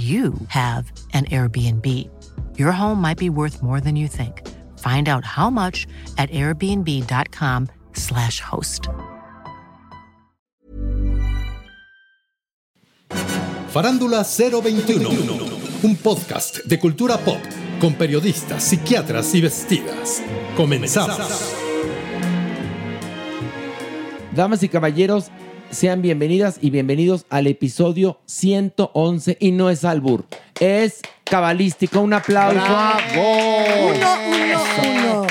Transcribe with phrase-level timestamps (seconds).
[0.00, 1.86] you have an Airbnb.
[2.56, 4.48] Your home might be worth more than you think.
[4.78, 8.88] Find out how much at airbnb.com/slash host.
[13.72, 15.10] Farándula 021,
[15.82, 17.40] un podcast de cultura pop
[17.80, 20.22] con periodistas, psiquiatras y vestidas.
[20.56, 21.54] Comenzamos.
[24.34, 25.30] Damas y caballeros,
[25.70, 30.24] sean bienvenidas y bienvenidos al episodio 111 y no es albur,
[30.58, 32.00] es cabalístico.
[32.00, 32.60] Un aplauso.
[33.14, 34.62] Uno, uno,
[35.20, 35.26] uno.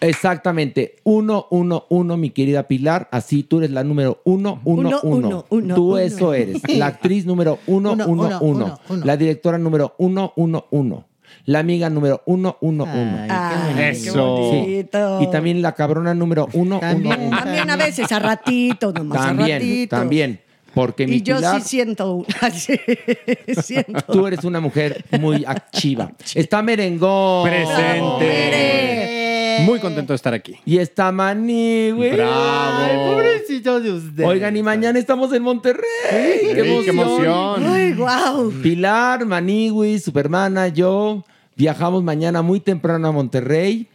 [0.00, 3.08] Exactamente, uno, uno, uno, mi querida Pilar.
[3.10, 5.28] Así tú eres la número uno, uno, Uno, uno.
[5.28, 5.98] uno, uno, Tú uno.
[5.98, 6.62] eso eres.
[6.76, 9.04] La actriz número uno, uno, Uno, uno, uno, uno, uno.
[9.04, 11.06] La directora número uno, uno, uno.
[11.46, 13.18] La amiga número uno, uno, uno.
[13.28, 14.02] Ay, Eso.
[14.02, 14.16] qué Sí.
[14.60, 15.22] bonito.
[15.22, 17.36] Y también la cabrona número uno, uno, uno.
[17.38, 19.98] También a veces, a ratitos, nomás a También, ratitos.
[19.98, 20.40] también.
[20.74, 22.78] Porque mi Y yo Pilar, sí siento sí,
[23.62, 24.02] siento.
[24.12, 26.12] tú eres una mujer muy activa.
[26.34, 27.48] Está merengón.
[27.48, 29.62] presente.
[29.64, 30.54] Muy contento de estar aquí.
[30.66, 32.12] Y está Maní, güey.
[32.12, 32.78] Bravo.
[32.84, 34.24] Ay, pobrecito de usted.
[34.24, 35.82] Oigan, y mañana estamos en Monterrey.
[36.10, 37.64] Ey, qué emoción.
[37.66, 38.52] Ay, wow.
[38.62, 41.24] Pilar, Maniwi, Supermana, yo
[41.56, 43.88] viajamos mañana muy temprano a Monterrey.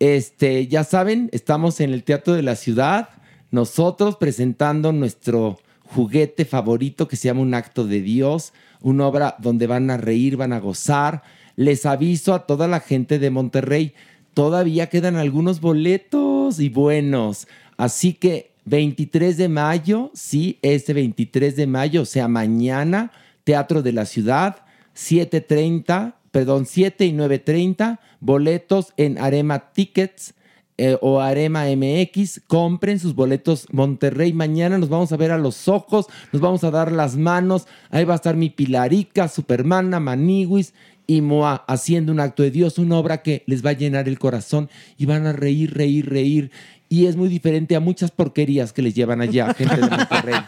[0.00, 3.08] Este, ya saben, estamos en el Teatro de la Ciudad,
[3.50, 9.66] nosotros presentando nuestro juguete favorito que se llama Un Acto de Dios, una obra donde
[9.66, 11.22] van a reír, van a gozar.
[11.56, 13.94] Les aviso a toda la gente de Monterrey,
[14.34, 17.46] todavía quedan algunos boletos y buenos.
[17.76, 23.12] Así que 23 de mayo, sí, este 23 de mayo, o sea, mañana,
[23.44, 24.64] Teatro de la Ciudad,
[24.96, 30.34] 7.30, perdón, 7 y 9.30, boletos en Arema Tickets
[30.78, 35.68] eh, o Arema MX, compren sus boletos Monterrey, mañana nos vamos a ver a los
[35.68, 40.74] ojos, nos vamos a dar las manos, ahí va a estar mi Pilarica, Supermana, Maniwis
[41.06, 44.18] y Moa haciendo un acto de Dios, una obra que les va a llenar el
[44.18, 44.68] corazón
[44.98, 46.50] y van a reír, reír, reír.
[46.94, 50.34] Y es muy diferente a muchas porquerías que les llevan allá, gente de Monterrey.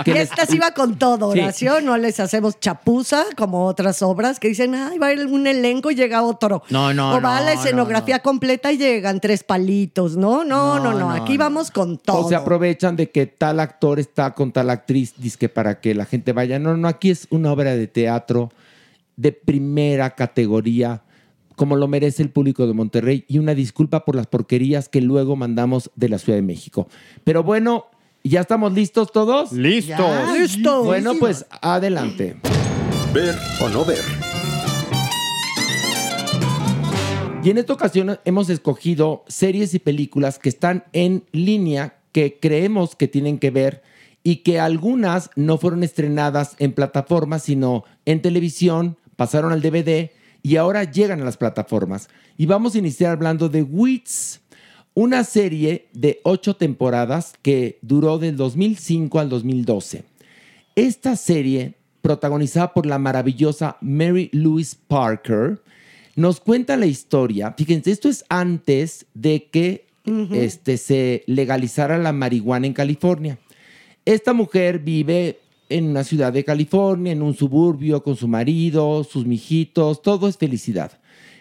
[0.00, 1.38] Y Que les- esta sí va con todo, Sí.
[1.40, 1.80] Horacio.
[1.82, 5.90] No les hacemos chapuza como otras obras que dicen, ay, va a ir un elenco
[5.90, 6.62] y llega otro.
[6.70, 10.44] No, no, O va no, la escenografía completa y llegan tres palitos, ¿no?
[10.44, 11.10] No, no, no.
[11.10, 11.40] Aquí no.
[11.40, 12.24] vamos con todo.
[12.24, 16.06] O se aprovechan de que tal actor está con tal actriz, que para que la
[16.06, 16.58] gente vaya.
[16.58, 18.50] No, no, aquí es una obra de teatro
[19.16, 21.02] de primera categoría,
[21.62, 25.36] como lo merece el público de Monterrey, y una disculpa por las porquerías que luego
[25.36, 26.88] mandamos de la Ciudad de México.
[27.22, 27.86] Pero bueno,
[28.24, 29.52] ¿ya estamos listos todos?
[29.52, 29.96] Listos.
[29.96, 30.82] Ya, listo.
[30.82, 32.34] Bueno, pues adelante.
[33.14, 34.00] Ver o no ver.
[37.44, 42.96] Y en esta ocasión hemos escogido series y películas que están en línea, que creemos
[42.96, 43.84] que tienen que ver
[44.24, 50.10] y que algunas no fueron estrenadas en plataformas, sino en televisión, pasaron al DVD
[50.42, 52.08] y ahora llegan a las plataformas.
[52.36, 54.40] Y vamos a iniciar hablando de Wits,
[54.94, 60.04] una serie de ocho temporadas que duró del 2005 al 2012.
[60.74, 65.62] Esta serie, protagonizada por la maravillosa Mary Louise Parker,
[66.14, 67.54] nos cuenta la historia.
[67.56, 69.86] Fíjense, esto es antes de que
[70.32, 73.38] este, se legalizara la marihuana en California.
[74.04, 75.38] Esta mujer vive
[75.76, 80.36] en una ciudad de California, en un suburbio, con su marido, sus mijitos, todo es
[80.36, 81.00] felicidad.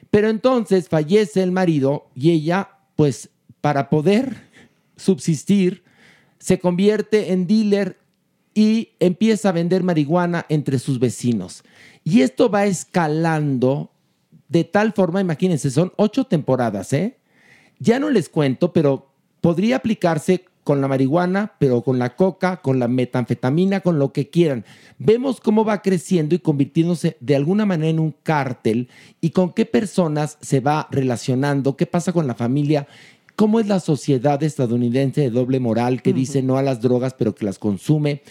[0.10, 3.30] Pero entonces fallece el marido y ella, pues,
[3.62, 4.36] para poder
[4.98, 5.84] subsistir,
[6.40, 7.98] se convierte en dealer
[8.54, 11.64] y empieza a vender marihuana entre sus vecinos.
[12.04, 13.92] Y esto va escalando
[14.50, 17.20] de tal forma, imagínense, son ocho temporadas, ¿eh?
[17.80, 22.80] Ya no les cuento, pero podría aplicarse con la marihuana, pero con la coca, con
[22.80, 24.66] la metanfetamina, con lo que quieran.
[25.00, 29.66] Vemos cómo va creciendo y convirtiéndose de alguna manera en un cártel y con qué
[29.66, 32.88] personas se va relacionando, qué pasa con la familia,
[33.36, 37.34] cómo es la sociedad estadounidense de doble moral que dice no a las drogas, pero
[37.34, 38.22] que las consume.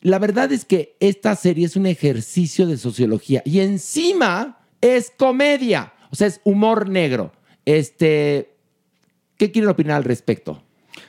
[0.00, 5.92] La verdad es que esta serie es un ejercicio de sociología y encima es comedia,
[6.10, 7.32] o sea, es humor negro.
[7.64, 8.54] Este,
[9.36, 10.62] ¿qué quieren opinar al respecto?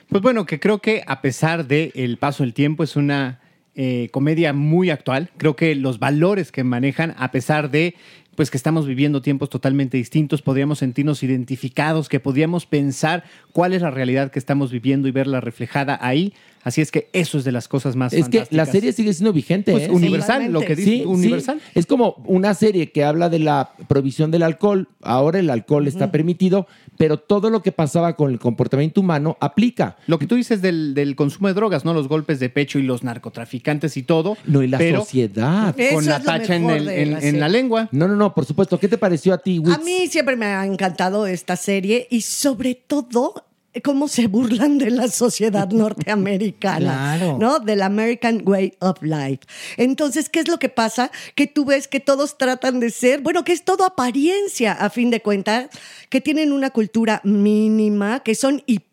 [0.08, 3.40] Pues bueno, que creo que a pesar del paso del tiempo es una
[3.74, 5.30] eh, comedia muy actual.
[5.36, 7.94] Creo que los valores que manejan, a pesar de
[8.34, 13.82] pues que estamos viviendo tiempos totalmente distintos, podríamos sentirnos identificados, que podríamos pensar cuál es
[13.82, 16.32] la realidad que estamos viviendo y verla reflejada ahí.
[16.64, 19.32] Así es que eso es de las cosas más Es que la serie sigue siendo
[19.32, 19.72] vigente.
[19.72, 19.90] Pues ¿eh?
[19.90, 21.60] universal, lo que dice Sí, universal.
[21.64, 21.70] sí.
[21.78, 24.88] Es como una serie que habla de la prohibición del alcohol.
[25.02, 26.66] Ahora el alcohol está permitido,
[26.98, 29.96] pero todo lo que pasaba con el comportamiento humano aplica.
[30.06, 31.94] Lo que tú dices del, del consumo de drogas, ¿no?
[31.94, 34.36] Los golpes de pecho y los narcotraficantes y todo.
[34.46, 35.74] No, y la pero sociedad.
[35.78, 37.48] Eso con la tacha en, el- en- la en la serie.
[37.48, 37.88] lengua.
[37.92, 38.78] No, no, no, por supuesto.
[38.78, 39.74] ¿Qué te pareció a ti, Wix?
[39.74, 43.44] A mí siempre me ha encantado esta serie y sobre todo
[43.84, 47.38] cómo se burlan de la sociedad norteamericana, Claro.
[47.38, 47.60] ¿no?
[47.60, 49.40] Del American Way of Life.
[49.76, 51.10] Entonces, ¿qué es lo que pasa?
[51.34, 55.10] Que tú ves que todos tratan de ser, bueno, que es todo apariencia, a fin
[55.10, 55.68] de cuentas,
[56.08, 58.87] que tienen una cultura mínima, que son hipócritas,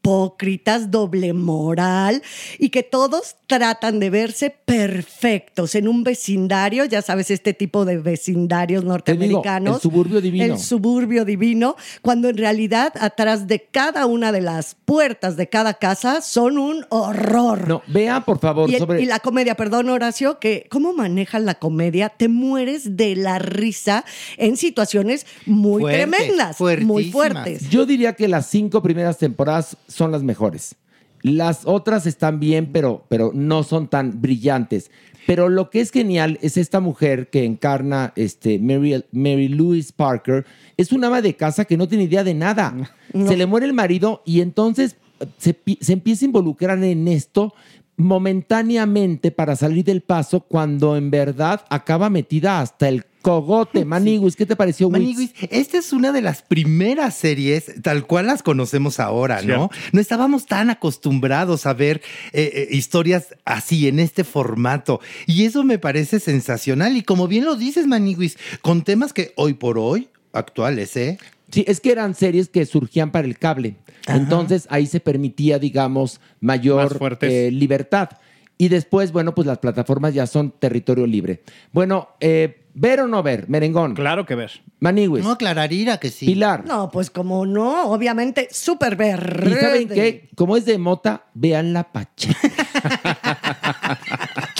[0.90, 2.22] doble moral
[2.60, 7.98] y que todos tratan de verse perfectos en un vecindario, ya sabes, este tipo de
[7.98, 10.46] vecindarios Te digo, norteamericanos el suburbio divino.
[10.54, 15.76] el suburbio divino, cuando en realidad atrás de cada una de las puertas de cada
[15.76, 17.68] casa son un horror.
[17.68, 19.02] No, vea, por favor, Y, el- sobre...
[19.02, 24.06] y la comedia, perdón Horacio, que cómo manejan la comedia, te mueres de la risa
[24.38, 27.70] en situaciones muy Fuertes, tremendas, muy fuertes.
[27.70, 30.76] Yo diría que las cinco primeras temporadas son las mejores.
[31.22, 34.92] Las otras están bien, pero, pero no son tan brillantes.
[35.26, 40.46] Pero lo que es genial es esta mujer que encarna este, Mary, Mary Louise Parker.
[40.78, 42.76] Es una ama de casa que no tiene idea de nada.
[43.12, 44.98] Se le muere el marido y entonces
[45.38, 47.54] se, se empieza a involucrar en esto
[47.98, 53.86] momentáneamente para salir del paso cuando en verdad acaba metida hasta el cogote.
[53.86, 54.90] Maniguis, ¿qué te pareció?
[54.90, 59.70] Maniguis, esta es una de las primeras series tal cual las conocemos ahora, ¿no?
[59.92, 62.02] No estábamos tan acostumbrados a ver
[62.34, 65.00] eh, eh, historias así, en este formato.
[65.26, 66.98] Y eso me parece sensacional.
[66.98, 71.18] Y como bien lo dices, Maniguis, con temas que hoy por hoy, actuales, ¿eh?
[71.56, 73.78] Sí, es que eran series que surgían para el cable.
[74.08, 78.10] Entonces ahí se permitía, digamos, mayor eh, libertad.
[78.58, 81.44] Y después, bueno, pues las plataformas ya son territorio libre.
[81.72, 83.96] Bueno, eh, ver o no ver, merengón.
[83.96, 84.52] Claro que ver.
[84.82, 85.24] Maniwis.
[85.24, 86.26] No, aclararira que sí.
[86.26, 86.66] Pilar.
[86.66, 89.52] No, pues como no, obviamente, súper verde.
[89.52, 90.28] ¿Y saben qué?
[90.36, 92.36] Como es de mota, vean la pacha.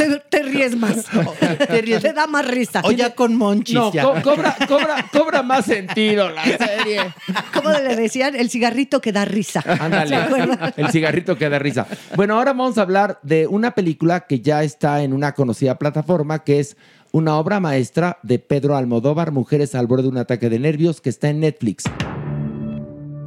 [0.08, 1.06] Te, te ríes más.
[1.68, 2.02] Te ríes.
[2.02, 2.82] Te da más risa.
[2.84, 4.04] O ya con monchis, No, ya.
[4.04, 7.00] co- cobra, cobra, cobra más sentido la serie.
[7.54, 8.36] ¿Cómo le decían?
[8.36, 9.62] El cigarrito que da risa.
[9.62, 10.18] ¿Se Ándale,
[10.78, 11.88] el cigarrito que da risa.
[12.16, 16.44] Bueno, ahora vamos a hablar de una película que ya está en una conocida plataforma,
[16.44, 16.78] que es
[17.12, 21.10] una obra maestra de Pedro Almodóvar, Mujeres al borde de un ataque de nervios, que
[21.10, 21.84] está en Netflix.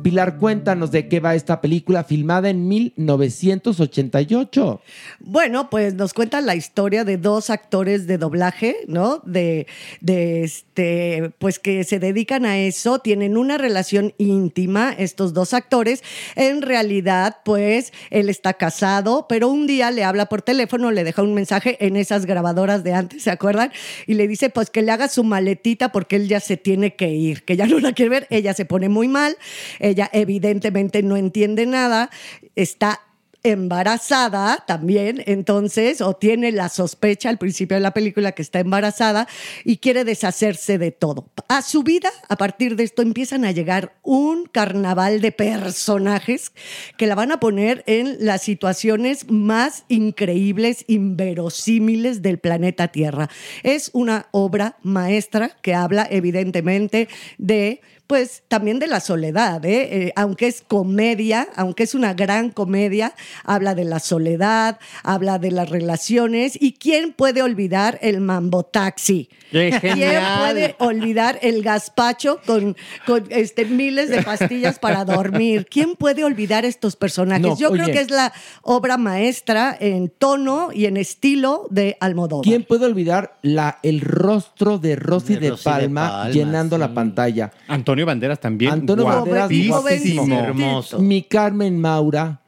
[0.02, 4.80] Pilar, cuéntanos de qué va esta película filmada en 1988.
[5.20, 9.20] Bueno, pues nos cuentan la historia de dos actores de doblaje, ¿no?
[9.24, 9.66] De,
[10.00, 16.04] de este, pues que se dedican a eso, tienen una relación íntima, estos dos actores.
[16.36, 21.22] En realidad, pues él está casado, pero un día le habla por teléfono, le deja
[21.22, 23.72] un mensaje en esas grabadoras de antes, ¿se acuerdan?
[24.06, 27.08] Y le dice, pues que le haga su maletita porque él ya se tiene que
[27.08, 28.26] ir, que ya no la quiere ver.
[28.30, 29.36] Ella se pone muy mal,
[29.80, 32.10] ella evidentemente no entiende nada,
[32.54, 33.00] está
[33.42, 39.28] embarazada también, entonces, o tiene la sospecha al principio de la película que está embarazada
[39.64, 41.30] y quiere deshacerse de todo.
[41.48, 46.52] A su vida, a partir de esto, empiezan a llegar un carnaval de personajes
[46.96, 53.28] que la van a poner en las situaciones más increíbles, inverosímiles del planeta Tierra.
[53.62, 60.06] Es una obra maestra que habla evidentemente de pues también de la soledad, ¿eh?
[60.06, 65.50] Eh, aunque es comedia, aunque es una gran comedia, habla de la soledad, habla de
[65.50, 69.28] las relaciones y quién puede olvidar el mambo taxi.
[69.50, 70.40] ¡Qué ¿Quién genial!
[70.40, 75.66] puede olvidar el gazpacho con, con este, miles de pastillas para dormir?
[75.70, 77.42] ¿Quién puede olvidar estos personajes?
[77.42, 82.44] No, Yo creo que es la obra maestra en tono y en estilo de Almodóvar.
[82.44, 86.76] ¿Quién puede olvidar la, el rostro de Rosy De de, Rosy de Palma, Palma, llenando
[86.76, 86.80] sí.
[86.80, 87.52] la pantalla?
[87.68, 88.72] Antonio Banderas también.
[88.72, 90.38] Antonio Banderas, guapísimo.
[90.38, 90.98] hermoso.
[90.98, 92.42] Mi Carmen Maura,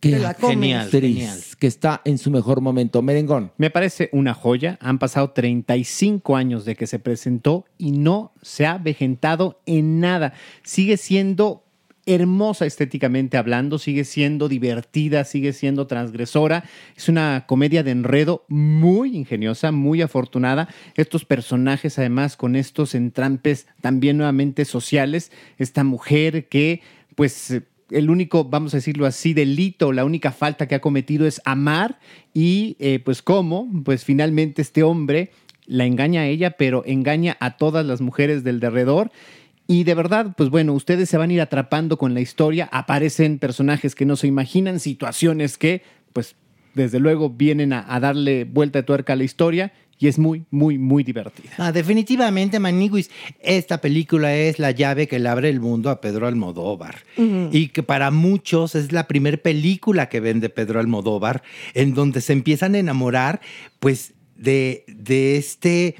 [0.00, 0.56] que la comes.
[0.56, 1.40] Genial, actriz, genial.
[1.58, 3.02] que está en su mejor momento.
[3.02, 3.52] Merengón.
[3.56, 4.78] Me parece una joya.
[4.80, 10.32] Han pasado 35 años de que se presentó y no se ha vejentado en nada.
[10.62, 11.65] Sigue siendo
[12.06, 16.64] hermosa estéticamente hablando, sigue siendo divertida, sigue siendo transgresora.
[16.96, 20.68] Es una comedia de enredo muy ingeniosa, muy afortunada.
[20.94, 25.32] Estos personajes además con estos entrampes también nuevamente sociales.
[25.58, 26.80] Esta mujer que
[27.14, 27.60] pues...
[27.90, 32.00] el único, vamos a decirlo así, delito, la única falta que ha cometido es amar
[32.34, 35.30] y eh, pues cómo, pues finalmente este hombre
[35.66, 39.10] la engaña a ella, pero engaña a todas las mujeres del derredor.
[39.66, 43.38] Y de verdad, pues bueno, ustedes se van a ir atrapando con la historia, aparecen
[43.38, 45.82] personajes que no se imaginan, situaciones que
[46.12, 46.36] pues
[46.74, 50.44] desde luego vienen a, a darle vuelta de tuerca a la historia y es muy,
[50.50, 51.50] muy, muy divertida.
[51.56, 56.26] Ah, definitivamente, Maniguis, esta película es la llave que le abre el mundo a Pedro
[56.26, 56.96] Almodóvar.
[57.16, 61.42] Y que para muchos es la primera película que ven de Pedro Almodóvar,
[61.74, 63.40] en donde se empiezan a enamorar,
[63.80, 65.96] pues, de, de este.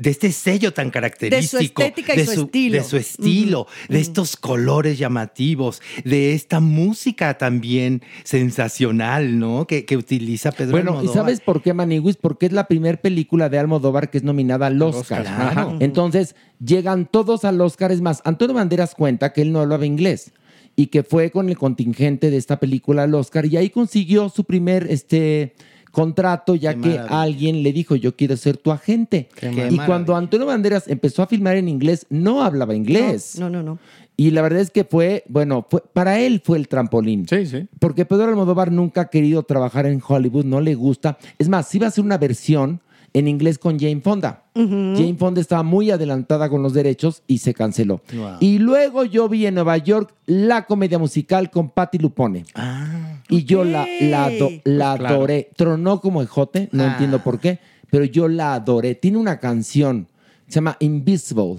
[0.00, 1.82] De este sello tan característico.
[1.82, 2.78] estética y su estilo.
[2.78, 9.66] De su estilo, de estos colores llamativos, de esta música también sensacional, ¿no?
[9.66, 11.14] Que, que utiliza Pedro Bueno, ¿y Almodóvar.
[11.14, 12.16] sabes por qué, Maniguis?
[12.16, 15.20] Porque es la primera película de Almodóvar que es nominada al Oscar.
[15.22, 15.76] Oscar, claro.
[15.80, 17.92] Entonces, llegan todos al Oscar.
[17.92, 20.32] Es más, Antonio Banderas cuenta que él no hablaba inglés
[20.76, 24.44] y que fue con el contingente de esta película al Oscar y ahí consiguió su
[24.44, 25.54] primer este,
[25.90, 27.20] contrato ya Qué que maravilla.
[27.22, 29.28] alguien le dijo, yo quiero ser tu agente.
[29.34, 29.86] Qué y maravilla.
[29.86, 33.38] cuando Antonio Banderas empezó a filmar en inglés, no hablaba inglés.
[33.38, 33.78] No, no, no.
[34.16, 37.26] Y la verdad es que fue, bueno, fue, para él fue el trampolín.
[37.28, 37.68] Sí, sí.
[37.78, 41.18] Porque Pedro Almodóvar nunca ha querido trabajar en Hollywood, no le gusta.
[41.38, 42.80] Es más, iba a hacer una versión
[43.14, 44.42] en inglés con Jane Fonda.
[44.54, 48.02] Jane Fonda estaba muy adelantada con los derechos y se canceló.
[48.12, 48.36] Wow.
[48.40, 52.44] Y luego yo vi en Nueva York la comedia musical con Patti Lupone.
[52.56, 55.06] Ah, Y yo la, la, ado- la Pues claro.
[55.16, 55.50] adoré.
[55.56, 56.88] Tronó como ejote, no Ah.
[56.92, 57.58] entiendo por qué,
[57.90, 58.94] pero yo la adoré.
[58.94, 60.08] Tiene una canción,
[60.46, 61.56] se llama Invisible,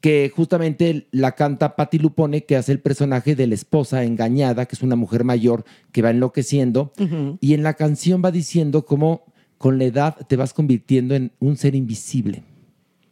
[0.00, 4.74] que justamente la canta Patti Lupone, que hace el personaje de la esposa engañada, que
[4.76, 6.92] es una mujer mayor que va enloqueciendo.
[7.40, 9.24] Y en la canción va diciendo cómo
[9.58, 12.42] con la edad te vas convirtiendo en un ser invisible.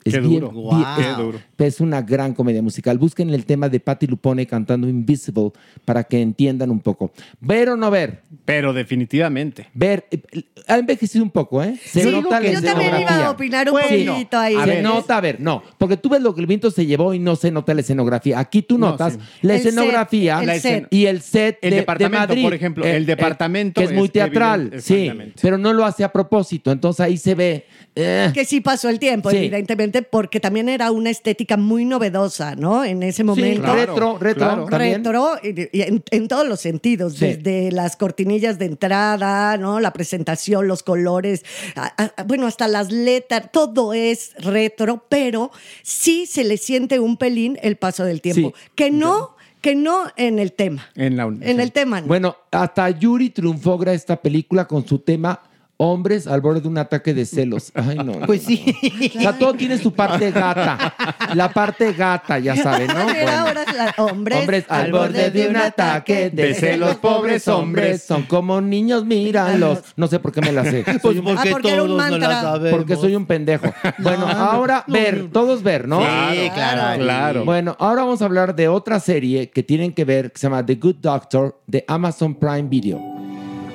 [0.05, 0.51] Qué duro.
[0.51, 1.01] Guau.
[1.01, 1.41] es- Qué duro.
[1.59, 2.99] es una gran comedia musical.
[2.99, 5.53] Busquen el tema de Patti Lupone cantando Invisible
[5.85, 7.11] para que entiendan un poco.
[7.41, 8.21] ¿Ver o no ver?
[8.45, 9.67] Pero definitivamente.
[9.75, 10.21] Ver, eh,
[10.69, 11.79] ha envejecido un poco, ¿eh?
[11.85, 13.27] Se Sí, nota la yo también iba escenografía.
[13.27, 14.55] a opinar un Bueno, poquito ahí.
[14.57, 14.83] se ver.
[14.83, 17.37] nota, a ver, no, porque tú ves lo que el viento se llevó y no
[17.37, 18.39] se nota la escenografía.
[18.39, 19.19] Aquí tú No, notas sí.
[19.43, 20.85] la El set, escenografía el la set.
[20.85, 22.43] escen- y el set El de, departamento, de Madrid.
[22.45, 26.05] por ejemplo, el departamento que es muy es teatral, evidente, sí, pero no lo hace
[26.05, 26.71] a propósito.
[26.73, 27.67] Entonces ahí se ve.
[27.97, 29.37] Eh, Que sí pasó el tiempo, Sí.
[29.37, 32.85] evidentemente, porque también era una estética muy novedosa, ¿no?
[32.85, 33.63] En ese sí, momento.
[33.63, 34.67] claro, retro, retro claro.
[34.69, 37.27] retro en, en todos los sentidos, Sí.
[37.27, 39.79] desde las cortinillas de entrada, ¿no?
[39.81, 41.45] La presentación, los colores,
[41.77, 45.51] a- a- bueno, hasta las letras, todo es retro, pero
[45.83, 48.71] sí se le siente un pelín el paso del tiempo, Sí.
[48.75, 50.89] que no, que no en el tema.
[50.95, 52.07] En la En el tema, no.
[52.07, 55.41] Bueno, hasta Yuri triunfó gracias a esta película con su tema
[55.77, 57.73] Hombres al borde de un ataque de celos.
[57.75, 58.05] Ay, no.
[58.21, 58.65] no, Pues sí.
[58.65, 59.19] no.
[59.19, 60.95] O sea, todo tiene su parte gata.
[61.35, 63.05] La parte gata, ya saben, ¿no?
[63.05, 63.31] Bueno.
[63.33, 68.03] ahora la- hombres, Hombres al borde de un ataque de celos, pobres hombres.
[68.05, 69.81] Son como niños, míralos.
[69.97, 70.85] No sé por qué me la sé.
[71.03, 72.79] Pues Soy un- porque Ah, porque todos no la sabemos.
[72.79, 73.67] porque soy un pendejo.
[73.99, 76.01] Bueno, ahora ver, todos ver, ¿no?
[76.01, 77.03] Sí, claro.
[77.03, 77.45] Claro.
[77.45, 80.65] Bueno, ahora vamos a hablar de otra serie que tienen que ver, que se llama
[80.65, 83.01] The Good Doctor, de Amazon Prime Video.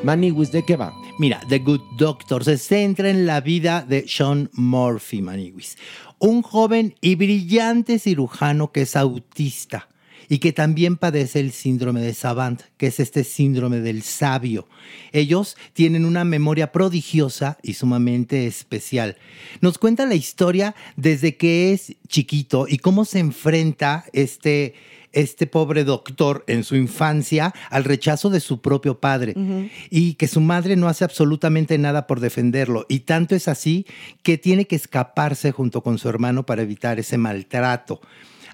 [0.03, 0.93] Maniwis, ¿de qué va?
[1.19, 5.77] Mira, The Good Doctor se centra en la vida de Sean Murphy, Maniwis,
[6.17, 9.89] un joven y brillante cirujano que es autista
[10.29, 14.69] y que también padece el síndrome de Savant, que es este síndrome del sabio.
[15.11, 19.17] Ellos tienen una memoria prodigiosa y sumamente especial.
[19.59, 24.73] Nos cuenta la historia desde que es chiquito y cómo se enfrenta este
[25.13, 29.35] este pobre doctor en su infancia al rechazo de su propio padre
[29.89, 32.85] y que su madre no hace absolutamente nada por defenderlo.
[32.89, 33.85] Y tanto es así
[34.23, 38.01] que tiene que escaparse junto con su hermano para evitar ese maltrato.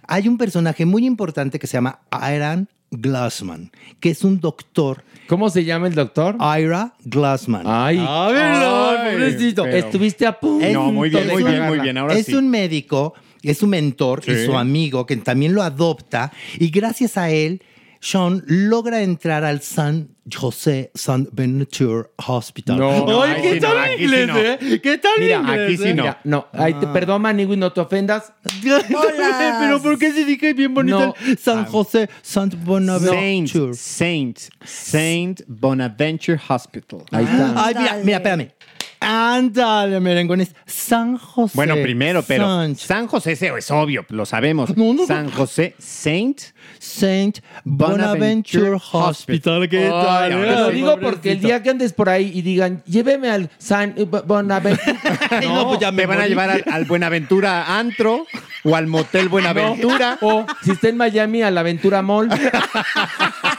[0.07, 5.03] Hay un personaje muy importante que se llama Iran Glassman, que es un doctor.
[5.27, 6.38] ¿Cómo se llama el doctor?
[6.39, 7.63] Ira Glassman.
[7.65, 10.67] Ay, Ay, pero- Estuviste a punto.
[10.71, 11.97] No, muy bien, muy bien, muy bien.
[11.97, 12.35] Ahora es sí.
[12.35, 13.13] un médico,
[13.49, 14.45] es su mentor y Sí.
[14.45, 17.61] su amigo, que también lo adopta, y gracias a él,
[18.01, 22.77] Sean logra entrar al San José San Bonaventure Hospital.
[22.77, 24.37] No, no, ¡Ay, qué sí no, tal aquí sí inglés, no.
[24.37, 24.81] eh!
[24.81, 25.59] ¿Qué tal Mira, inglés?
[25.67, 25.93] aquí sí eh?
[25.95, 26.03] no.
[26.03, 28.31] Mira, no, ay, te, perdón, Manigui, no te ofendas.
[28.63, 29.57] Hola.
[29.59, 31.15] Pero ¿por qué se dije bien bonito No.
[31.25, 33.73] el San José San Saint, Bonaventure?
[33.73, 36.99] Saint, Saint Bonaventure Hospital.
[37.11, 37.53] Ahí está.
[37.65, 38.51] Ay, mira, mira, espérame.
[39.05, 40.55] Ándale, merengones.
[40.65, 41.53] San José.
[41.55, 44.75] Bueno, primero, pero San, San José ese es obvio, lo sabemos.
[44.75, 45.05] No, no.
[45.05, 46.41] San José Saint.
[46.79, 49.69] Saint Bonaventure Hospital.
[49.69, 50.29] ¿Qué tal?
[50.29, 53.93] Te lo digo porque el día que andes por ahí y digan, lléveme al San
[53.97, 54.95] eh, Bonaventure.
[55.45, 58.25] No, pues ya me Te van a llevar al, al Buenaventura Antro
[58.63, 60.17] o al Motel Buenaventura.
[60.21, 62.29] O si está en Miami, a la Aventura Mall.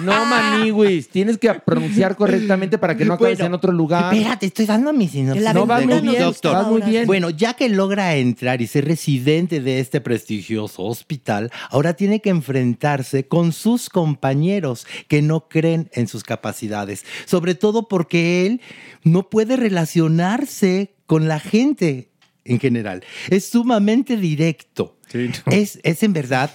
[0.00, 1.08] No, Maniwis.
[1.08, 4.14] Tienes que pronunciar correctamente para que no acabes Bueno, en otro lugar.
[4.14, 5.42] Espérate, estoy dando mi sinopsis.
[5.42, 7.06] La No, va muy bien, vas muy bien.
[7.06, 12.30] Bueno, ya que logra entrar y ser residente de este prestigioso hospital, ahora tiene que
[12.30, 18.60] enfrentarse con sus compañeros que no creen en sus capacidades, sobre todo porque él
[19.02, 22.10] no puede relacionarse con la gente
[22.44, 23.02] en general.
[23.30, 24.96] Es sumamente directo.
[25.08, 25.52] Sí, no.
[25.52, 26.50] es, es en verdad,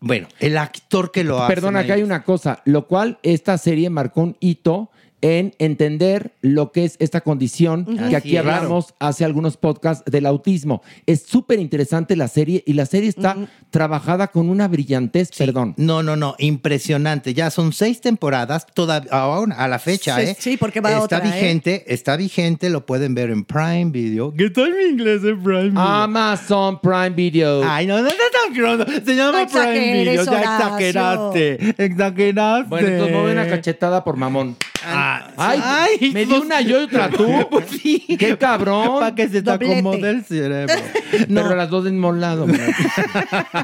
[0.00, 1.54] bueno, el actor que lo hace.
[1.54, 6.72] Perdona, acá hay una cosa, lo cual esta serie marcó un hito en entender lo
[6.72, 10.82] que es esta condición que aquí hablamos hace algunos podcasts del autismo.
[11.06, 13.36] Es súper interesante la serie y la serie está
[13.70, 15.74] trabajada con una brillantez, perdón.
[15.76, 17.34] No, no, no, impresionante.
[17.34, 20.36] Ya son seis temporadas, toda, aún a la fecha, Sí, ¿eh?
[20.38, 21.22] sí, porque va está otra, ¿eh?
[21.32, 24.32] vigente, está vigente, lo pueden ver en Prime Video.
[24.34, 25.80] ¿Qué tal mi inglés en Prime Video?
[25.80, 27.62] Amazon Prime Video.
[27.64, 32.68] Ay, no, no, no, no, no, se llama No Prime Video, ya exageraste, exageraste.
[32.68, 34.56] Bueno, entonces me voy una cachetada por mamón.
[34.90, 37.26] Ah, Ay, ay, me di pues- una yo y otra tú.
[37.50, 38.04] Pues sí.
[38.18, 39.00] Qué cabrón.
[39.00, 39.78] Para que se te Doblete.
[39.78, 40.74] acomode el cerebro.
[41.28, 42.46] Pero las dos del mismo lado.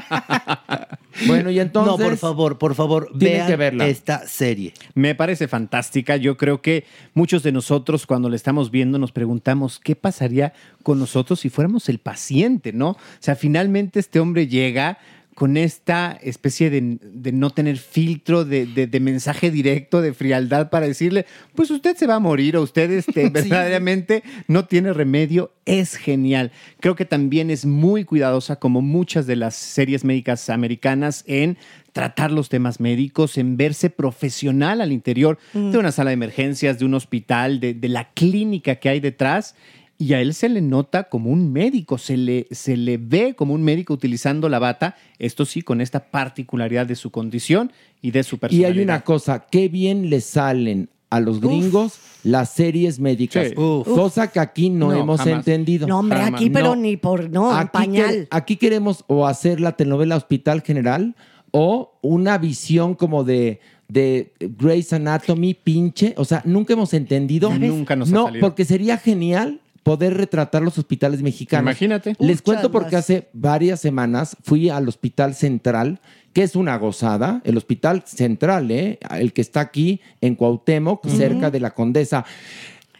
[1.27, 1.97] bueno, y entonces.
[1.97, 3.87] no, por favor, por favor, vean que verla.
[3.87, 4.73] esta serie.
[4.93, 6.17] Me parece fantástica.
[6.17, 10.99] Yo creo que muchos de nosotros cuando la estamos viendo nos preguntamos qué pasaría con
[10.99, 12.89] nosotros si fuéramos el paciente, ¿no?
[12.91, 14.97] O sea, finalmente este hombre llega
[15.35, 20.69] con esta especie de, de no tener filtro, de, de- de mensaje directo, de frialdad
[20.69, 25.51] para decirle, pues usted se va a morir o usted este, verdaderamente no tiene remedio.
[25.65, 26.51] Es genial.
[26.79, 31.57] Creo que también es muy cuidadosa como muchas de las series médicas americanas en
[31.91, 36.85] tratar los temas médicos, en verse profesional al interior de una sala de emergencias, de
[36.85, 39.55] un hospital, de, de la clínica que hay detrás.
[39.97, 43.53] Y a él se le nota como un médico, se le, se le ve como
[43.53, 48.23] un médico utilizando la bata, esto sí, con esta particularidad de su condición y de
[48.23, 48.71] su Y personalidad.
[48.77, 53.49] hay una cosa, qué bien le salen a los gringos las series médicas.
[53.49, 53.55] Sí.
[53.57, 53.87] Uf.
[53.87, 55.37] Cosa que aquí no, No, hemos jamás.
[55.47, 55.87] entendido.
[55.87, 56.41] No, hombre, Jamás.
[56.41, 56.81] aquí, pero No.
[56.81, 57.29] ni por.
[57.29, 58.27] No, aquí, pañal.
[58.31, 61.15] aquí queremos o hacer la telenovela Hospital General
[61.51, 66.15] o una visión como de, de Grey's Anatomy, pinche.
[66.17, 67.49] O sea, nunca hemos entendido.
[67.57, 68.41] Nunca nos ha No, salido.
[68.45, 71.61] porque sería genial poder retratar los hospitales mexicanos.
[71.61, 72.15] Imagínate.
[72.17, 73.03] Les Muchas cuento porque más.
[73.03, 75.99] hace varias semanas fui al Hospital Central,
[76.33, 78.97] que es una gozada, el Hospital Central, ¿eh?
[79.11, 82.25] el que está aquí en Cuauhtémoc, cerca de la Condesa.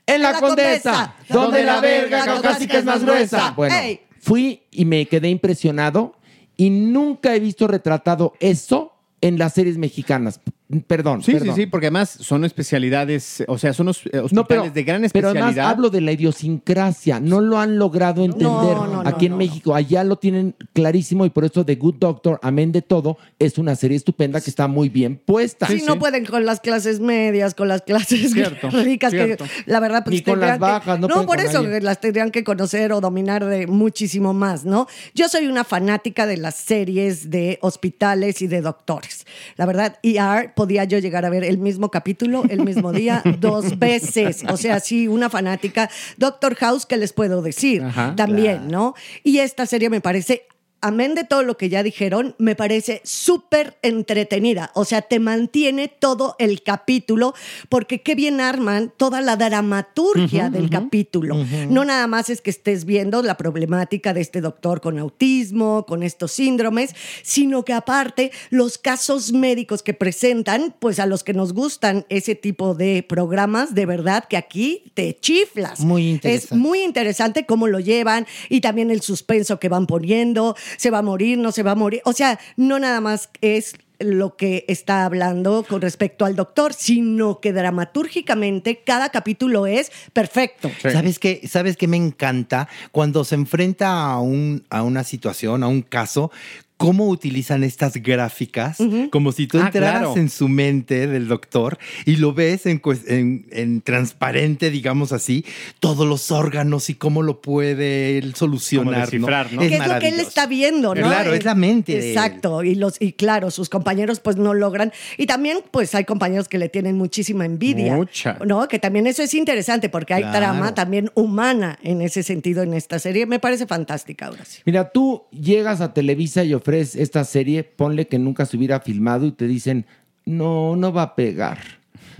[0.06, 3.54] En la, La Condesa, Condesa, donde la verga caucásica es más gruesa.
[3.58, 4.02] Bueno, Ey.
[4.20, 6.14] fui y me quedé impresionado
[6.56, 10.40] y nunca he visto retratado eso en las series mexicanas.
[10.88, 11.22] Perdón.
[11.22, 11.56] Sí, perdón.
[11.56, 14.84] sí, sí, porque además son especialidades, o sea, son hos- eh, hospitales No, pero, de
[14.84, 15.44] gran pero especialidad.
[15.48, 17.20] además hablo de la idiosincrasia.
[17.20, 19.76] No lo han logrado entender No, no, no, aquí en no, México.
[19.76, 23.76] Allá lo tienen clarísimo y por eso The Good Doctor, amén de todo, es una
[23.76, 25.68] serie estupenda que está muy bien puesta.
[25.68, 29.44] Sí, no pueden con las clases medias, con las clases Cierto, ricas, cierto.
[29.46, 31.82] que la verdad pues Ni con tendrían las bajas, no que, pueden por eso nadie.
[31.82, 34.88] las tendrían que conocer o dominar de muchísimo más, ¿no?
[35.14, 39.26] Yo soy una fanática de las series de hospitales y de doctores.
[39.58, 43.78] La verdad, ER podía yo llegar a ver el mismo capítulo el mismo día dos
[43.78, 44.44] veces.
[44.50, 45.92] O sea, sí, una fanática.
[46.18, 47.84] Doctor House, ¿qué les puedo decir?
[47.84, 48.96] Ajá, También, ¿no?
[49.24, 50.48] Y esta serie me parece
[50.82, 54.72] amén de todo lo que ya dijeron, me parece súper entretenida.
[54.76, 57.34] O sea, te mantiene todo el capítulo,
[57.70, 61.36] porque qué bien arman toda la dramaturgia del capítulo.
[61.70, 66.04] No nada más es que estés viendo la problemática de este doctor con autismo, con
[66.04, 71.54] estos síndromes, sino que aparte los casos médicos que presentan, pues a los que nos
[71.54, 75.80] gustan ese tipo de programas, de verdad que aquí te chiflas.
[75.80, 76.54] Muy interesante.
[76.54, 81.00] Es muy interesante cómo lo llevan y también el suspenso que van poniendo, se va
[81.00, 82.02] a morir, no se va a morir.
[82.06, 87.40] O sea, no nada más es lo que está hablando con respecto al doctor, sino
[87.40, 90.72] que dramatúrgicamente cada capítulo es perfecto.
[90.82, 91.42] ¿Sabes qué?
[91.48, 92.68] ¿Sabes qué me encanta?
[92.92, 96.32] Cuando se enfrenta a, un, a una situación, a un caso,
[96.78, 98.78] cómo utilizan estas gráficas,
[99.12, 100.18] como si tú Ah, entraras claro.
[100.18, 105.46] en su mente del doctor y lo ves en, en- en transparente, digamos así,
[105.80, 108.94] todos los órganos y cómo lo puede él solucionar.
[108.94, 109.62] Como descifrar, ¿no?
[109.62, 111.02] Es que es lo que él está viendo, ¿no?
[111.08, 112.18] Claro, es la mente de él.
[112.18, 116.48] Exacto, y los y claro, sus compañeros pues no logran y también pues hay compañeros
[116.50, 118.38] que le tienen muchísima envidia, Mucha.
[118.46, 118.68] ¿no?
[118.68, 120.38] Que también eso es interesante porque hay Claro.
[120.40, 124.60] trama también humana en ese sentido en esta serie, me parece fantástica ahora sí.
[124.66, 129.32] Mira, tú llegas a Televisa y esta serie, ponle que nunca se hubiera filmado y
[129.32, 129.86] te dicen,
[130.26, 131.60] no, no va a pegar.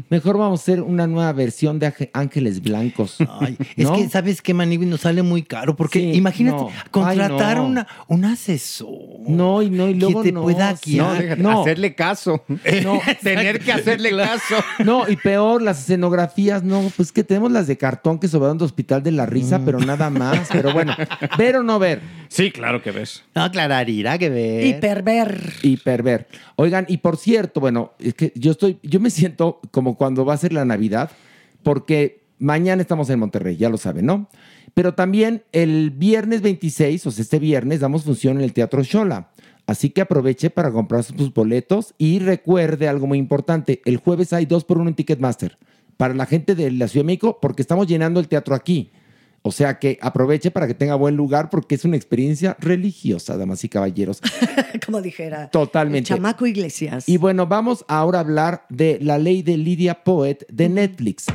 [0.10, 3.18] Mejor vamos a hacer una nueva versión de Ángel- Ángeles Blancos.
[3.40, 4.86] Ay, es que, ¿sabes qué, Manigui?
[4.86, 5.76] Nos sale muy caro.
[5.76, 6.70] Porque Sí, imagínate no.
[6.92, 7.66] contratar Ay, no.
[7.66, 8.88] una, un asesor.
[9.28, 11.06] No, y no, y luego que te no, pueda guiar.
[11.08, 11.62] No, déjate, No.
[11.62, 12.44] hacerle caso.
[12.48, 13.00] No.
[13.22, 14.56] Tener que hacerle caso.
[14.84, 18.66] No, y peor, las escenografías, no, pues que tenemos las de cartón que sobraron de
[18.66, 19.66] Hospital de la Risa, Mm.
[19.66, 20.48] pero nada más.
[20.52, 20.96] Pero bueno,
[21.38, 22.02] ver o no ver.
[22.30, 23.24] Sí, claro que ves.
[23.36, 24.66] No, Clararira, que ver.
[24.66, 25.54] Hiperver.
[25.62, 26.28] Hiperver.
[26.56, 30.34] Oigan, y por cierto, bueno, es que yo estoy, yo me siento como cuando va
[30.34, 31.12] a ser la Navidad,
[31.62, 34.28] porque mañana estamos en Monterrey, ya lo saben, ¿no?
[34.74, 39.30] Pero también el viernes 26, o sea, este viernes, damos función en el Teatro Shola.
[39.68, 43.82] Así que aproveche para comprar sus boletos y recuerde algo muy importante.
[43.86, 45.58] El jueves hay dos por uno en Ticketmaster
[45.98, 48.92] para la gente de la Ciudad de México porque estamos llenando el teatro aquí.
[49.48, 53.64] O sea que aproveche para que tenga buen lugar porque es una experiencia religiosa, damas
[53.64, 54.20] y caballeros.
[54.86, 55.52] Como dijera.
[55.52, 56.14] Totalmente.
[56.14, 57.08] el Chamaco Iglesias.
[57.08, 61.28] Y bueno, vamos ahora a hablar de La Ley de Lydia Poet de Netflix.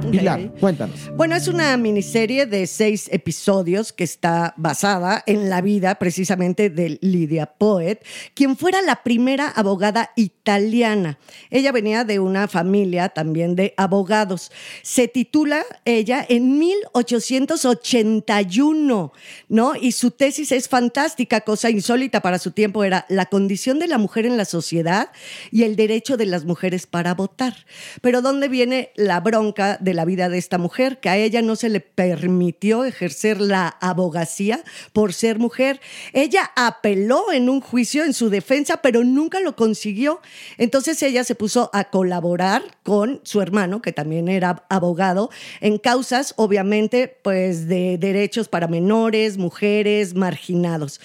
[0.00, 1.10] Pilar, cuéntanos.
[1.16, 6.98] Bueno, es una miniserie de seis episodios que está basada en la vida precisamente de
[7.02, 7.98] Lydia Poet,
[8.34, 11.18] quien fuera la primera abogada italiana.
[11.50, 14.50] Ella venía de una familia también de abogados.
[14.82, 19.12] Se titula ella en 1881,
[19.48, 19.72] ¿no?
[19.76, 23.98] Y su tesis es fantástica, cosa insólita para su tiempo, era la condición de la
[23.98, 25.10] mujer en la sociedad
[25.50, 27.66] y el derecho de las mujeres para votar.
[28.00, 30.98] Pero ¿dónde viene la bronca de la vida de esta mujer?
[31.00, 35.80] Que a ella no se le permitió ejercer la abogacía por ser mujer.
[36.12, 40.20] Ella apeló en un juicio en su defensa, pero nunca lo consiguió.
[40.56, 46.34] Entonces ella se puso a colaborar con su hermano, que también era abogado, en causas,
[46.36, 51.00] obviamente, pues de derechos para menores, mujeres, marginados.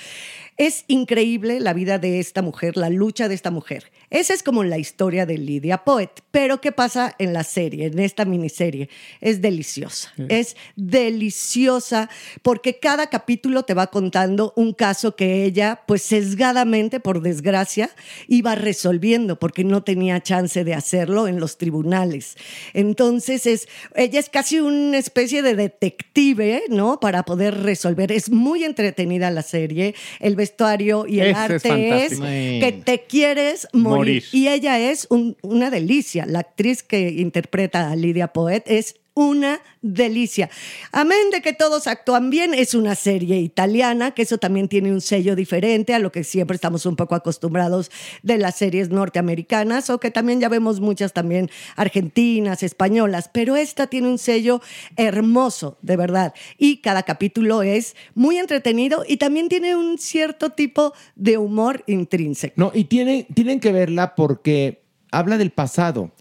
[0.58, 3.92] Es increíble la vida de esta mujer, la lucha de esta mujer.
[4.14, 6.12] Esa es como la historia de Lydia Poet.
[6.30, 8.88] Pero ¿qué pasa en la serie, en esta miniserie?
[9.22, 10.14] Es deliciosa.
[10.30, 12.12] Es deliciosa
[12.44, 17.90] porque cada capítulo te va contando un caso que ella, pues sesgadamente, por desgracia,
[18.28, 22.36] iba resolviendo porque no tenía chance de hacerlo en los tribunales.
[22.76, 27.00] Entonces, es, ella es casi una especie de detective, ¿no?
[27.00, 28.12] Para poder resolver.
[28.12, 29.96] Es muy entretenida la serie.
[30.20, 32.26] El vestuario y el es arte es, fantástico.
[32.26, 34.03] que te quieres morir.
[34.34, 36.26] Y ella es un- una delicia.
[36.26, 40.50] La actriz que interpreta a Lydia Poet es una delicia.
[40.92, 45.02] Amén de que todos actúan bien, es una serie italiana, que eso también tiene un
[45.02, 47.92] sello diferente a lo que siempre estamos un poco acostumbrados
[48.24, 53.88] de las series norteamericanas, o que también ya vemos muchas también argentinas, españolas, pero esta
[53.88, 54.62] tiene un sello
[54.96, 56.34] hermoso, de verdad.
[56.58, 62.54] Y cada capítulo es muy entretenido y también tiene un cierto tipo de humor intrínseco.
[62.58, 66.12] No, y tienen, tienen que verla porque habla del pasado.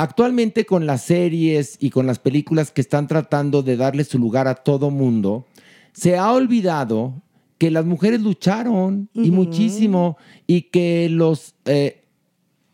[0.00, 4.46] Actualmente con las series y con las películas que están tratando de darle su lugar
[4.46, 5.44] a todo mundo,
[5.92, 7.20] se ha olvidado
[7.58, 12.04] que las mujeres lucharon y muchísimo y que los eh,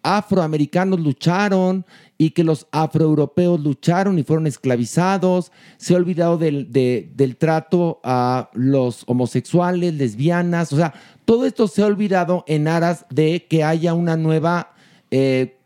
[0.02, 1.86] afroamericanos lucharon
[2.18, 5.50] y que los afroeuropeos lucharon y fueron esclavizados.
[5.78, 10.74] Se ha olvidado del, de- del trato a los homosexuales, lesbianas.
[10.74, 10.92] O sea,
[11.24, 14.74] todo esto se ha olvidado en aras de que haya una nueva
[15.10, 15.56] eh,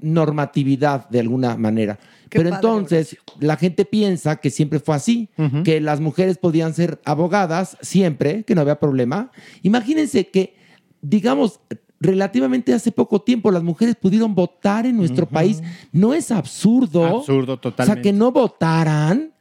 [0.00, 1.98] normatividad de alguna manera.
[2.28, 5.28] Qué Pero padre, entonces la gente piensa que siempre fue así,
[5.64, 9.30] que las mujeres podían ser abogadas siempre, que no había problema.
[9.62, 10.54] Imagínense que,
[11.00, 11.60] digamos,
[12.00, 15.62] relativamente hace poco tiempo las mujeres pudieron votar en nuestro país.
[15.90, 17.18] ¿No es absurdo?
[17.18, 18.02] Absurdo, O sea, totalmente.
[18.02, 19.32] que no votaran.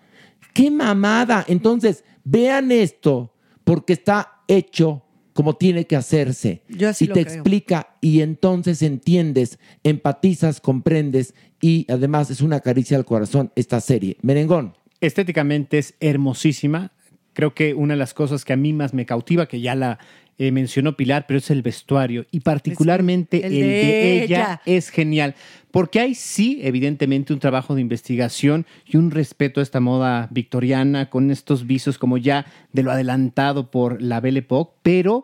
[0.54, 1.46] ¡Qué mamada!
[1.48, 5.04] Entonces, vean esto, porque está hecho
[5.38, 6.64] como tiene que hacerse.
[6.68, 7.36] Yo así y lo te creo.
[7.36, 14.18] explica y entonces entiendes, empatizas, comprendes y además es una caricia al corazón esta serie.
[14.24, 14.74] Merengón.
[15.00, 16.92] Estéticamente es hermosísima.
[17.34, 20.00] Creo que una de las cosas que a mí más me cautiva, que ya la
[20.40, 24.24] eh, mencionó Pilar, pero es el vestuario y particularmente el el, de de, ella.
[24.24, 24.62] ella.
[24.66, 25.36] es genial.
[25.78, 31.12] Porque hay sí, evidentemente, un trabajo de investigación y un respeto a esta moda victoriana
[31.12, 35.24] con estos visos como ya de lo adelantado por la Belle Époque, pero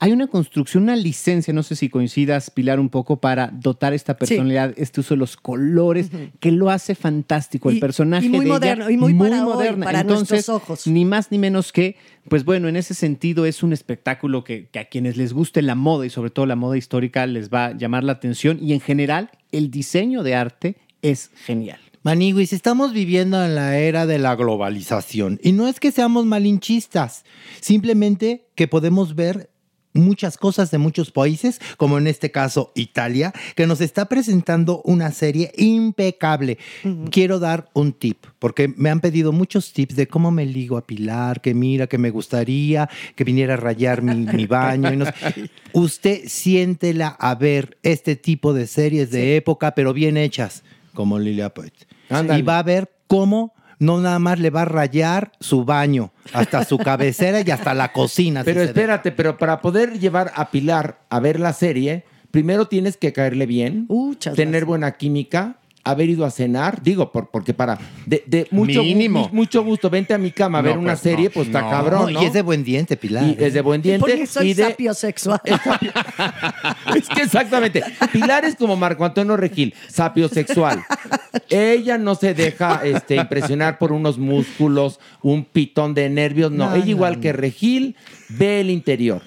[0.00, 4.16] hay una construcción, una licencia, no sé si coincidas, Pilar, un poco para dotar esta
[4.16, 7.70] personalidad, este uso de los colores, que lo hace fantástico.
[7.70, 9.84] El Y- personaje y muy de ella, moderno, y muy para hoy, moderna.
[9.86, 10.86] para Entonces, nuestros ojos.
[10.86, 11.96] ni más ni menos que,
[12.28, 15.74] pues bueno, en ese sentido es un espectáculo que, que a quienes les guste la
[15.74, 18.80] moda y sobre todo la moda histórica les va a llamar la atención y en
[18.80, 21.78] general el diseño de arte es genial.
[22.02, 27.24] Maniguis, estamos viviendo en la era de la globalización y no es que seamos malinchistas,
[27.62, 29.48] simplemente que podemos ver
[29.94, 35.10] muchas cosas de muchos países, como en este caso Italia, que nos está presentando una
[35.12, 36.58] serie impecable.
[37.10, 40.86] Quiero dar un tip, porque me han pedido muchos tips de cómo me ligo a
[40.86, 44.92] Pilar, que mira, que me gustaría que viniera a rayar mi, mi baño.
[44.92, 45.50] y no sé.
[45.72, 51.50] Usted siéntela a ver este tipo de series de época, pero bien hechas, como Lilia
[51.50, 51.72] Poet.
[52.08, 52.40] Ándale.
[52.40, 56.64] Y va a ver cómo no nada más le va a rayar su baño, hasta
[56.64, 58.42] su cabecera y hasta la cocina.
[58.44, 63.12] Pero espérate, pero para poder llevar a Pilar a ver la serie, primero tienes que
[63.12, 63.86] caerle bien,
[64.20, 64.64] tener gracias.
[64.64, 69.28] buena química, haber ido a cenar, digo, por, porque para de, de mucho, Mínimo.
[69.32, 71.60] mucho gusto, vente a mi cama a No, ver una pues, serie, no, pues está
[71.60, 71.70] no.
[71.70, 72.22] cabrón, ¿no?
[72.22, 73.24] Y es de buen diente, Pilar.
[73.24, 74.00] Y es de buen diente.
[74.00, 75.40] Porque soy y de- sapiosexual.
[76.96, 77.82] Es que exactamente.
[78.12, 80.84] Pilar es como Marco Antonio Regil, sapiosexual.
[81.50, 86.50] Ella no se deja este, impresionar por unos músculos, un pitón de nervios.
[86.50, 87.20] No, No, ella no, igual no.
[87.20, 87.96] que Regil
[88.28, 89.22] ve el interior.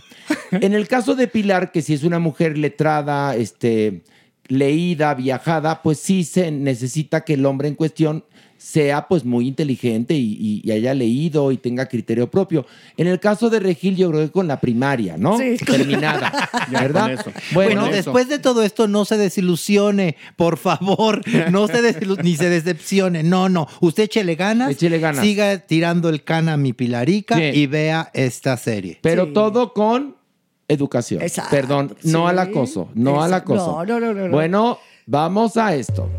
[0.51, 4.01] En el caso de Pilar, que si es una mujer letrada, este,
[4.47, 8.23] leída, viajada, pues sí se necesita que el hombre en cuestión
[8.59, 12.65] sea pues muy inteligente y, y- y haya leído y tenga criterio propio.
[12.97, 15.37] En el caso de Regil, yo creo que con la primaria, ¿no?
[15.37, 15.57] Sí.
[15.63, 17.01] Terminada, ¿verdad?
[17.03, 17.31] con eso.
[17.53, 21.21] Bueno, Bueno, después de todo esto, no se desilusione, por favor.
[21.51, 21.81] No se
[22.23, 23.21] ni se decepcione.
[23.21, 23.67] No, no.
[23.79, 24.71] Usted échele ganas.
[24.71, 25.23] Échele ganas.
[25.23, 27.43] Siga tirando el can a mi Pilarica Sí.
[27.53, 28.97] y vea esta serie.
[29.03, 29.33] Pero Sí.
[29.33, 30.15] todo con
[30.67, 31.21] educación.
[31.21, 32.29] Exacto, Perdón, no sí.
[32.29, 33.53] al acoso, no al Exacto.
[33.55, 33.85] acoso.
[33.85, 34.31] No, no, no, no, no.
[34.31, 36.09] Bueno, vamos a esto.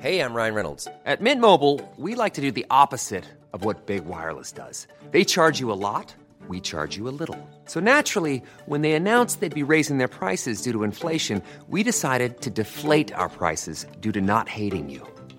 [0.00, 0.88] Hey, I'm Ryan Reynolds.
[1.04, 4.86] At Mint Mobile, we like to do the opposite of what Big Wireless does.
[5.10, 6.14] They charge you a lot,
[6.48, 7.36] we charge you a little.
[7.66, 12.40] So naturally, when they announced they'd be raising their prices due to inflation, we decided
[12.42, 15.06] to deflate our prices due to not hating you.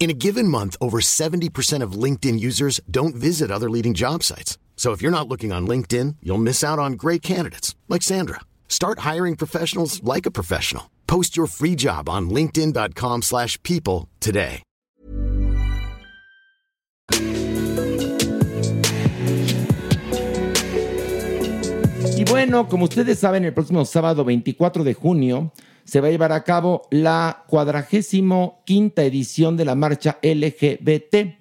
[0.00, 4.56] In a given month, over 70% of LinkedIn users don't visit other leading job sites.
[4.74, 8.40] So if you're not looking on LinkedIn, you'll miss out on great candidates like Sandra.
[8.66, 10.84] Start hiring professionals like a professional.
[11.06, 14.62] Post your free job on linkedin.com/people today.
[22.16, 25.52] Y bueno, como ustedes saben, el próximo sábado 24 de junio
[25.90, 31.34] se va a llevar a cabo la cuadragésimo quinta edición de la marcha LGBT.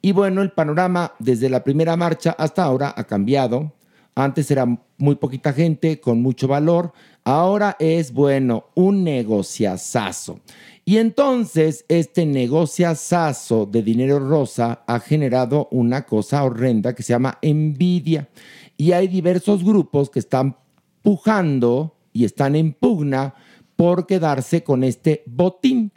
[0.00, 3.72] Y bueno, el panorama desde la primera marcha hasta ahora ha cambiado.
[4.16, 4.66] Antes era
[4.98, 6.92] muy poquita gente con mucho valor.
[7.22, 10.40] Ahora es, bueno, un negociazazo.
[10.84, 17.38] Y entonces este negociazazo de dinero rosa ha generado una cosa horrenda que se llama
[17.40, 18.28] envidia.
[18.76, 20.56] Y hay diversos grupos que están
[21.02, 23.36] pujando y están en pugna
[23.76, 25.92] por quedarse con este botín.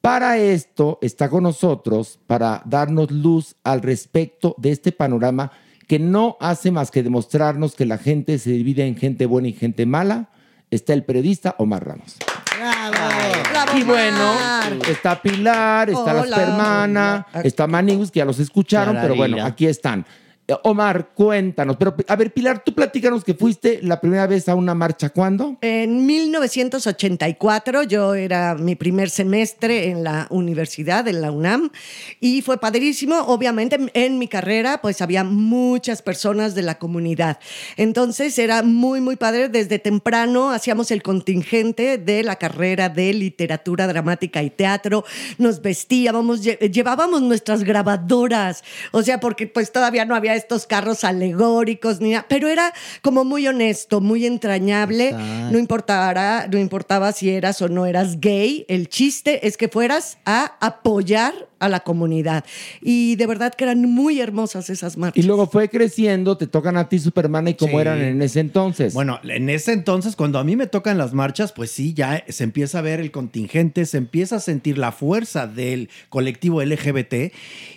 [0.00, 5.52] Para esto está con nosotros, para darnos luz al respecto de este panorama
[5.86, 9.52] que no hace más que demostrarnos que la gente se divide en gente buena y
[9.52, 10.30] gente mala.
[10.70, 12.16] Está el periodista Omar Ramos.
[12.58, 14.78] ¡Bravo, Y bueno, Omar!
[14.88, 16.42] está Pilar, está la Hola.
[16.42, 20.06] hermana, está Maniguis, que ya los escucharon, pero bueno, aquí están.
[20.48, 21.76] Eh, Omar, cuéntanos.
[21.76, 25.10] Pero, a ver, Pilar, tú platícanos que fuiste la primera vez a una marcha.
[25.10, 25.56] ¿Cuándo?
[25.60, 31.70] En 1984 yo era mi primer semestre en la universidad, en la UNAM,
[32.20, 33.20] y fue padrísimo.
[33.20, 37.38] Obviamente en mi carrera pues había muchas personas de la comunidad.
[37.76, 39.48] Entonces era muy, muy padre.
[39.48, 45.04] Desde temprano hacíamos el contingente de la carrera de literatura dramática y teatro.
[45.38, 48.64] Nos vestíamos, lle- llevábamos nuestras grabadoras.
[48.90, 53.24] O sea, porque pues todavía no había estos carros alegóricos ni nada, pero era como
[53.24, 55.12] muy honesto, muy entrañable.
[55.12, 60.18] No importara, no importaba si eras o no eras gay, el chiste es que fueras
[60.24, 62.44] a apoyar a la comunidad.
[62.80, 65.22] Y de verdad que eran muy hermosas esas marchas.
[65.22, 67.80] Y luego fue creciendo, te tocan a ti Superman y cómo Sí.
[67.80, 68.94] eran en ese entonces.
[68.94, 72.44] Bueno, en ese entonces, cuando a mí me tocan las marchas, pues sí, ya se
[72.44, 77.32] empieza a ver el contingente, se empieza a sentir la fuerza del colectivo LGBT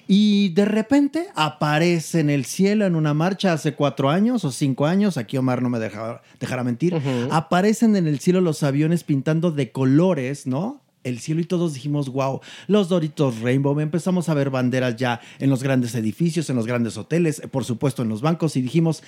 [0.08, 4.86] y de repente aparece en el cielo en una marcha hace cuatro años o cinco
[4.86, 6.96] años, aquí Omar no me deja- dejará mentir,
[7.32, 10.82] aparecen en el cielo los aviones pintando de colores, ¿no?
[11.06, 15.50] El cielo y todos dijimos, wow, los Doritos Rainbow, empezamos a ver banderas ya en
[15.50, 19.04] los grandes edificios, en los grandes hoteles, por supuesto en los bancos y dijimos,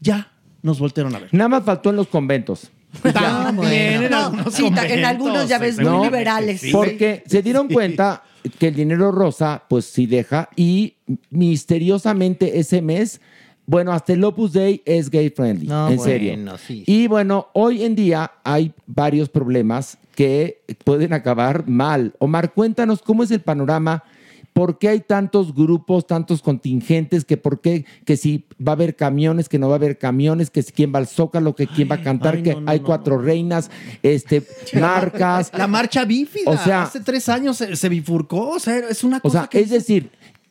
[0.00, 1.28] ya, nos voltearon a ver.
[1.32, 2.70] Nada más faltó en los conventos.
[3.12, 6.04] También No, sí, ta- en algunos ya ves muy ¿no?
[6.04, 6.62] liberales.
[6.72, 8.22] Porque se dieron cuenta
[8.58, 10.94] que el dinero rosa, pues sí deja, y
[11.30, 13.20] misteriosamente ese mes,
[13.66, 16.58] bueno, hasta el Opus Dei es gay friendly, No, en bueno, serio.
[16.58, 22.14] sí, Y bueno, hoy en día hay varios problemas que pueden acabar mal.
[22.18, 24.04] Omar, cuéntanos cómo es el panorama.
[24.52, 27.24] ¿Por qué hay tantos grupos, tantos contingentes?
[27.24, 30.48] Que por qué, que si va a haber camiones, que no va a haber camiones,
[30.50, 32.78] que si quién va al Zócalo, que quién va a cantar, ay, que no, hay
[32.78, 33.68] no, cuatro reinas,
[34.04, 34.44] este,
[34.80, 35.50] marcas.
[35.58, 36.50] La marcha bífida.
[36.52, 38.50] O sea- hace tres años se, se bifurcó.
[38.50, 40.10] O sea, es una O cosa sea, que es decir,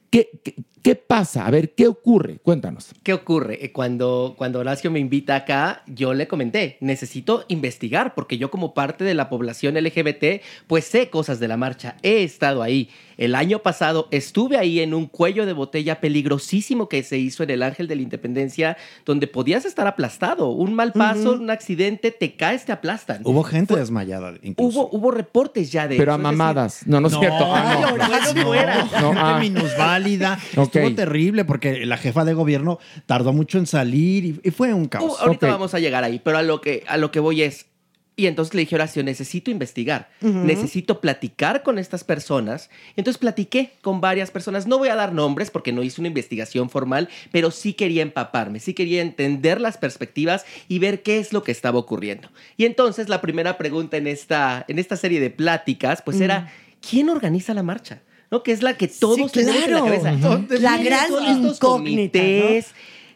[0.10, 1.48] ¿qué, qué, qué pasa?
[1.48, 2.40] A ver, ¿qué ocurre?
[2.44, 2.92] Cuéntanos.
[3.04, 3.66] ¿Qué ocurre?
[3.66, 8.74] Eh, Cuando, cuando Horacio me invita acá, yo le comenté, necesito investigar, porque yo como
[8.74, 12.90] parte de la población LGBT, pues sé cosas de la marcha, he estado ahí.
[13.18, 17.52] El año pasado estuve ahí en un cuello de botella peligrosísimo que se hizo en
[17.52, 20.50] el Ángel de la Independencia, donde podías estar aplastado.
[20.50, 23.22] Un mal paso, un accidente, te caes, te aplastan.
[23.24, 24.34] Hubo gente desmayada.
[24.42, 24.88] Incluso.
[24.88, 26.88] Hubo, hubo reportes ya de Pero a eso, es decir, mamadas.
[26.88, 27.54] No, no es cierto.
[27.54, 27.92] Ah, no.
[27.92, 28.84] Bueno, no, fuera.
[29.00, 29.38] No, gente ah.
[29.40, 30.40] minusválida.
[30.58, 30.73] Ok.
[30.80, 34.84] Estuvo terrible porque la jefa de gobierno tardó mucho en salir y, y fue un
[34.84, 35.20] Uh, caos.
[35.22, 35.52] ahorita Ok.
[35.54, 37.68] vamos a llegar ahí, pero a lo que, a lo que voy es.
[38.16, 42.70] Y entonces le dije, Horacio, necesito investigar, necesito platicar con estas personas.
[42.96, 44.68] Entonces platiqué con varias personas.
[44.68, 48.60] No voy a dar nombres porque no hice una investigación formal, pero sí quería empaparme,
[48.60, 52.30] sí quería entender las perspectivas y ver qué es lo que estaba ocurriendo.
[52.56, 56.52] Y entonces la primera pregunta en esta, en esta serie de pláticas, pues era,
[56.88, 58.04] ¿quién organiza la marcha?
[58.34, 58.42] ¿No?
[58.42, 59.86] Que es la que todos Sí, tenemos en la claro.
[59.86, 60.14] cabeza.
[60.38, 60.48] Ujú.
[60.48, 61.08] ¿De La gran
[61.44, 62.26] incógnita, ¿no?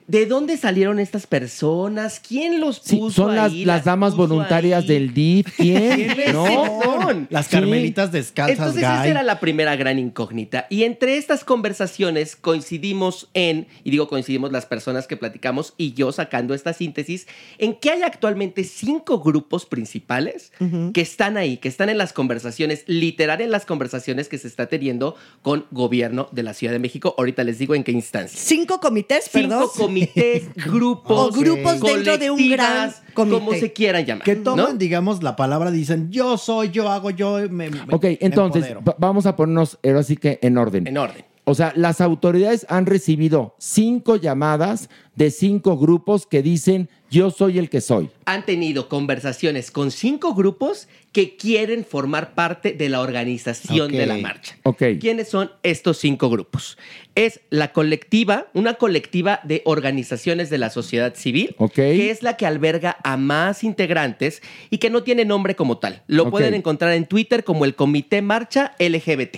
[0.07, 2.21] ¿De dónde salieron estas personas?
[2.25, 3.65] ¿Quién los Sí, puso son las, ahí?
[3.65, 4.87] las damas voluntarias ahí?
[4.87, 5.47] del DIF.
[5.57, 5.95] ¿Quién?
[5.95, 6.45] ¿Quiénes ¿No?
[6.47, 7.27] son?
[7.29, 7.51] Las Sí.
[7.51, 10.65] carmelitas descalzas, Entonces esa era la primera gran incógnita.
[10.69, 16.11] Y entre estas conversaciones coincidimos en, y digo coincidimos las personas que platicamos y yo
[16.13, 20.53] sacando esta síntesis, en que hay actualmente cinco grupos principales
[20.93, 24.67] que están ahí, que están en las conversaciones, literal en las conversaciones que se está
[24.67, 27.13] teniendo con gobierno de la Ciudad de México.
[27.17, 28.39] Ahorita les digo en qué instancia.
[28.41, 29.67] Cinco comités, Cinco perdón.
[29.75, 29.96] comités,
[30.55, 33.37] grupos, O grupos dentro de un gran comité.
[33.39, 34.23] como se quieran llamar.
[34.23, 34.73] Que toman, ¿no?
[34.73, 37.69] digamos, la palabra, dicen yo soy, yo hago, yo me.
[37.69, 40.87] me- Ok, entonces vamos a ponernos ahora sí que en orden.
[40.87, 41.25] En orden.
[41.49, 47.57] O sea, las autoridades han recibido cinco llamadas de cinco grupos que dicen yo soy
[47.57, 48.09] el que soy.
[48.25, 54.17] Han tenido conversaciones con cinco grupos que quieren formar parte de la organización de la
[54.17, 54.55] marcha.
[54.61, 54.83] Ok.
[54.99, 56.77] ¿Quiénes son estos cinco grupos?
[57.15, 62.45] Es la colectiva, una colectiva de organizaciones de la sociedad civil, que es la que
[62.45, 66.03] alberga a más integrantes y que no tiene nombre como tal.
[66.05, 69.37] Lo pueden encontrar en Twitter como el Comité Marcha LGBT.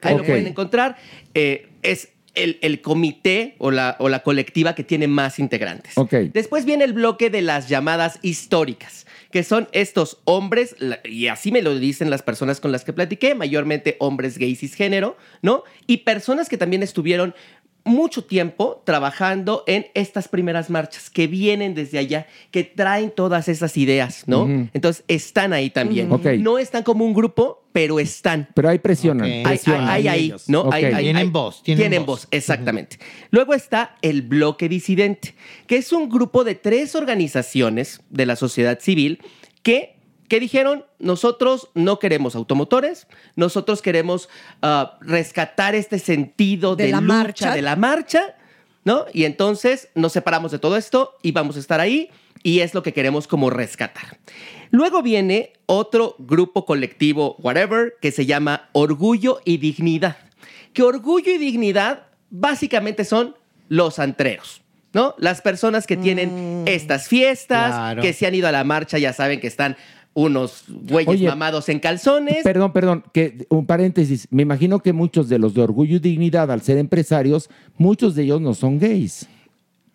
[0.00, 0.96] Ahí lo pueden encontrar.
[1.34, 5.96] Eh, es el, el comité o la, o la colectiva que tiene más integrantes.
[5.96, 6.12] Ok.
[6.32, 11.62] Después viene el bloque de las llamadas históricas, que son estos hombres, y así me
[11.62, 15.64] lo dicen las personas con las que platiqué, mayormente hombres gays cisgénero, ¿no?
[15.86, 17.34] Y personas que también estuvieron
[17.84, 23.76] mucho tiempo trabajando en estas primeras marchas, que vienen desde allá, que traen todas esas
[23.76, 24.46] ideas, ¿no?
[24.74, 26.12] Entonces están ahí también.
[26.12, 26.16] Ujú.
[26.16, 26.38] Ok.
[26.38, 28.48] No están como un grupo, pero están.
[28.54, 29.28] Pero ahí presionan.
[29.28, 29.88] Hay, presionan.
[29.88, 30.68] hay- hay ¿no?
[30.72, 32.22] Hay- hay- Tienen hay- voz, tienen voz.
[32.22, 32.28] voz.
[32.32, 32.98] exactamente.
[33.30, 35.36] Luego está el Bloque Disidente,
[35.68, 39.20] que es un grupo de tres organizaciones de la sociedad civil
[39.62, 39.94] que,
[40.26, 43.06] que dijeron, nosotros no queremos automotores,
[43.36, 44.28] nosotros queremos
[44.60, 47.54] ah, rescatar este sentido De de, la lucha, marcha.
[47.54, 48.34] de la marcha,
[48.84, 49.04] ¿no?
[49.14, 52.10] Y entonces nos separamos de todo esto y vamos a estar ahí
[52.42, 54.18] y es lo que queremos como rescatar.
[54.70, 60.16] Luego viene otro grupo colectivo, whatever, que se llama Orgullo y Dignidad.
[60.72, 63.34] Que orgullo y dignidad básicamente son
[63.68, 64.62] los antreros.
[64.94, 65.14] ¿No?
[65.18, 68.00] Las personas que tienen estas fiestas, Claro.
[68.02, 69.76] que se han ido a la marcha, ya saben que están
[70.14, 72.42] unos güeyes Oye, mamados en calzones.
[72.42, 74.26] Perdón, perdón, que un paréntesis.
[74.30, 78.22] Me imagino que muchos de los de Orgullo y Dignidad, al ser empresarios, muchos de
[78.24, 79.28] ellos no son gays.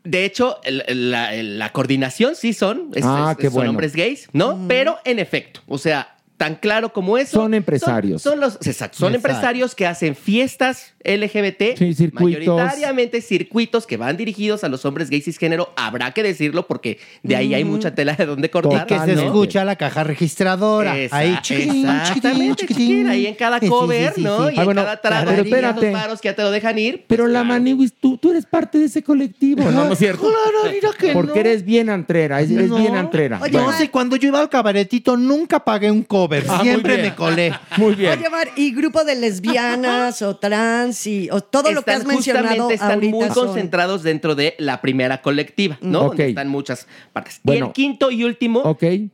[0.04, 1.12] De hecho, el- el-
[1.60, 3.70] la, coordinación sí son, es- Ah, es- qué son bueno.
[3.72, 4.66] hombres gays, ¿no?
[4.68, 7.40] Pero en efecto, o sea, tan claro como eso.
[7.42, 8.22] Son empresarios.
[8.22, 9.16] Son, son los, exacto, son Exacto.
[9.16, 12.48] empresarios que hacen fiestas LGBT, Sí, circuitos.
[12.48, 15.72] mayoritariamente circuitos que van dirigidos a los hombres gays cisgénero.
[15.76, 18.86] Habrá que decirlo porque de ahí hay mucha tela de donde cortar.
[18.90, 19.22] Y que se ¿no?
[19.22, 20.98] escucha la caja registradora.
[20.98, 24.50] Esa- ahí, chiquitín, exactamente, chiquitín, chiquitín, ahí en cada cover, sí, sí, ¿no?
[24.50, 24.56] sí.
[24.56, 25.92] Y en cada trago, pero y en espérate.
[25.92, 27.06] los varos que ya te lo dejan ir.
[27.08, 29.86] Pero la Maniwis, tú, tú eres parte de ese colectivo, ¿no?
[29.86, 30.22] ¿No es cierto?
[30.24, 31.50] Claro, mira que Porque no.
[31.50, 32.78] eres bien antrera, eres No.
[32.78, 33.40] bien antrera.
[33.52, 36.23] no sé, cuando yo iba al cabaretito nunca pagué un cover.
[36.50, 37.54] Ah, Siempre me colé.
[37.78, 38.18] Muy bien.
[38.20, 42.70] Oye, Mar, y grupo de lesbianas o trans y o todo lo que has mencionado
[42.70, 46.00] están muy son- concentrados dentro de la primera colectiva, ¿no?
[46.10, 47.40] Donde están muchas partes.
[47.46, 48.64] y el quinto y último,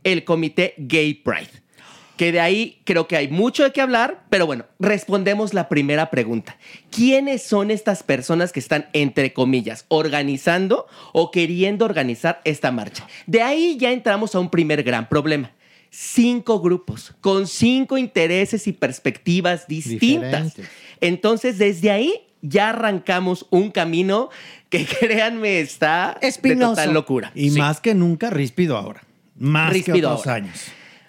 [0.03, 1.49] el comité Gay Pride.
[2.17, 6.09] Que de ahí creo que hay mucho de qué hablar, pero bueno, respondemos la primera
[6.09, 6.57] pregunta.
[6.91, 13.07] ¿Quiénes son estas personas que están, entre comillas, organizando o queriendo organizar esta marcha?
[13.25, 15.51] De ahí ya entramos a un primer gran problema.
[15.91, 20.53] Cinco grupos con cinco intereses y perspectivas distintas.
[20.55, 20.65] Diferentes.
[21.01, 24.29] Entonces, desde ahí ya arrancamos un camino
[24.69, 26.71] que créanme está Espinoso.
[26.71, 27.31] de total locura.
[27.35, 27.59] Y Sí.
[27.59, 29.03] más que nunca, ríspido ahora.
[29.37, 30.33] Más que otros ahora.
[30.35, 30.65] años.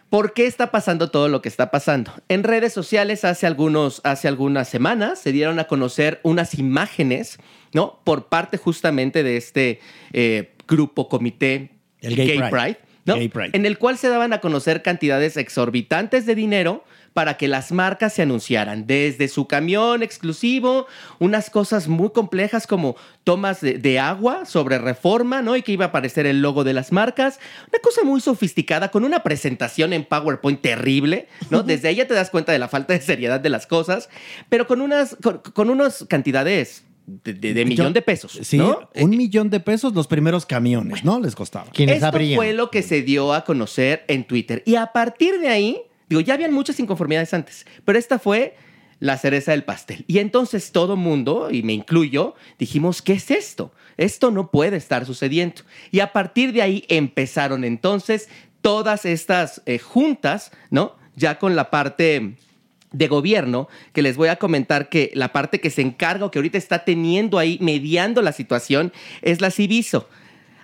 [0.09, 2.13] ¿Por qué está pasando todo lo que está pasando?
[2.29, 7.39] En redes sociales hace, algunos, hace algunas semanas se dieron a conocer unas imágenes,
[7.75, 8.01] ¿no?
[8.03, 9.79] Por parte justamente de este
[10.13, 11.71] eh, grupo comité
[12.01, 12.79] El Gay Pride.
[13.11, 13.17] ¿No?
[13.17, 13.51] Gay Pride.
[13.53, 18.13] En el cual se daban a conocer cantidades exorbitantes de dinero para que las marcas
[18.13, 20.87] se anunciaran, desde su camión exclusivo,
[21.19, 25.57] unas cosas muy complejas como tomas de, de agua sobre reforma, ¿no?
[25.57, 29.05] Y que iba a aparecer el logo de las marcas, una cosa muy sofisticada, con
[29.05, 31.63] una presentación en PowerPoint terrible, ¿no?
[31.65, 34.09] Desde ahí ya te das cuenta de la falta de seriedad de las cosas,
[34.49, 36.85] pero con unas, con, con unas cantidades
[37.25, 38.89] de, de- de millón de pesos, Sí, ¿no?
[38.95, 41.19] un millón de pesos los primeros camiones, ¿no?
[41.21, 41.67] Les costaba.
[41.77, 44.63] Esto fue lo que se dio a conocer en Twitter.
[44.67, 48.55] Y a partir de ahí, digo, ya habían muchas inconformidades antes, pero esta fue
[49.01, 50.05] la cereza del pastel.
[50.07, 53.73] Y entonces todo mundo, y me incluyo, dijimos, ¿qué es esto?
[53.97, 55.63] Esto no puede estar sucediendo.
[55.91, 58.29] Y a partir de ahí empezaron entonces
[58.61, 60.97] todas estas eh, juntas, ¿no?
[61.17, 62.35] Ya con la parte
[62.93, 66.39] de gobierno, que les voy a comentar que la parte que se encarga o que
[66.39, 70.09] ahorita está teniendo ahí, mediando la situación, es la Civiso,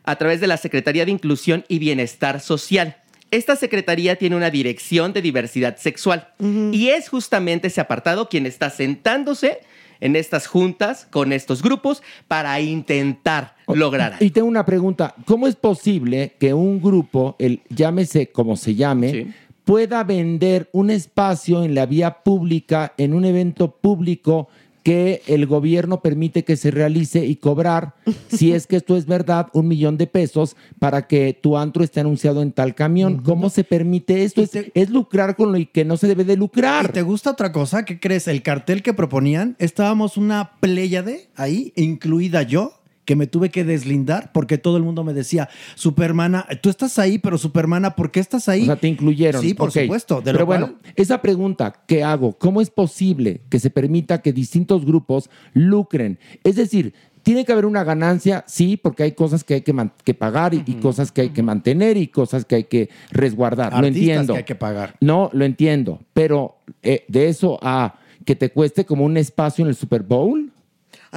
[0.05, 2.97] a través de la Secretaría de Inclusión y Bienestar Social.
[3.31, 8.71] Esta secretaría tiene una dirección de diversidad sexual y es justamente ese apartado quien está
[8.71, 9.61] sentándose
[10.01, 15.15] en estas juntas con estos grupos para intentar lograr Y tengo una pregunta.
[15.25, 19.35] ¿Cómo es posible que un grupo, el llámese como se llame,
[19.67, 24.49] pueda vender un espacio en la vía pública, en un evento público
[24.85, 27.97] que el gobierno permite que se realice y cobrar,
[28.29, 31.99] si es que esto es verdad, un millón de pesos para que tu antro esté
[31.99, 33.21] anunciado en tal camión.
[33.25, 34.43] ¿Cómo se permite esto?
[34.43, 36.85] Es, es lucrar con lo que no se debe de lucrar.
[36.85, 37.85] ¿Y te gusta otra cosa?
[37.85, 38.29] ¿Qué crees?
[38.29, 42.75] El cartel que proponían, estábamos una pléyade ahí, incluida yo,
[43.07, 47.19] que me tuve que deslindar porque todo el mundo me decía, Supermana, tú estás ahí,
[47.19, 48.63] pero Supermana, ¿por qué estás ahí?
[48.63, 49.41] O sea, te incluyeron.
[49.41, 50.17] Sí, por supuesto.
[50.17, 54.21] De Pero lo bueno, cual- esa pregunta que hago, ¿cómo es posible que se permita
[54.21, 56.19] que distintos grupos lucren?
[56.45, 56.93] Es decir,
[57.23, 60.63] tiene que haber una ganancia, sí, porque hay cosas que hay que, que pagar y,
[60.67, 63.73] y cosas que hay que mantener y cosas que hay que resguardar.
[63.81, 64.35] lo entiendo.
[64.35, 64.95] que hay que pagar.
[65.01, 66.01] No, lo entiendo.
[66.13, 70.53] Pero eh, de eso a que te cueste como un espacio en el Super Bowl.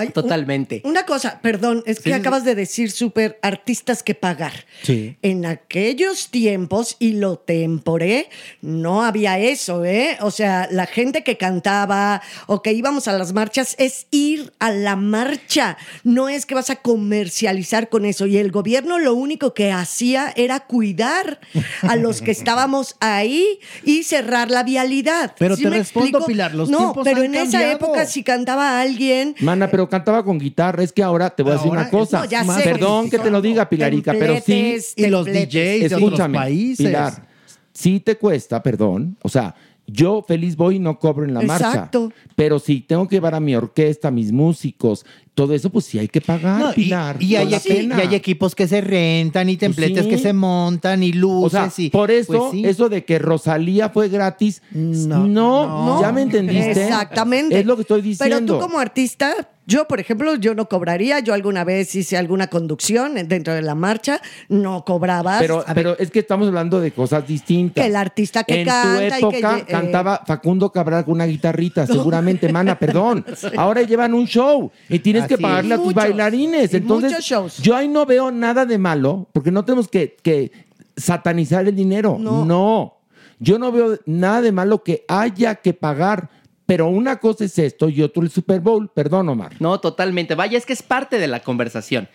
[0.08, 0.82] Totalmente.
[0.84, 4.66] un- una cosa, perdón, es que Sí, sí, acabas de decir súper artistas que pagar.
[4.84, 5.18] Sí.
[5.22, 8.30] En aquellos tiempos, y lo temporé,
[8.62, 10.18] no había eso, ¿eh?
[10.22, 14.72] O sea, la gente que cantaba o que íbamos a las marchas es ir a
[14.72, 15.78] la marcha.
[16.04, 18.26] No es que vas a comercializar con eso.
[18.26, 21.40] Y el gobierno lo único que hacía era cuidar
[21.82, 25.34] a los que estábamos ahí y cerrar la vialidad.
[25.38, 26.26] Pero ¿Sí te respondo, explico?
[26.26, 30.24] Pilar, los no, tiempos pero han en esa época si cantaba alguien Mana, pero cantaba
[30.24, 30.84] con guitarra.
[30.84, 32.26] Es que ahora te voy a decir una cosa.
[32.46, 34.78] no, Perdón que te lo diga, Pilarica, pero sí.
[34.96, 35.26] Y los.
[35.26, 36.86] DJs de otros Escúchame, países.
[36.86, 37.28] Pilar,
[37.74, 39.18] sí te cuesta, perdón.
[39.22, 39.56] O sea,
[39.88, 42.02] yo feliz voy y no cobro en la Exacto.
[42.10, 42.16] marcha.
[42.36, 45.06] Pero si tengo que llevar a mi orquesta, a mis músicos,
[45.40, 47.16] todo eso, pues sí hay que pagar, No, y, Pilar.
[47.22, 47.98] y hay, Vale la equi- pena.
[47.98, 50.10] y hay equipos que se rentan y templetes sí.
[50.10, 51.46] que se montan y luces.
[51.46, 52.66] O sea, y, por eso, pues sí.
[52.66, 56.02] eso de que Rosalía fue gratis, no, No.
[56.02, 56.84] ya me entendiste.
[56.84, 57.58] Exactamente.
[57.60, 58.36] Es lo que estoy diciendo.
[58.38, 59.34] Pero tú como artista,
[59.66, 61.20] yo, por ejemplo, yo no cobraría.
[61.20, 65.40] Yo alguna vez hice alguna conducción dentro de la marcha, no cobrabas.
[65.40, 67.84] Pero, pero es que estamos hablando de cosas distintas.
[67.84, 71.06] Que el artista que en canta y tu que época lle- eh, cantaba Facundo Cabral
[71.06, 73.24] con una guitarrita, seguramente, mana, perdón.
[73.58, 76.74] Ahora llevan un show y tienes que Así pagarle a tus Muchos, bailarines.
[76.74, 77.58] y Entonces, muchos shows.
[77.60, 80.52] yo ahí no veo nada de malo, porque no tenemos que, que
[80.98, 82.18] satanizar el dinero.
[82.20, 82.44] No.
[82.44, 82.96] no.
[83.40, 86.30] Yo no veo nada de malo que haya que pagar.
[86.66, 88.90] Pero una cosa es esto y otro el Super Bowl.
[88.90, 89.54] Perdón, Omar.
[89.60, 90.36] No, totalmente.
[90.36, 92.10] Vaya, es que es parte de la conversación.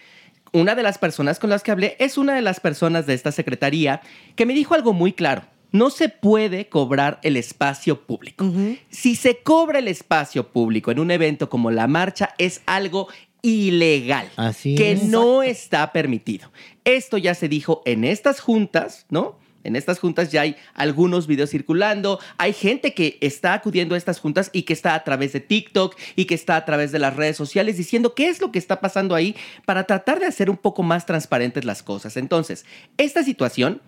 [0.53, 3.33] Una de las personas con las que hablé es una de las personas de esta
[3.33, 4.01] secretaría
[4.37, 5.43] que me dijo algo muy claro.
[5.75, 8.49] No se puede cobrar el espacio público.
[8.91, 13.09] Si se cobra el espacio público en un evento como la marcha, es algo
[13.43, 14.31] ilegal.
[14.37, 15.03] Así que es.
[15.03, 16.53] no está permitido.
[16.85, 19.37] Esto ya se dijo en estas juntas, ¿no?
[19.65, 24.21] En estas juntas ya hay algunos videos circulando, hay gente que está acudiendo a estas
[24.21, 27.17] juntas y que está a través de TikTok y que está a través de las
[27.17, 30.57] redes sociales diciendo qué es lo que está pasando ahí para tratar de hacer un
[30.57, 32.17] poco más transparentes las cosas.
[32.17, 32.65] Entonces,
[32.97, 33.81] esta situación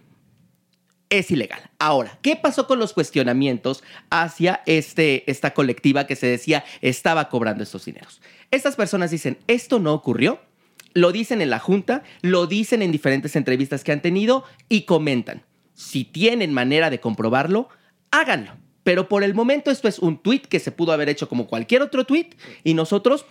[1.11, 1.61] es ilegal.
[1.79, 7.63] Ahora, ¿qué pasó con los cuestionamientos hacia este, esta colectiva que se decía estaba cobrando
[7.63, 8.21] estos dineros?
[8.51, 10.41] Estas personas dicen, esto no ocurrió,
[10.95, 15.43] lo dicen en la junta, lo dicen en diferentes entrevistas que han tenido y comentan.
[15.75, 17.69] Si tienen manera de comprobarlo,
[18.11, 18.53] háganlo.
[18.83, 21.83] Pero por el momento esto es un tweet que se pudo haber hecho como cualquier
[21.83, 22.31] otro tweet
[22.63, 23.27] y nosotros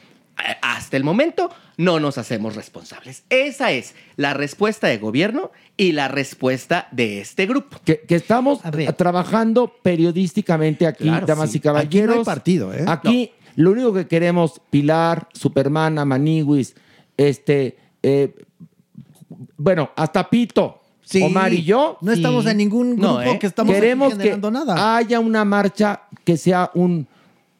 [0.61, 3.23] hasta el momento no nos hacemos responsables.
[3.29, 7.77] Esa es la respuesta de gobierno y la respuesta de este grupo.
[7.85, 8.59] Que, que estamos
[8.97, 11.57] trabajando periodísticamente aquí, Claro, damas sí.
[11.57, 12.09] y caballeros.
[12.09, 12.85] Aquí no hay partido, ¿eh?
[12.87, 16.75] Aquí lo único que queremos, Pilar, Supermana, Maniwis,
[17.17, 18.35] este, eh,
[19.57, 21.21] bueno, hasta Pito, Sí.
[21.21, 21.99] Omar y yo.
[22.01, 23.39] No estamos en ningún No, grupo ¿eh?
[23.39, 24.97] que estamos aquí Queremos que generando nada.
[24.97, 27.07] haya una marcha que sea un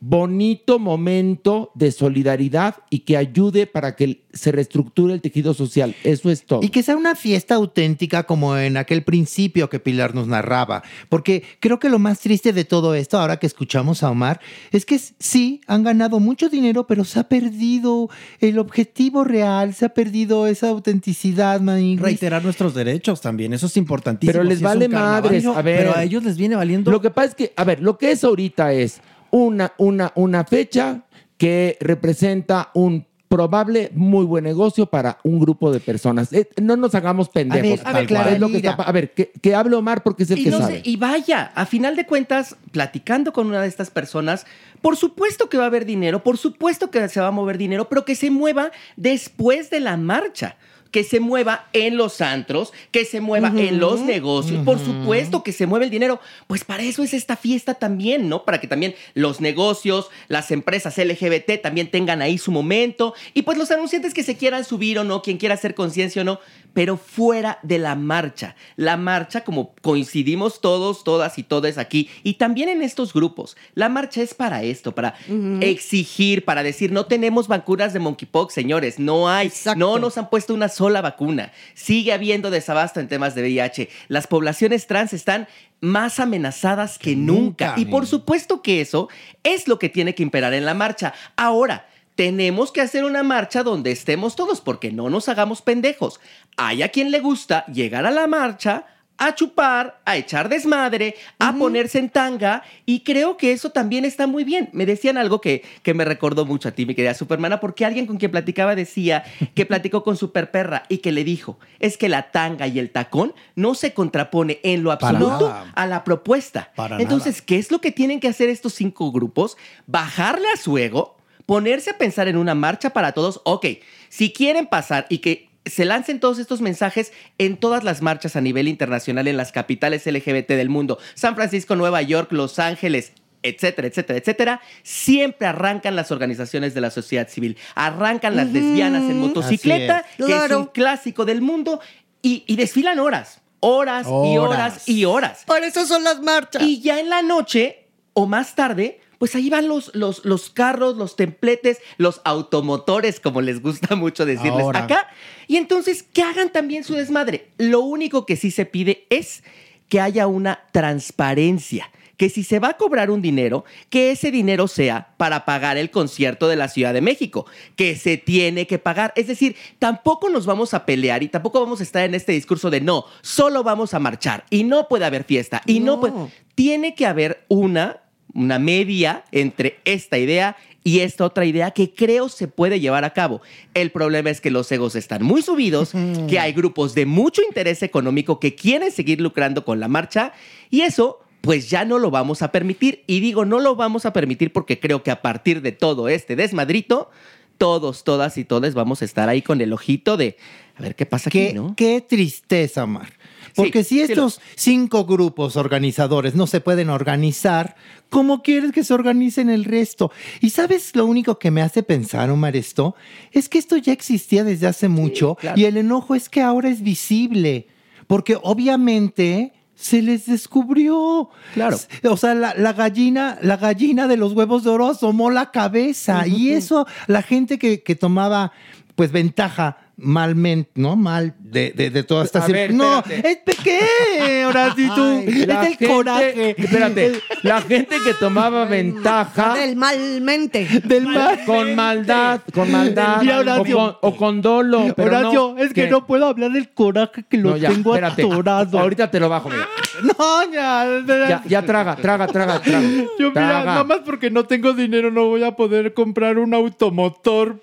[0.08, 5.96] bonito momento de solidaridad y que ayude para que se reestructure el tejido social.
[6.04, 6.60] Eso es todo.
[6.62, 10.84] Y que sea una fiesta auténtica como en aquel principio que Pilar nos narraba.
[11.10, 14.40] Porque creo que lo más triste de todo esto, ahora que escuchamos a Omar,
[14.72, 18.08] es que sí, han ganado mucho dinero, pero se ha perdido
[18.42, 21.98] el objetivo real, se ha perdido esa autenticidad, man.
[21.98, 24.34] Reiterar nuestros derechos también, eso es importantísimo.
[24.34, 25.44] Pero les Si vale madres.
[25.48, 25.80] A ver.
[25.80, 26.92] Pero a ellos les viene valiendo.
[26.92, 29.02] Lo que pasa es que, a ver, lo que es ahorita es
[29.36, 31.02] una, una, una fecha
[31.38, 36.32] que representa un probable muy buen negocio para un grupo de personas.
[36.32, 37.82] Eh, no nos hagamos pendejos.
[37.86, 38.34] A ver, a ver, tal cual.
[38.34, 40.52] Es lo que está a ver, que, que hable Omar porque es el Y, que
[40.52, 40.76] no sabe.
[40.76, 44.46] sé, y vaya, a final de cuentas, platicando con una de estas personas,
[44.82, 47.90] por supuesto que va a haber dinero, por supuesto que se va a mover dinero,
[47.90, 50.56] pero que se mueva después de la marcha.
[50.96, 55.52] Que se mueva en los antros, que se mueva en los negocios, por supuesto que
[55.52, 56.22] se mueve el dinero.
[56.48, 58.46] Pues para eso es esta fiesta también, ¿no?
[58.46, 63.58] Para que también los negocios, las empresas LGBT también tengan ahí su momento y pues
[63.58, 66.40] los anunciantes que se quieran subir o no, quien quiera hacer conciencia o no,
[66.72, 68.56] pero fuera de la marcha.
[68.78, 73.90] La marcha, como coincidimos todos, todas y todas aquí, y también en estos grupos, la
[73.90, 75.16] marcha es para esto, para
[75.60, 80.54] exigir, para decir, no tenemos vacunas de monkeypox, señores, no hay, no nos han puesto
[80.54, 85.48] una sola vacuna, sigue habiendo desabasto en temas de VIH, las poblaciones trans están
[85.82, 87.68] más amenazadas que, nunca.
[87.68, 87.74] nunca.
[87.78, 89.10] Y por supuesto que eso
[89.44, 91.14] es lo que tiene que imperar en la marcha.
[91.36, 96.20] Ahora, tenemos que hacer una marcha donde estemos todos, porque no nos hagamos pendejos.
[96.58, 98.86] Hay a quien le gusta llegar a la marcha
[99.18, 104.28] a chupar, a echar desmadre, a ponerse en tanga, y creo que eso también está
[104.28, 104.70] muy bien.
[104.74, 108.08] Me decían algo que, que me recordó mucho a ti, mi querida Supermana, porque alguien
[108.08, 112.10] con quien platicaba decía que platicó con Super Perra y que le dijo, es que
[112.10, 116.72] la tanga y el tacón no se contrapone en lo absoluto a la propuesta.
[116.76, 119.58] Para Entonces, ¿qué es lo que tienen que hacer estos cinco grupos?
[119.88, 123.42] Bajarle a su ego, ponerse a pensar en una marcha para todos.
[123.44, 123.66] Ok,
[124.10, 128.42] si quieren pasar y que se lancen todos estos mensajes en todas las marchas a
[128.42, 133.14] nivel internacional en las capitales LGBT del mundo, San Francisco, Nueva York, Los Ángeles,
[133.44, 139.20] etcétera, etcétera, etcétera, siempre arrancan las organizaciones de la sociedad civil, arrancan las lesbianas en
[139.20, 140.26] motocicleta, es.
[140.26, 141.80] que es un clásico del mundo,
[142.22, 144.90] y, y desfilan horas, horas, y horas Horas.
[144.90, 145.44] y horas.
[145.46, 146.64] Por eso son las marchas.
[146.64, 150.98] Y ya en la noche o más tarde, pues ahí van los, los, los carros,
[150.98, 154.84] los templetes, los automotores, como les gusta mucho decirles Ahora.
[154.86, 155.08] acá.
[155.48, 157.48] Y entonces que hagan también su desmadre.
[157.58, 159.44] Lo único que sí se pide es
[159.90, 161.90] que haya una transparencia.
[162.18, 165.92] Que si se va a cobrar un dinero, que ese dinero sea para pagar el
[165.92, 167.46] concierto de la Ciudad de México,
[167.76, 169.12] que se tiene que pagar.
[169.18, 172.70] Es decir, tampoco nos vamos a pelear y tampoco vamos a estar en este discurso
[172.70, 176.00] de no, solo vamos a marchar y no puede haber fiesta y no, No.
[176.00, 176.14] puede.
[176.56, 177.98] Tiene que haber una,
[178.36, 183.14] una media entre esta idea y esta otra idea que creo se puede llevar a
[183.14, 183.42] cabo.
[183.74, 185.94] El problema es que los egos están muy subidos,
[186.30, 190.34] que hay grupos de mucho interés económico que quieren seguir lucrando con la marcha
[190.70, 193.04] y eso pues ya no lo vamos a permitir.
[193.08, 196.36] Y digo, no lo vamos a permitir porque creo que a partir de todo este
[196.36, 197.10] desmadrito,
[197.58, 200.38] todos, todas y todes vamos a estar ahí con el ojito de
[200.76, 201.74] a ver qué pasa Qué, aquí, ¿no?
[201.76, 203.14] qué tristeza, Mar.
[203.56, 207.76] Porque si sí lo- estos cinco grupos organizadores no se pueden organizar,
[208.10, 210.12] ¿cómo quieres que se organicen el resto?
[210.42, 212.96] Y sabes lo único que me hace pensar, Omar, esto
[213.32, 215.60] es que esto ya existía desde hace mucho claro.
[215.60, 217.68] y el enojo es que ahora es visible.
[218.08, 221.30] Porque obviamente se les descubrió.
[221.56, 221.78] Claro.
[222.04, 226.28] O sea, la, la gallina, la gallina de los huevos de oro asomó la cabeza.
[226.28, 228.52] Y eso, la gente que, que tomaba
[228.96, 230.96] pues ventaja malmente, ¿no?
[230.96, 235.02] Mal de, de, de toda esta ver, No, es pequeño, ahora sí tú.
[235.04, 236.56] Ay, la es el gente- coraje.
[236.62, 240.68] Espérate, la gente que tomaba ventaja Del malmente.
[240.84, 241.40] Del mal.
[241.46, 243.76] con maldad, con maldad Y o Horacio.
[243.78, 244.94] con, o con dolo.
[244.96, 247.94] Pero Horacio, no, es que no puedo hablar del coraje que lo No, ya, tengo
[247.96, 248.24] espérate.
[248.24, 248.80] atorado.
[248.80, 249.68] Ahorita te lo bajo, mira.
[250.04, 250.86] No, ya.
[251.08, 252.82] Ya, ya traga, traga, traga, traga.
[253.18, 253.64] Yo, mira, Traga.
[253.66, 257.62] nada más porque no tengo dinero no voy a poder comprar un automotor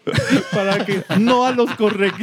[0.51, 1.70] para que no a los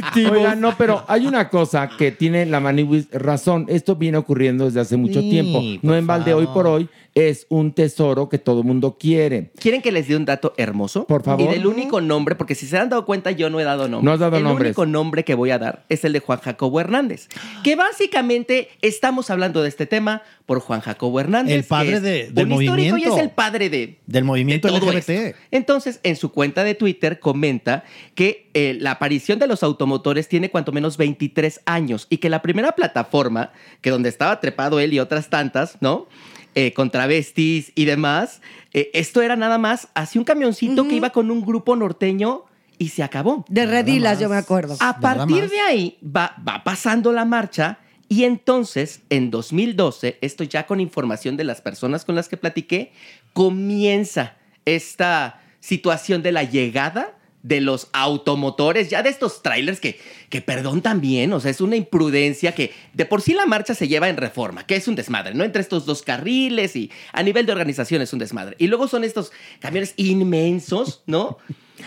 [0.00, 0.32] correctivos.
[0.32, 3.66] Oiga, no, pero hay una cosa que tiene la Maniwis razón.
[3.68, 5.62] Esto viene ocurriendo desde hace mucho Sí, tiempo.
[5.82, 9.50] No en balde hoy por hoy es un tesoro que todo mundo quiere.
[9.58, 11.06] ¿Quieren que les dé un dato hermoso?
[11.06, 11.44] Por favor.
[11.44, 14.04] Y del único nombre, porque si se han dado cuenta, yo no he dado nombre.
[14.04, 14.68] No has dado el nombres.
[14.68, 17.28] único nombre que voy a dar es el de Juan Jacobo Hernández.
[17.64, 21.54] Que básicamente estamos hablando de este tema por Juan Jacobo Hernández.
[21.54, 23.16] El padre que es de- del un histórico y movimiento.
[23.16, 25.10] es el padre de, Del movimiento de todo LGBT.
[25.10, 25.38] esto.
[25.50, 27.84] Entonces, en su cuenta de Twitter comenta
[28.14, 32.42] que eh, la aparición de los automotores tiene cuanto menos 23 años y que la
[32.42, 36.08] primera plataforma, que donde estaba trepado él y otras tantas, ¿no?
[36.56, 38.42] Eh, con travestis y demás,
[38.72, 42.44] eh, esto era nada más así un camioncito que iba con un grupo norteño
[42.76, 43.44] y se acabó.
[43.48, 44.76] De Redilas, yo me acuerdo.
[44.80, 47.78] A partir de ahí va, va pasando la marcha
[48.08, 52.92] y entonces en 2012, esto ya con información de las personas con las que platiqué,
[53.32, 54.34] comienza
[54.64, 60.82] esta situación de la llegada de los automotores, ya de estos trailers que, que perdón
[60.82, 64.16] también, o sea, es una imprudencia que de por sí la marcha se lleva en
[64.16, 65.44] reforma, que es un desmadre, ¿no?
[65.44, 68.56] Entre estos dos carriles y a nivel de organización es un desmadre.
[68.58, 71.38] Y luego son estos camiones inmensos, ¿no?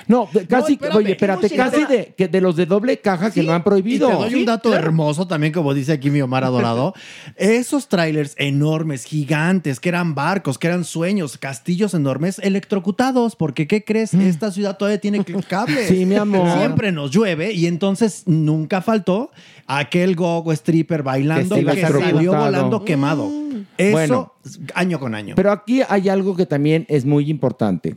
[0.07, 0.97] No, de- casi, espérame.
[0.97, 3.63] oye, espérate, ¿Cómo casi de, que de los de doble caja que no han Y
[3.63, 4.07] prohibido.
[4.09, 6.93] te doy un dato hermoso también, como dice aquí mi Omar Adorado.
[7.35, 13.35] Esos trailers enormes, gigantes, que eran barcos, que eran sueños, castillos enormes, electrocutados.
[13.35, 14.13] Porque, ¿qué crees?
[14.13, 15.89] Esta ciudad todavía tiene cables.
[15.91, 15.93] Mm.
[15.93, 16.57] Sí, mi amor.
[16.57, 19.31] Siempre nos llueve y entonces nunca faltó
[19.67, 23.29] aquel gogo stripper bailando Que que, salió volando quemado.
[23.77, 24.33] Eso, Bueno.
[24.75, 25.35] año con año.
[25.35, 27.95] Pero aquí hay algo que también es muy importante.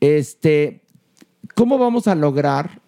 [0.00, 0.82] Este,
[1.54, 2.80] ¿cómo vamos a lograr?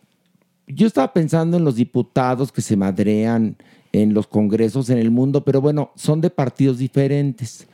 [0.67, 3.57] Yo estaba pensando en los diputados que se madrean
[3.93, 7.67] en los congresos en el mundo, pero bueno, son de partidos diferentes.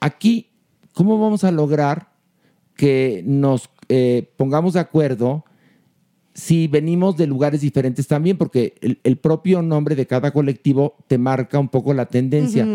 [0.00, 0.48] Aquí,
[0.94, 2.08] ¿cómo vamos a lograr
[2.74, 5.44] que nos eh, pongamos de acuerdo
[6.34, 8.38] si venimos de lugares diferentes también?
[8.38, 12.66] Porque el, el propio nombre de cada colectivo te marca un poco la tendencia.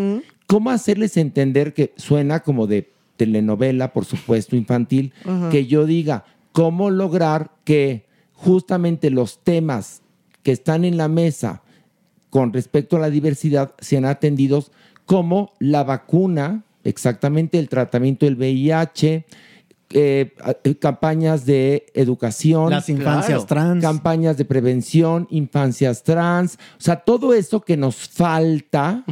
[0.46, 5.14] ¿Cómo hacerles entender que suena como de telenovela, por supuesto, infantil,
[5.52, 10.02] que yo diga cómo lograr que justamente los temas
[10.44, 11.62] que están en la mesa
[12.30, 14.72] con respecto a la diversidad sean atendidos
[15.06, 19.26] como la vacuna, exactamente el tratamiento del VIH,
[19.94, 20.34] eh,
[20.64, 23.84] eh, campañas de educación, Las infancias trans.
[23.84, 29.04] campañas de prevención, infancias trans, o sea, todo eso que nos falta,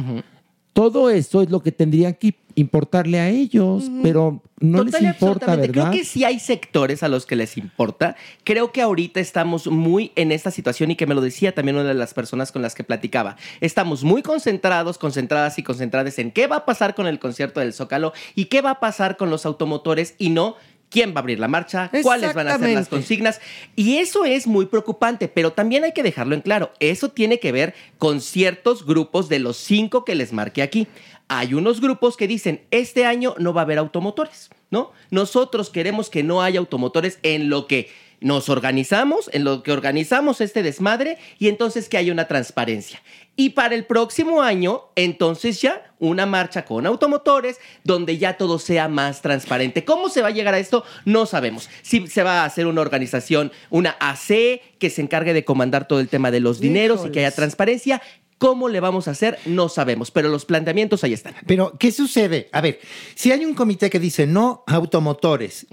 [0.72, 5.08] todo eso es lo que tendrían que importarle a ellos, pero no les Total y
[5.08, 5.68] importa, absolutamente.
[5.68, 5.90] ¿verdad?
[5.90, 8.16] Creo que sí hay sectores a los que les importa.
[8.44, 11.88] Creo que ahorita estamos muy en esta situación y que me lo decía también una
[11.88, 13.36] de las personas con las que platicaba.
[13.60, 17.72] Estamos muy concentrados, concentradas y concentradas en qué va a pasar con el concierto del
[17.72, 20.56] Zócalo y qué va a pasar con los automotores y no
[20.90, 23.40] quién va a abrir la marcha, cuáles van a ser las consignas.
[23.76, 26.72] Y eso es muy preocupante, pero también hay que dejarlo en claro.
[26.80, 30.88] Eso tiene que ver con ciertos grupos de los cinco que les marqué aquí.
[31.28, 34.92] Hay unos grupos que dicen, este año no va a haber automotores, ¿no?
[35.10, 37.88] Nosotros queremos que no haya automotores en lo que
[38.20, 43.00] nos organizamos, en lo que organizamos este desmadre y entonces que haya una transparencia.
[43.40, 48.86] Y para el próximo año, entonces ya una marcha con automotores donde ya todo sea
[48.86, 49.82] más transparente.
[49.82, 50.84] ¿Cómo se va a llegar a esto?
[51.06, 51.70] No sabemos.
[51.80, 56.00] Si se va a hacer una organización, una AC que se encargue de comandar todo
[56.00, 58.02] el tema de los dineros y que haya transparencia.
[58.40, 59.38] ¿Cómo le vamos a hacer?
[59.44, 61.34] No sabemos, pero los planteamientos ahí están.
[61.46, 62.48] Pero, ¿qué sucede?
[62.52, 62.80] A ver,
[63.14, 65.66] si hay un comité que dice no automotores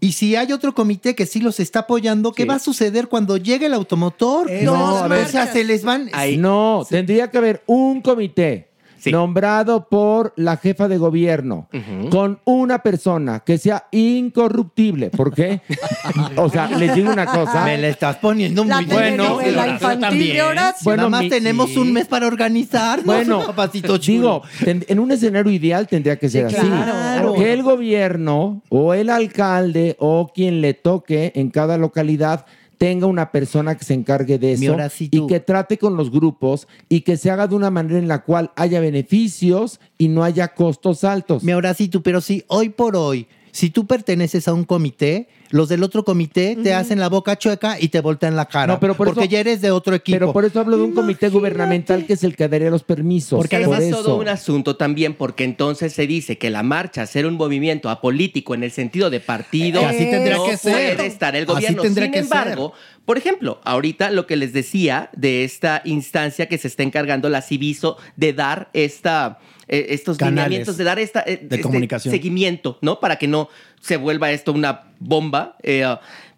[0.00, 3.38] y si hay otro comité que sí los está apoyando, ¿qué va a suceder cuando
[3.38, 4.50] llegue el automotor?
[4.62, 5.24] No, a ver.
[5.24, 6.10] o sea, se les van...
[6.36, 8.69] No, tendría que haber un comité
[9.06, 11.68] nombrado por la jefa de gobierno
[12.10, 15.10] con una persona que sea incorruptible.
[15.10, 15.60] ¿Por qué?
[16.36, 17.64] o sea, les digo una cosa.
[17.64, 19.24] Me la estás poniendo La muy bueno.
[19.24, 20.84] telenovela infantil de Horacio.
[20.84, 25.52] Bueno, Nada más mi- tenemos un mes para organizarnos, Bueno, papacito digo, en un escenario
[25.52, 26.66] ideal tendría que ser Sí, así.
[26.66, 27.34] claro.
[27.34, 32.46] Que el gobierno o el alcalde o quien le toque en cada localidad
[32.80, 37.02] tenga una persona que se encargue de eso y que trate con los grupos y
[37.02, 41.04] que se haga de una manera en la cual haya beneficios y no haya costos
[41.04, 41.44] altos.
[41.44, 45.82] Mi Horacito, pero si hoy por hoy, si tú perteneces a un comité, los del
[45.82, 48.74] otro comité te hacen la boca chueca y te voltean la cara.
[48.74, 50.16] No, pero por porque eso- ya eres de otro equipo.
[50.16, 53.36] Pero por eso hablo de un comité gubernamental que es el que daría los permisos.
[53.38, 54.02] Porque por además eso.
[54.04, 58.54] todo un asunto también, porque entonces se dice que la marcha ser un movimiento apolítico
[58.54, 60.96] en el sentido de partido, Eh, así tendría no que ser.
[60.96, 61.82] puede estar el Así gobierno.
[61.82, 62.72] tendría Sin que embargo,
[63.04, 67.42] por ejemplo, ahorita lo que les decía de esta instancia que se está encargando la
[67.42, 69.38] Civiso de dar esta
[69.70, 72.12] eh, estos Canales lineamientos, de dar esta, eh, de este comunicación.
[72.12, 73.00] seguimiento, ¿no?
[73.00, 73.48] Para que no
[73.80, 75.56] se vuelva esto una bomba.
[75.62, 75.86] eh,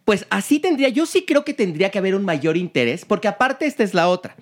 [0.05, 3.67] pues así tendría, yo sí creo que tendría que haber un mayor interés, porque aparte
[3.67, 4.37] esta es la otra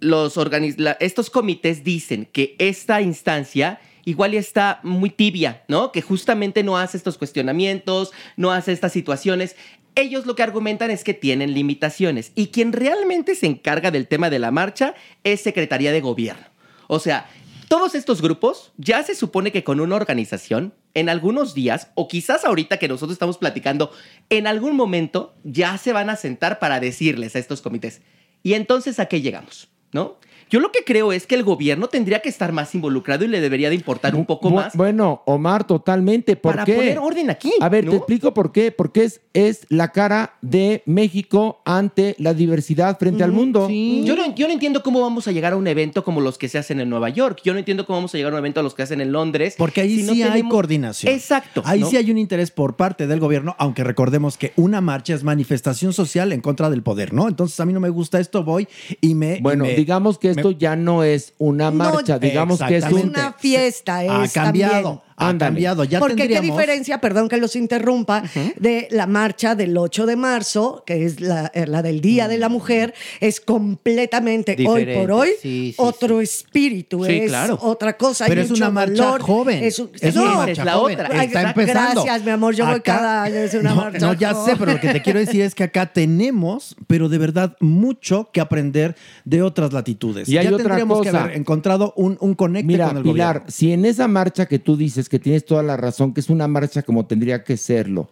[0.00, 5.90] los organiz- la- estos comités dicen que esta instancia igual ya está muy tibia, ¿no?
[5.92, 9.56] Que justamente no hace estos cuestionamientos, no hace estas situaciones.
[9.96, 14.30] Ellos lo que argumentan es que tienen limitaciones y quien realmente se encarga del tema
[14.30, 14.94] de la marcha
[15.24, 16.46] es Secretaría de Gobierno.
[16.86, 17.28] O sea,
[17.68, 22.44] todos estos grupos ya se supone que con una organización, en algunos días, o quizás
[22.44, 23.92] ahorita que nosotros estamos platicando,
[24.30, 28.00] en algún momento ya se van a sentar para decirles a estos comités.
[28.42, 29.68] Y entonces, ¿a qué llegamos?
[29.92, 30.18] ¿No?
[30.50, 33.40] Yo lo que creo es que el gobierno tendría que estar más involucrado y le
[33.40, 36.36] debería de importar un poco Bu- más Bueno, Omar, totalmente.
[36.36, 36.74] ¿Por para qué?
[36.74, 37.52] poner orden aquí.
[37.60, 37.90] A ver, ¿no?
[37.92, 38.72] te explico por qué.
[38.72, 43.68] Porque es, es la cara de México ante la diversidad frente al mundo.
[43.68, 46.48] Yo no, yo no entiendo cómo vamos a llegar a un evento como los que
[46.48, 47.40] se hacen en Nueva York.
[47.44, 49.12] Yo no entiendo cómo vamos a llegar a un evento a los que hacen en
[49.12, 49.54] Londres.
[49.58, 51.12] Porque ahí si no sí hay tenemos- coordinación.
[51.12, 51.62] Exacto.
[51.64, 55.24] Ahí sí hay un interés por parte del gobierno, aunque recordemos que una marcha es
[55.24, 57.28] manifestación social en contra del poder, ¿no?
[57.28, 58.66] Entonces a mí no me gusta esto, voy
[59.00, 59.36] y me...
[59.36, 62.84] y Bueno, me- digamos que esto me- ya no es una marcha, digamos que es
[62.84, 63.10] un...
[63.10, 64.04] una fiesta.
[64.04, 64.82] Es ha cambiado.
[64.82, 65.07] también.
[65.18, 65.48] Ha Ándale.
[65.48, 65.84] cambiado.
[65.84, 68.22] Ya Porque qué diferencia, perdón que los interrumpa,
[68.56, 72.38] de la marcha del 8 de marzo, que es la, eh, la del Día de
[72.38, 77.58] la Mujer, es completamente hoy por hoy sí, sí, otro espíritu, Sí, es claro.
[77.62, 78.26] otra cosa.
[78.26, 79.62] Pero es una marcha valor, joven.
[79.64, 81.00] Es, un- Es no, una esa marcha es la joven.
[81.00, 81.24] otra.
[81.24, 82.04] Está empezando.
[82.04, 82.54] Gracias, mi amor.
[82.54, 83.34] Yo voy cada año.
[83.36, 85.64] Es una no, marcha no, ya sé, pero lo que te quiero decir es que
[85.64, 88.94] acá tenemos, pero de verdad, mucho que aprender
[89.24, 90.28] de otras latitudes.
[90.28, 91.24] Y hay ya otra tendríamos que cosa.
[91.24, 93.50] haber encontrado un, un conecte Mira, con el Pilar, gobierno.
[93.50, 96.48] si en esa marcha que tú dices que tienes toda la razón, que es una
[96.48, 98.10] marcha como tendría que serlo,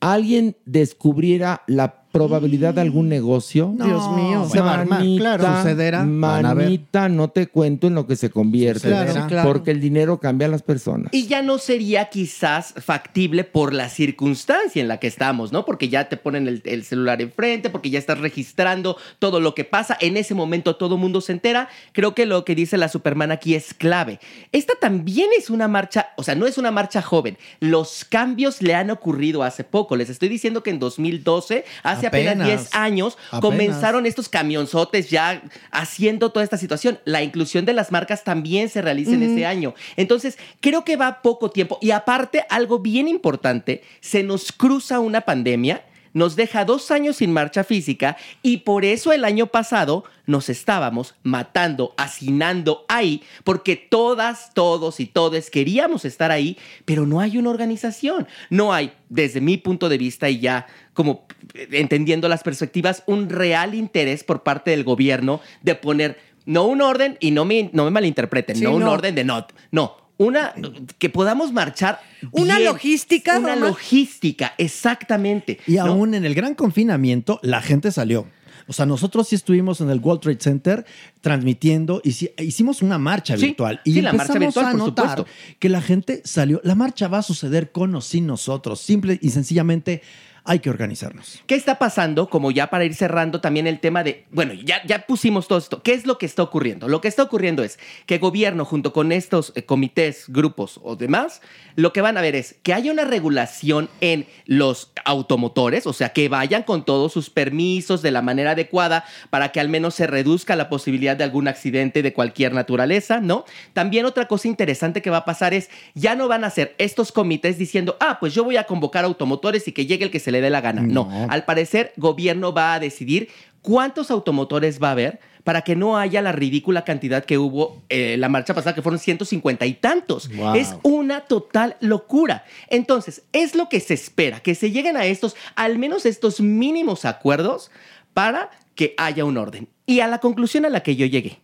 [0.00, 3.74] alguien descubriera la probabilidad de algún negocio.
[3.76, 4.48] Dios mío.
[4.50, 5.56] Se va a armar, claro.
[5.56, 6.04] Sucederá.
[6.04, 8.88] Manita, no te cuento en lo que se convierte.
[8.88, 9.48] Sí, claro.
[9.48, 11.12] Porque el dinero cambia a las personas.
[11.12, 15.64] Y ya no sería quizás factible por la circunstancia en la que estamos, ¿no?
[15.64, 19.64] Porque ya te ponen el, el celular enfrente, porque ya estás registrando todo lo que
[19.64, 19.96] pasa.
[20.00, 21.68] En ese momento todo el mundo se entera.
[21.92, 24.20] Creo que lo que dice la Superman aquí es clave.
[24.52, 27.38] Esta también es una marcha, o sea, no es una marcha joven.
[27.60, 29.96] Los cambios le han ocurrido hace poco.
[29.96, 32.46] Les estoy diciendo que en 2012, hace apenas, Apenas.
[32.46, 33.40] 10 años, Apenas.
[33.40, 36.98] comenzaron estos camionzotes ya haciendo toda esta situación.
[37.04, 39.74] La inclusión de las marcas también se realiza en ese año.
[39.96, 41.78] Entonces, creo que va poco tiempo.
[41.80, 45.84] Y aparte, algo bien importante, se nos cruza una pandemia.
[46.12, 51.14] Nos deja dos años sin marcha física y por eso el año pasado nos estábamos
[51.22, 57.50] matando, hacinando ahí, porque todas, todos y todes queríamos estar ahí, pero no hay una
[57.50, 58.26] organización.
[58.48, 61.26] No hay, desde mi punto de vista y ya como
[61.72, 67.16] entendiendo las perspectivas, un real interés por parte del gobierno de poner no un orden,
[67.20, 69.96] y no me, no me malinterpreten, Sí, no un orden de no, no.
[70.18, 70.54] Una
[70.98, 72.00] que podamos marchar.
[72.30, 72.68] Una bien.
[72.70, 73.66] logística, Una Roma.
[73.68, 75.58] logística, exactamente.
[75.66, 75.82] Y ¿no?
[75.86, 78.26] aún en el gran confinamiento, la gente salió.
[78.68, 80.86] O sea, nosotros sí estuvimos en el World Trade Center
[81.20, 82.10] transmitiendo, y
[82.42, 83.80] hicimos una marcha Sí, virtual.
[83.84, 85.26] Y sí, la marcha virtual, a por notar supuesto.
[85.58, 86.60] que la gente salió.
[86.64, 88.80] La marcha va a suceder con o sin nosotros.
[88.80, 90.02] Simple y sencillamente
[90.46, 91.42] hay que organizarnos.
[91.46, 92.30] ¿Qué está pasando?
[92.30, 95.82] Como ya para ir cerrando también el tema de, bueno, ya, ya pusimos todo esto.
[95.82, 96.88] ¿Qué es lo que está ocurriendo?
[96.88, 101.42] Lo que está ocurriendo es que gobierno junto con estos eh, comités, grupos o demás,
[101.74, 106.10] lo que van a ver es que haya una regulación en los automotores, o sea,
[106.10, 110.06] que vayan con todos sus permisos de la manera adecuada para que al menos se
[110.06, 113.44] reduzca la posibilidad de algún accidente de cualquier naturaleza, ¿no?
[113.72, 117.10] También otra cosa interesante que va a pasar es, ya no van a ser estos
[117.10, 120.30] comités diciendo, ah, pues yo voy a convocar automotores y que llegue el que se
[120.30, 120.82] le dé la gana.
[120.82, 121.26] No, No.
[121.30, 123.28] al parecer, gobierno va a decidir
[123.62, 128.16] cuántos automotores va a haber para que no haya la ridícula cantidad que hubo eh,
[128.18, 130.28] la marcha pasada, que fueron 150 y tantos.
[130.34, 130.56] Wow.
[130.56, 132.44] Es una total locura.
[132.68, 137.04] Entonces, es lo que se espera, que se lleguen a estos, al menos estos mínimos
[137.04, 137.70] acuerdos
[138.12, 139.68] para que haya un orden.
[139.86, 141.38] Y a la conclusión a la que yo llegué,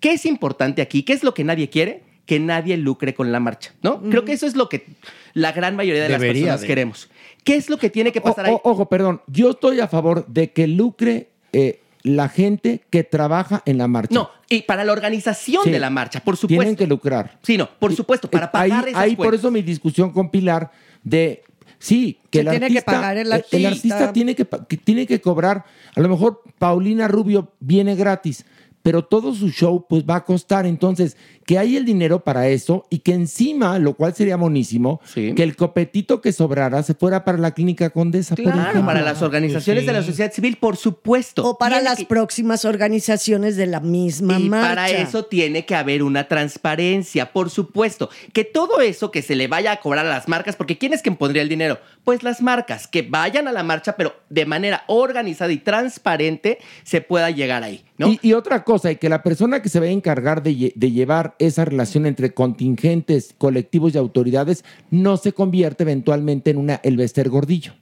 [0.00, 1.02] ¿qué es importante aquí?
[1.02, 2.04] ¿Qué es lo que nadie quiere?
[2.24, 4.00] Que nadie lucre con la marcha, ¿no?
[4.02, 4.86] Creo que eso es lo que
[5.34, 6.66] la gran mayoría de las personas de.
[6.66, 7.10] queremos.
[7.46, 8.56] ¿Qué es lo que tiene que pasar O- ahí?
[8.64, 9.22] ojo, perdón.
[9.28, 14.12] Yo estoy a favor de que lucre eh, la gente que trabaja en la marcha.
[14.14, 15.70] No, y para la organización Sí.
[15.70, 16.60] de la marcha, por supuesto.
[16.60, 17.38] Tienen que lucrar.
[17.42, 20.70] Sí, no, por supuesto, para pagar ahí, esas ahí por eso mi discusión con Pilar
[21.04, 21.44] de
[21.78, 23.68] sí que el tiene artista, que pagar el eh, artista.
[23.68, 28.44] artista tiene que, que tiene que cobrar a lo mejor Paulina Rubio viene gratis
[28.82, 31.16] pero todo su show pues va a costar entonces
[31.46, 35.32] que hay el dinero para eso y que encima lo cual sería monísimo Sí.
[35.34, 39.22] que el copetito que sobrara se fuera para la clínica Condesa por Claro, para las
[39.22, 41.44] organizaciones de la sociedad civil, por supuesto.
[41.48, 44.68] O para las que- próximas organizaciones de la misma Y marcha.
[44.68, 48.10] para eso tiene que haber una transparencia, por supuesto.
[48.32, 51.02] Que todo eso que se le vaya a cobrar a las marcas, porque ¿quién es
[51.02, 51.78] quien pondría el dinero?
[52.02, 57.00] Pues las marcas, que vayan a la marcha, pero de manera organizada y transparente se
[57.00, 58.08] pueda llegar ahí, ¿no?
[58.08, 60.54] Y, y otra cosa, y que la persona que se va a encargar de
[60.90, 67.28] llevar esa relación entre contingentes, colectivos y autoridades no se convierte eventualmente en una Elvester
[67.28, 67.72] Gordillo.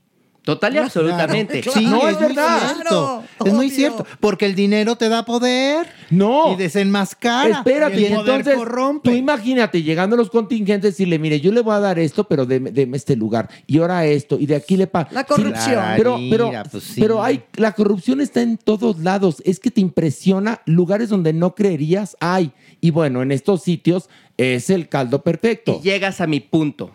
[0.44, 1.60] Total y absolutamente.
[1.62, 1.78] Claro.
[1.78, 2.58] Sí, No, es, es muy verdad.
[2.74, 2.80] cierto.
[2.82, 4.06] Claro, es muy cierto.
[4.20, 5.86] Porque el dinero te da poder.
[6.10, 6.52] No.
[6.52, 7.48] Y desenmascara.
[7.58, 9.08] Espérate, Y y el poder entonces corrompe.
[9.10, 12.24] tú imagínate llegando a los contingentes y decirle, mire, yo le voy a dar esto,
[12.24, 15.08] pero deme, deme este lugar, y ahora esto, y de aquí le pago.
[15.12, 15.82] La corrupción.
[15.96, 17.00] pero, pero, pues sí.
[17.00, 19.42] pero hay, la corrupción está en todos lados.
[19.46, 22.52] Es que te impresiona lugares donde no creerías hay.
[22.82, 25.80] Y bueno, en estos sitios es el caldo perfecto.
[25.80, 26.90] Y llegas a mi punto,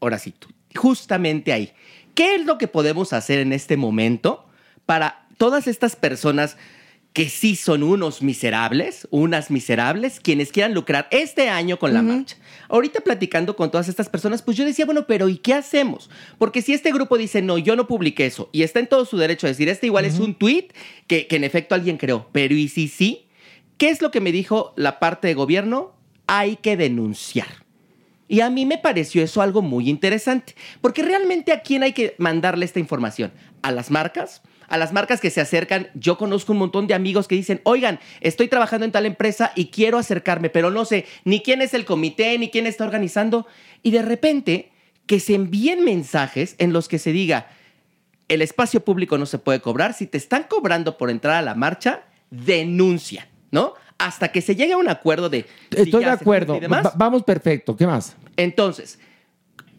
[0.00, 1.70] ahora sí, tú, justamente ahí.
[2.14, 4.46] ¿Qué es lo que podemos hacer en este momento
[4.86, 6.56] para todas estas personas
[7.12, 12.36] que sí son unos miserables, unas miserables, quienes quieran lucrar este año con la marcha?
[12.68, 16.10] Ahorita platicando con todas estas personas, pues yo decía, bueno, pero ¿y qué hacemos?
[16.38, 19.16] Porque si este grupo dice, no, yo no publiqué eso, y está en todo su
[19.16, 20.68] derecho a decir, este igual es un tweet
[21.06, 23.26] que, que en efecto alguien creó, pero ¿y si sí?
[23.76, 25.94] ¿Qué es lo que me dijo la parte de gobierno?
[26.26, 27.63] Hay que denunciar.
[28.26, 32.14] Y a mí me pareció eso algo muy interesante, porque realmente a quién hay que
[32.18, 33.32] mandarle esta información?
[33.62, 34.42] ¿A las marcas?
[34.68, 38.00] A las marcas que se acercan, yo conozco un montón de amigos que dicen, oigan,
[38.20, 41.84] estoy trabajando en tal empresa y quiero acercarme, pero no sé ni quién es el
[41.84, 43.46] comité, ni quién está organizando.
[43.82, 44.72] Y de repente,
[45.06, 47.48] que se envíen mensajes en los que se diga,
[48.28, 51.54] el espacio público no se puede cobrar, si te están cobrando por entrar a la
[51.54, 53.74] marcha, denuncia, ¿no?
[53.98, 55.46] Hasta que se llegue a un acuerdo de...
[55.70, 56.58] si Estoy de acuerdo.
[56.60, 56.84] demás.
[56.86, 57.76] Va- vamos perfecto.
[57.76, 58.16] ¿Qué más?
[58.36, 58.98] Entonces,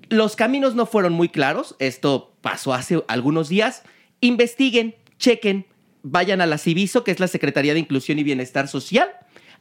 [0.10, 1.76] los caminos no fueron muy claros.
[1.80, 3.84] Esto pasó hace algunos días.
[4.22, 5.66] Investiguen, chequen,
[6.04, 9.10] vayan a la Civiso, que es la Secretaría de Inclusión y Bienestar Social.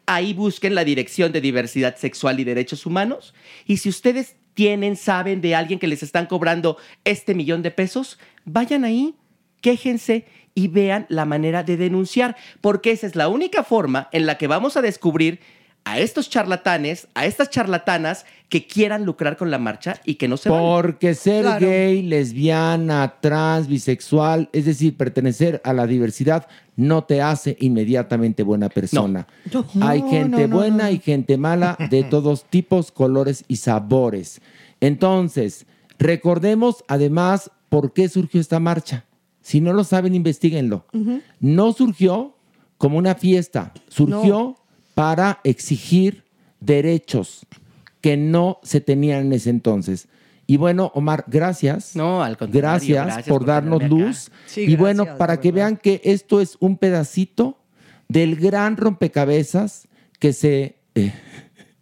[0.07, 3.35] Ahí busquen la Dirección de Diversidad Sexual y Derechos Humanos.
[3.67, 8.19] Y si ustedes tienen, saben de alguien que les están cobrando este millón de pesos,
[8.45, 9.15] vayan ahí,
[9.63, 14.39] quéjense y vean la manera de denunciar, porque esa es la única forma en la
[14.39, 15.41] que vamos a descubrir
[15.87, 20.39] a estos charlatanes, a estas charlatanas que quieran lucrar con la marcha y que no
[20.39, 20.59] se van.
[20.61, 21.67] Porque ser Claro.
[21.67, 26.47] gay, lesbiana, trans, bisexual, es decir, pertenecer a la diversidad,
[26.77, 29.27] no te hace inmediatamente buena persona.
[29.83, 30.91] Hay No, gente no, no, buena no.
[30.91, 34.41] y gente mala de todos tipos, colores y sabores.
[34.81, 35.67] Entonces,
[35.99, 39.05] recordemos además por qué surgió esta marcha.
[39.45, 40.87] Si no lo saben, investiguenlo.
[41.39, 42.35] No surgió
[42.79, 44.57] como una fiesta, surgió
[44.95, 46.25] para exigir
[46.61, 47.47] derechos
[48.01, 50.09] que no se tenían en ese entonces.
[50.47, 51.95] Y bueno, Omar, gracias.
[51.95, 54.31] No, al contrario, Gracias, gracias por, por darnos luz.
[54.47, 55.67] Sí, y bueno, para que verdad.
[55.67, 57.59] vean que esto es un pedacito
[58.09, 59.89] del gran rompecabezas
[60.19, 60.79] que se...
[60.95, 61.13] eh,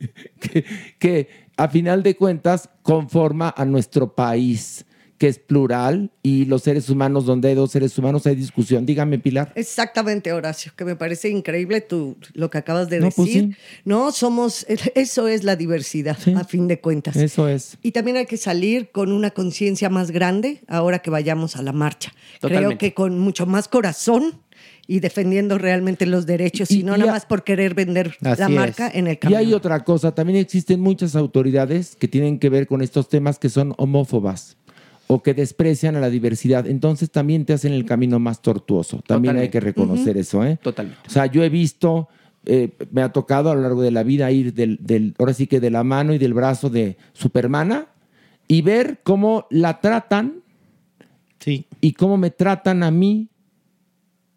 [0.40, 0.64] que,
[0.98, 4.84] que a final de cuentas conforma a nuestro país,
[5.22, 8.84] que es plural y los seres humanos, donde hay dos seres humanos hay discusión.
[8.84, 9.52] Dígame, Pilar.
[9.54, 13.50] Exactamente, Horacio, que me parece increíble tu, lo que acabas de No, pues decir.
[13.54, 13.56] sí.
[13.84, 14.66] No, somos,
[14.96, 17.14] eso es la diversidad, a fin de cuentas.
[17.14, 17.78] Eso es.
[17.84, 21.72] Y también hay que salir con una conciencia más grande ahora que vayamos a la
[21.72, 22.10] marcha.
[22.40, 22.78] Creo Totalmente.
[22.78, 24.40] que con mucho más corazón
[24.88, 29.06] y defendiendo realmente los derechos y, no nada más por querer vender la marca en
[29.06, 29.38] el Y camino.
[29.38, 33.48] hay otra cosa, también existen muchas autoridades que tienen que ver con estos temas que
[33.48, 34.56] son homófobas
[35.06, 36.66] o que desprecian a la diversidad.
[36.66, 39.02] Entonces también te hacen el camino más tortuoso.
[39.06, 40.58] También hay que reconocer eso, ¿eh?
[40.62, 41.02] Totalmente.
[41.06, 42.08] O sea, yo he visto,
[42.46, 45.46] eh, me ha tocado a lo largo de la vida ir del, del- ahora sí
[45.46, 47.86] que de la mano y del brazo de Supermana
[48.48, 50.42] y ver cómo la tratan
[51.40, 51.66] sí.
[51.80, 53.28] y cómo me tratan a mí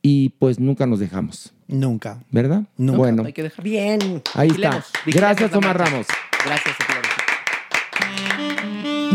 [0.01, 1.51] y pues nunca nos dejamos.
[1.67, 2.23] Nunca.
[2.29, 2.65] ¿Verdad?
[2.77, 3.63] Bueno, Hay que dejar.
[3.65, 4.21] Bien.
[4.35, 4.53] ahí está.
[4.53, 5.77] Vigilemos, vigilemos Gracias, Omar.
[5.79, 6.05] Ramos.
[6.45, 6.75] Gracias.
[6.87, 7.14] Lorenzo.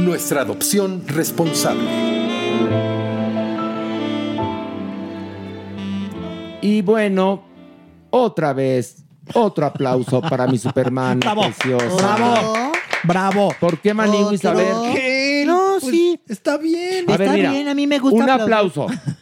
[0.04, 1.88] Nuestra adopción responsable.
[6.62, 7.42] Y bueno,
[8.10, 11.42] otra vez, otro aplauso para mi Superman Bravo.
[11.42, 11.96] precioso.
[11.96, 12.54] Bravo.
[13.02, 13.54] Bravo.
[13.60, 14.44] ¿Por qué Maniwis?
[14.44, 14.74] A ver.
[14.94, 15.44] ¿Qué?
[15.46, 16.20] No, Pues, sí.
[16.28, 17.04] Está bien.
[17.08, 18.42] A ver, Está mira, bien, a mí me gusta Un aplaudir.
[18.54, 18.86] aplauso.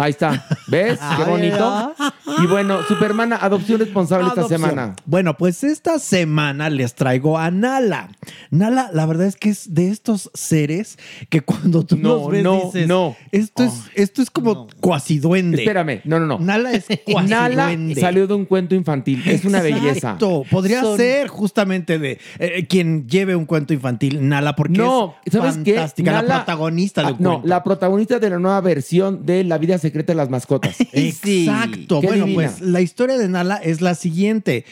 [0.00, 0.46] Ahí está.
[0.68, 0.98] ¿Ves?
[1.16, 1.94] Qué bonito.
[2.42, 4.96] Y bueno, Supermana, adopción responsable esta semana.
[5.04, 8.08] Bueno, pues esta semana les traigo a Nala.
[8.50, 10.98] Nala, la verdad es que es de estos seres
[11.28, 13.14] que cuando tú No, los ves no, dices, no.
[13.30, 15.58] Esto es, esto es como cuasi duende.
[15.62, 16.38] Espérame, no, no, no.
[16.38, 18.00] Nala es cuasi Nala duende.
[18.00, 19.22] salió de un cuento infantil.
[19.26, 19.90] Es una belleza.
[19.90, 20.44] Exacto.
[20.50, 25.32] Podría Son- ser justamente de eh, quien lleve un cuento infantil, Nala, porque No, es
[25.34, 25.74] ¿sabes qué?
[25.74, 27.48] fantástica, la Nala- protagonista de Ah, un No, cuento.
[27.48, 30.76] la protagonista de la nueva versión de La vida secreta de las mascotas.
[30.92, 32.00] Exacto.
[32.00, 32.48] Qué Bueno, divina.
[32.48, 34.64] pues la historia de Nala es la siguiente.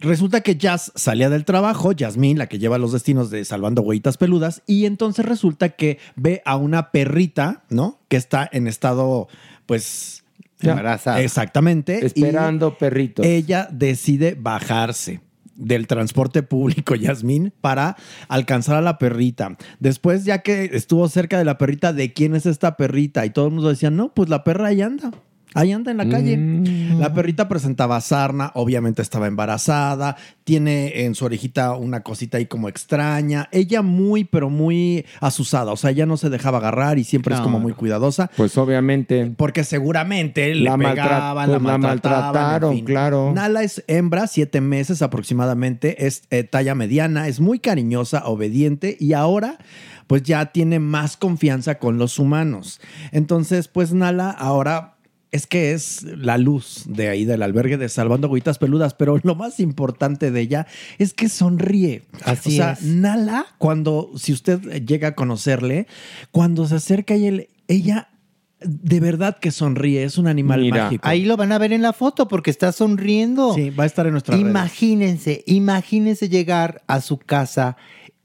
[0.00, 4.16] Resulta que Jazz salía del trabajo, Yasmín, la que lleva los destinos de Salvando Huellitas
[4.16, 7.98] Peludas, y entonces resulta que ve a una perrita, ¿no?
[8.08, 9.28] Que está en estado,
[9.66, 10.22] pues...
[10.60, 11.20] Embarazada.
[11.20, 12.06] Exactamente.
[12.06, 13.26] Esperando perritos.
[13.26, 15.20] Ella decide bajarse
[15.56, 17.96] del transporte público, Yasmín, para
[18.28, 19.56] alcanzar a la perrita.
[19.80, 23.26] Después, ya que estuvo cerca de la perrita, ¿de quién es esta perrita?
[23.26, 25.10] Y todo el mundo decía, no, pues la perra ahí anda.
[25.56, 26.36] Ahí anda en la calle.
[26.36, 27.00] Mm.
[27.00, 32.68] La perrita presentaba sarna, obviamente estaba embarazada, tiene en su orejita una cosita ahí como
[32.68, 33.48] extraña.
[33.52, 35.72] Ella muy, pero muy asusada.
[35.72, 38.30] O sea, ella no se dejaba agarrar y siempre es como muy cuidadosa.
[38.36, 39.32] Pues obviamente.
[39.36, 42.22] Porque seguramente La le pegaban, pues la la maltrataban.
[42.32, 42.84] maltrataron, en fin.
[42.84, 43.32] claro.
[43.34, 49.12] Nala es hembra, siete meses aproximadamente, es eh, talla mediana, es muy cariñosa, obediente y
[49.12, 49.58] ahora
[50.06, 52.80] pues ya tiene más confianza con los humanos.
[53.10, 54.95] Entonces, pues Nala ahora
[55.36, 59.34] es que es la luz de ahí del albergue de Salvando Agüitas Peludas, pero lo
[59.34, 60.66] más importante de ella
[60.98, 62.02] es que sonríe.
[62.24, 62.82] Así o sea, es.
[62.82, 65.86] Nala, cuando, si usted llega a conocerle,
[66.30, 68.08] cuando se acerca y él, ella
[68.60, 71.06] de verdad que sonríe, es un animal Mira, mágico.
[71.06, 73.54] Ahí lo van a ver en la foto porque está sonriendo.
[73.54, 77.76] Sí, va a estar en nuestra Imagínense, imagínense llegar a su casa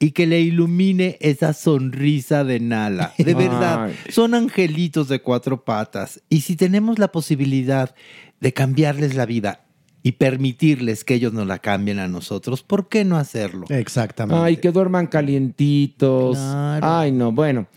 [0.02, 3.14] y que le ilumine esa sonrisa de Nala.
[3.18, 6.22] De verdad, son angelitos de cuatro patas.
[6.28, 7.94] Y si tenemos la posibilidad
[8.40, 9.62] de cambiarles la vida
[10.02, 13.68] y permitirles que ellos nos la cambien a nosotros, ¿por qué no hacerlo?
[13.70, 14.44] Exactamente.
[14.44, 16.36] Ay, que duerman calientitos.
[16.40, 17.68] Ay, no, bueno.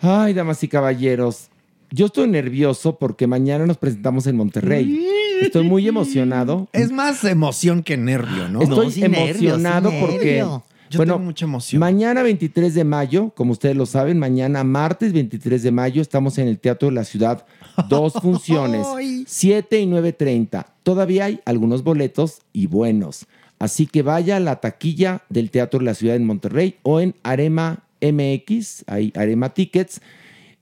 [0.00, 1.50] Ay, damas y caballeros.
[1.92, 5.06] Yo estoy nervioso porque mañana nos presentamos en Monterrey.
[5.40, 6.68] Estoy muy emocionado.
[6.72, 8.60] Es más emoción que nervio, ¿no?
[8.60, 10.64] Estoy No, sí nervio, emocionado porque, nervio.
[10.94, 11.80] Yo bueno, tengo mucha emoción.
[11.80, 16.46] mañana 23 de mayo, como ustedes lo saben, mañana martes 23 de mayo estamos en
[16.46, 17.44] el Teatro de la Ciudad.
[17.88, 18.86] Dos funciones,
[19.26, 20.66] 7 y 9.30.
[20.84, 23.26] Todavía hay algunos boletos y buenos.
[23.58, 27.16] Así que vaya a la taquilla del Teatro de la Ciudad en Monterrey o en
[27.24, 30.00] Arema MX, hay Arema Tickets.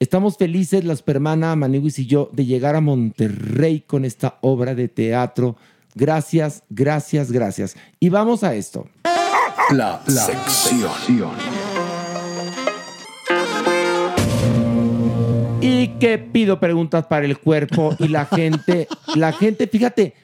[0.01, 4.89] Estamos felices, la supermana Maniwis y yo, de llegar a Monterrey con esta obra de
[4.89, 5.57] teatro.
[5.95, 7.77] Gracias, gracias, gracias.
[8.01, 8.89] Y vamos a esto.
[9.73, 11.31] La, sección.
[15.63, 20.15] Y que pido preguntas para el cuerpo y la gente, la gente, fíjate,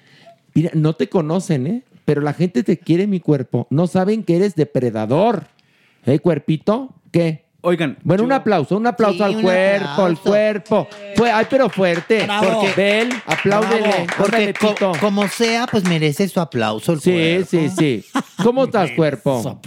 [0.54, 1.82] mira, no te conocen, ¿eh?
[2.04, 3.66] Pero la gente te quiere mi cuerpo.
[3.70, 5.46] No saben que eres depredador.
[6.04, 6.94] ¿Eh, cuerpito?
[7.10, 7.47] ¿Qué?
[7.60, 7.98] Oigan.
[8.04, 10.22] Bueno, un aplauso, un aplauso Sí, al un cuerpo, al aplauso.
[10.22, 10.88] cuerpo.
[11.16, 12.22] Fue, ay, pero fuerte.
[12.22, 12.46] Bravo.
[12.60, 14.06] Porque, Bel, apláudele.
[14.16, 17.46] Porque co- como sea, pues merece su aplauso el Sí, cuerpo.
[17.50, 18.04] sí, sí.
[18.44, 19.58] ¿Cómo estás, cuerpo?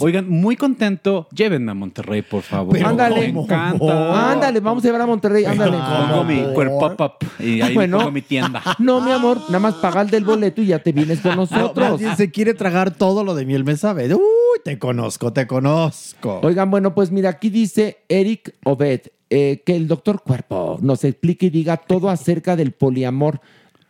[0.00, 1.28] Oigan, muy contento.
[1.34, 2.74] Llévenme a Monterrey, por favor.
[2.74, 3.32] Pero Ándale.
[3.32, 4.32] Me encanta.
[4.32, 5.46] Ándale, vamos a llevar a Monterrey.
[5.46, 5.78] Ándale.
[5.78, 7.98] Pongo mi cuerpo pop y ahí Bueno.
[8.00, 8.62] pongo mi tienda.
[8.78, 11.36] No, mi amor, nada más paga el del boleto y ya te vienes con No,
[11.36, 12.00] nosotros.
[12.00, 14.12] bien se quiere tragar todo lo de miel me sabe.
[14.14, 14.20] Uy,
[14.62, 16.40] te conozco, te conozco.
[16.42, 21.46] Oigan, bueno, pues mira, aquí dice Eric Obed eh, que el doctor Cuerpo nos explique
[21.46, 23.40] y diga todo acerca del poliamor.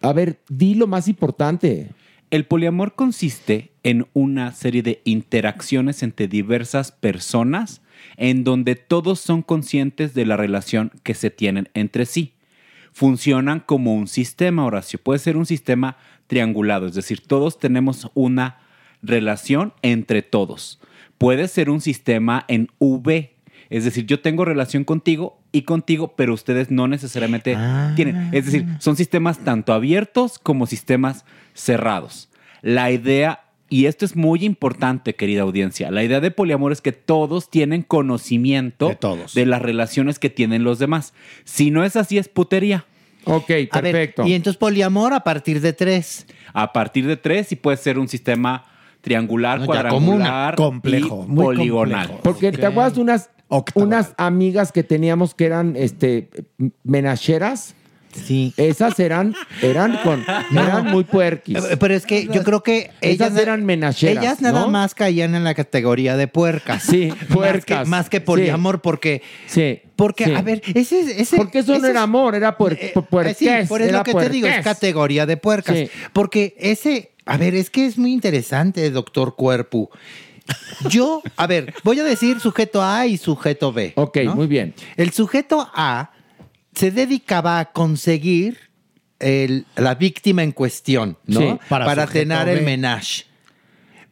[0.02, 1.90] A ver, di lo más importante.
[2.30, 7.82] El poliamor consiste en una serie de interacciones entre diversas personas
[8.16, 12.34] en donde todos son conscientes de la relación que se tienen entre sí.
[12.92, 15.00] Funcionan como un sistema, Horacio.
[15.02, 18.58] Puede ser un sistema triangulado, es decir, todos tenemos una
[19.02, 20.80] relación entre todos.
[21.20, 23.34] Puede ser un sistema en V,
[23.68, 27.58] es decir, yo tengo relación contigo y contigo, pero ustedes no necesariamente
[27.94, 28.30] tienen.
[28.32, 32.30] Es decir, son sistemas tanto abiertos como sistemas cerrados.
[32.62, 36.92] La idea, y esto es muy importante, querida audiencia, la idea de poliamor es que
[36.92, 38.96] todos tienen conocimiento
[39.34, 41.12] de, las relaciones que tienen los demás.
[41.44, 42.86] Si no es así, es putería.
[43.24, 43.50] Ok,
[43.82, 46.26] ver, y entonces poliamor a partir de tres.
[46.54, 48.64] A partir de tres y puede ser un sistema
[49.00, 52.06] triangular, No, cuadrangular, complejo, y muy poligonal.
[52.08, 52.22] complejo.
[52.22, 53.30] Porque te acuerdas de unas,
[53.74, 56.28] unas amigas que teníamos que eran este
[56.84, 57.74] menacheras.
[58.12, 58.52] Sí.
[58.56, 61.56] Esas eran, eran con, eran muy puerquis.
[61.58, 64.24] Eh, Pero es que yo creo que Esas ellas eran menacheras.
[64.24, 64.68] Ellas nada ¿no?
[64.68, 66.82] más caían en la categoría de puercas.
[66.82, 67.86] Sí, puercas.
[67.86, 69.22] Más que, más que poliamor, porque.
[69.46, 69.80] Sí.
[69.94, 70.34] Porque, sí.
[70.34, 71.20] a ver, ese.
[71.22, 73.98] ese Porque eso no era amor, era puer, Eh, pu- puerqués, sí, por eso era
[73.98, 75.76] lo que te digo, es categoría de puercas.
[75.76, 75.88] Sí.
[76.12, 79.90] Porque ese, a ver, es que es muy interesante, doctor Cuerpo.
[80.88, 83.92] Yo, a ver, voy a decir sujeto A y sujeto B.
[83.96, 84.74] Ok, muy bien.
[84.96, 86.10] El sujeto A
[86.74, 88.58] se dedicaba a conseguir
[89.18, 91.40] el- la víctima en cuestión, ¿no?
[91.40, 92.52] Sí, para para tener B.
[92.58, 93.24] el menage.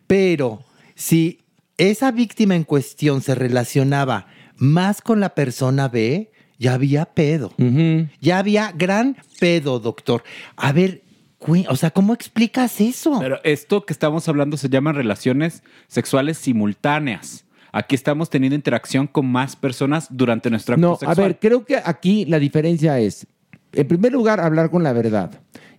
[0.07, 0.63] Pero
[0.95, 1.41] si
[1.77, 7.53] esa víctima en cuestión se relacionaba más con la persona B, ya había pedo.
[8.21, 10.25] Ya había gran pedo, doctor.
[10.57, 11.03] A ver,
[11.69, 13.19] o sea, ¿cómo explicas eso?
[13.21, 17.45] Pero esto que estamos hablando se llaman relaciones sexuales simultáneas.
[17.73, 21.17] Aquí estamos teniendo interacción con más personas durante nuestro acto No, a sexual.
[21.17, 23.27] ver, creo que aquí la diferencia es,
[23.73, 25.31] en primer lugar, hablar con la verdad.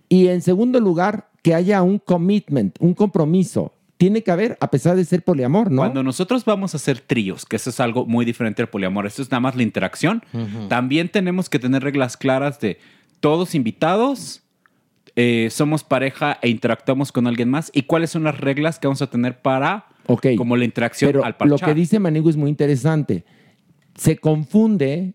[0.08, 3.74] Y en segundo lugar, que haya un commitment, un compromiso.
[3.96, 5.82] Tiene que haber, a pesar de ser poliamor, ¿no?
[5.82, 9.20] Cuando nosotros vamos a hacer tríos, que eso es algo muy diferente al poliamor, esto
[9.20, 10.22] es nada más la interacción,
[10.70, 12.78] también tenemos que tener reglas claras de
[13.20, 14.42] todos invitados,
[15.22, 19.02] eh, somos pareja e interactuamos con alguien más y cuáles son las reglas que vamos
[19.02, 19.84] a tener para
[20.38, 21.68] como la interacción Pero al lo parchar.
[21.68, 23.24] que dice Manigo es muy interesante.
[23.96, 25.12] Se confunde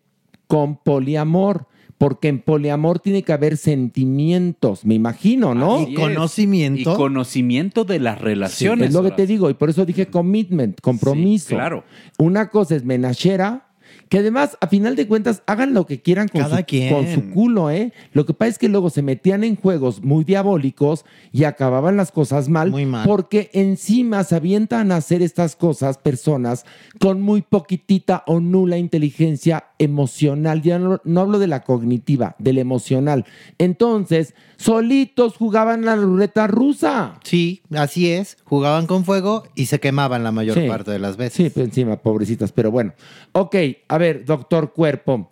[0.48, 1.66] con poliamor,
[1.98, 5.76] porque en poliamor tiene que haber sentimientos, me imagino, ¿no?
[5.78, 6.80] Así es.
[6.82, 8.90] Y conocimiento de las Sí, relaciones.
[8.90, 11.50] es lo que te digo, y por eso dije commitment, compromiso.
[11.50, 11.84] Sí, claro.
[12.20, 13.65] Una cosa es menachera,
[14.10, 16.94] que además, a final de cuentas, hagan lo que quieran con, Cada su, quien.
[16.94, 17.92] con su culo, ¿eh?
[18.14, 22.12] Lo que pasa es que luego se metían en juegos muy diabólicos y acababan las
[22.12, 22.74] cosas mal,
[23.06, 26.66] porque encima se avientan a hacer estas cosas personas
[27.00, 32.54] con muy poquitita o nula inteligencia emocional, ya no, no hablo de la cognitiva, de
[32.54, 33.26] la emocional.
[33.58, 37.20] Entonces, solitos jugaban la ruleta rusa.
[37.24, 38.38] Sí, así es.
[38.46, 40.68] Jugaban con fuego y se quemaban la mayor Sí.
[40.68, 41.34] parte de las veces.
[41.34, 42.94] Sí, pues encima, pobrecitas, pero bueno.
[43.34, 43.56] Ok,
[43.88, 45.30] a ver, doctor Cuerpo.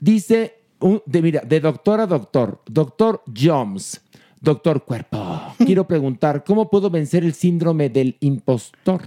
[0.00, 4.00] Dice, un- de, mira, de doctor a doctor, doctor Jones,
[4.40, 5.18] doctor Cuerpo.
[5.58, 9.00] Quiero preguntar, ¿cómo puedo vencer el síndrome del impostor?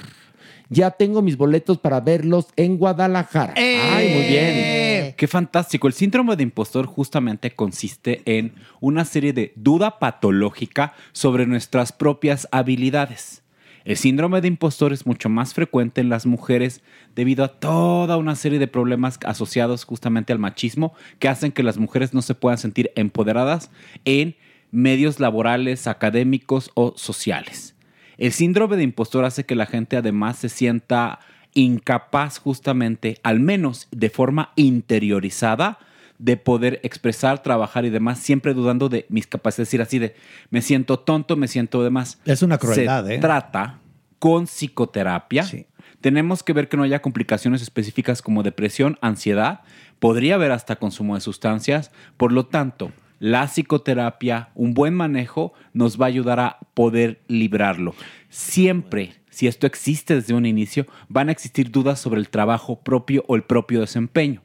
[0.74, 3.56] Ya tengo mis boletos para verlos en Guadalajara.
[3.58, 5.14] Ay, muy bien.
[5.18, 5.86] Qué fantástico.
[5.86, 12.48] El síndrome de impostor justamente consiste en una serie de duda patológica sobre nuestras propias
[12.54, 13.44] habilidades.
[13.84, 16.82] El síndrome de impostor es mucho más frecuente en las mujeres
[17.16, 21.80] debido a toda una serie de problemas asociados justamente al machismo que hacen que las
[21.80, 23.72] mujeres no se puedan sentir empoderadas
[24.06, 24.38] en
[24.72, 27.76] medios laborales, académicos o sociales.
[28.22, 31.18] El síndrome de impostor hace que la gente además se sienta
[31.56, 35.80] incapaz justamente, al menos de forma interiorizada,
[36.20, 40.16] de poder expresar, trabajar y demás, siempre dudando de mis capacidades, es decir, así de,
[40.52, 42.20] me siento tonto, me siento demás.
[42.26, 43.18] Es una crueldad, Se ¿eh?
[43.18, 43.80] trata
[44.20, 45.44] con psicoterapia.
[46.00, 49.62] Tenemos que ver que no haya complicaciones específicas como depresión, ansiedad,
[49.98, 52.92] podría haber hasta consumo de sustancias, por lo tanto,
[53.22, 57.94] la psicoterapia, un buen manejo, nos va a ayudar a poder librarlo.
[58.30, 63.24] Siempre, si esto existe desde un inicio, van a existir dudas sobre el trabajo propio
[63.28, 64.42] o el propio desempeño.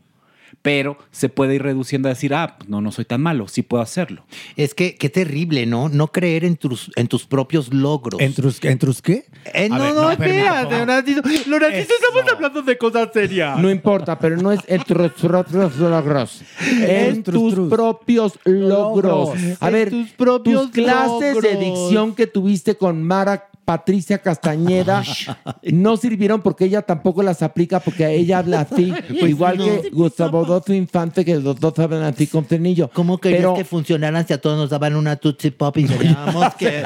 [0.62, 3.62] Pero se puede ir reduciendo a decir, ah, pues no, no soy tan malo, sí
[3.62, 4.24] puedo hacerlo.
[4.56, 5.88] Es que qué terrible, ¿no?
[5.88, 8.20] No creer en tus, en tus propios logros.
[8.20, 9.26] ¿En tus, en tus qué?
[9.52, 10.74] Eh, no, ver, no, no, espérate.
[10.74, 13.58] Leonardito, estamos hablando de cosas serias.
[13.58, 16.42] No importa, pero no es en tus propios logros.
[16.60, 19.30] En tus propios logros.
[19.60, 25.02] A ver, tus propios tus clases de dicción que tuviste con Mara Patricia Castañeda
[25.64, 29.64] no sirvieron porque ella tampoco las aplica porque ella habla así, Pues igual no.
[29.64, 32.88] que Gustavo Adolfo Infante, que los dos hablan así con frenillo.
[32.94, 36.54] ¿Cómo querías Pero- que funcionaran si a todos nos daban una Tootsie Pop y teníamos
[36.54, 36.82] que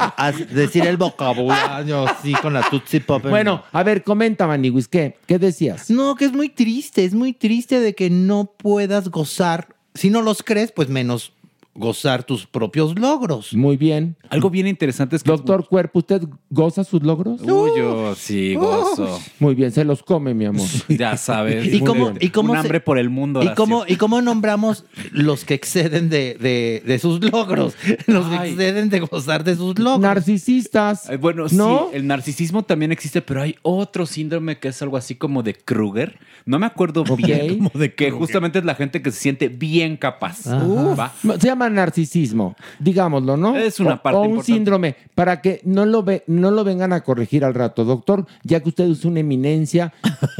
[0.54, 3.22] decir el vocabulario así con la Tootsie Pop?
[3.28, 5.16] Bueno, a ver, comenta, Maniwis, ¿qué?
[5.26, 5.88] ¿Qué decías?
[5.88, 9.68] No, que es muy triste, es muy triste de que no puedas gozar.
[9.94, 11.32] Si no los crees, pues menos
[11.74, 13.52] gozar tus propios logros.
[13.54, 14.16] Muy bien.
[14.30, 15.30] Algo bien interesante es que...
[15.30, 17.40] Doctor Cuerpo, ¿usted goza sus logros?
[17.42, 19.20] Uy, yo sí gozo.
[19.40, 20.66] Muy bien, se los come, mi amor.
[20.88, 21.72] Ya sabes.
[21.72, 23.42] ¿Y cómo- y cómo Un se- hambre por el mundo.
[23.42, 27.74] ¿Y cómo, ¿Y cómo nombramos los que exceden de, de- de sus logros?
[28.06, 28.50] Los que Ay.
[28.50, 30.00] exceden de gozar de sus logros.
[30.00, 31.08] Narcisistas.
[31.10, 31.88] Eh, Bueno, ¿No?
[31.90, 35.54] sí, el narcisismo también existe, pero hay otro síndrome que es algo así como de
[35.54, 36.18] Kruger.
[36.46, 37.58] No me acuerdo bien.
[37.58, 40.38] Como que justamente es la gente que se siente bien capaz.
[40.42, 43.56] Se llama narcisismo, digámoslo, ¿no?
[43.56, 44.52] Es una O- parte O, un importante.
[44.52, 47.84] síndrome, para que no lo, ve, no lo vengan a corregir al rato.
[47.84, 49.92] Doctor, ya que usted es una eminencia,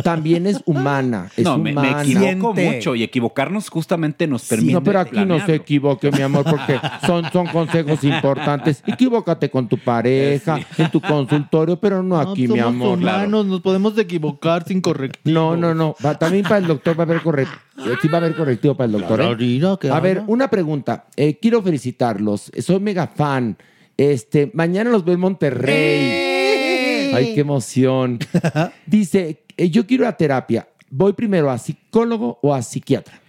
[0.02, 1.30] también es humana.
[1.36, 2.02] Es No, me, me humana.
[2.02, 4.72] equivoco mucho y equivocarnos justamente nos permite.
[4.72, 8.82] No, pero aquí no se equivoque, mi amor, porque son, son consejos importantes.
[8.86, 12.98] Equivócate con tu pareja, en tu consultorio, pero no aquí, mi somos amor.
[12.98, 15.34] humanos, nos podemos equivocar sin correctivo.
[15.34, 15.94] No, no, no.
[16.04, 17.58] Va- también para el doctor va a haber correctivo.
[18.00, 19.20] Sí va a haber correctivo para el doctor.
[19.20, 19.24] ¿eh?
[19.24, 21.04] Claro, mira, ¿qué A ver, una pregunta.
[21.16, 22.50] Eh, quiero felicitarlos.
[22.58, 23.56] Soy mega fan.
[23.96, 27.12] Este, mañana los veo en Monterrey.
[27.14, 28.18] Ay, qué emoción.
[28.86, 30.68] Dice, eh, yo quiero ir a terapia.
[30.90, 33.20] ¿Voy primero a psicólogo o a psiquiatra?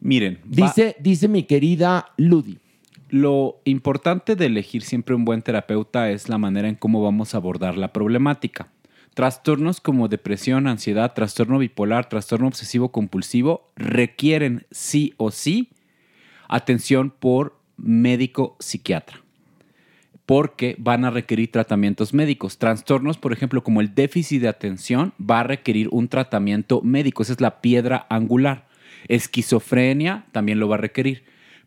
[0.00, 2.58] Miren, va- Dice, dice mi querida Ludi.
[3.08, 7.38] Lo importante de elegir siempre un buen terapeuta es la manera en cómo vamos a
[7.38, 8.68] abordar la problemática.
[9.14, 15.70] Trastornos como depresión, ansiedad, trastorno bipolar, trastorno obsesivo compulsivo requieren sí o sí
[16.50, 19.22] atención por médico psiquiatra
[20.30, 22.56] porque van a requerir tratamientos médicos.
[22.56, 27.24] Trastornos, por ejemplo, como el déficit de atención, va a requerir un tratamiento médico.
[27.24, 28.68] Esa es la piedra angular.
[29.08, 31.24] Esquizofrenia también lo va a requerir.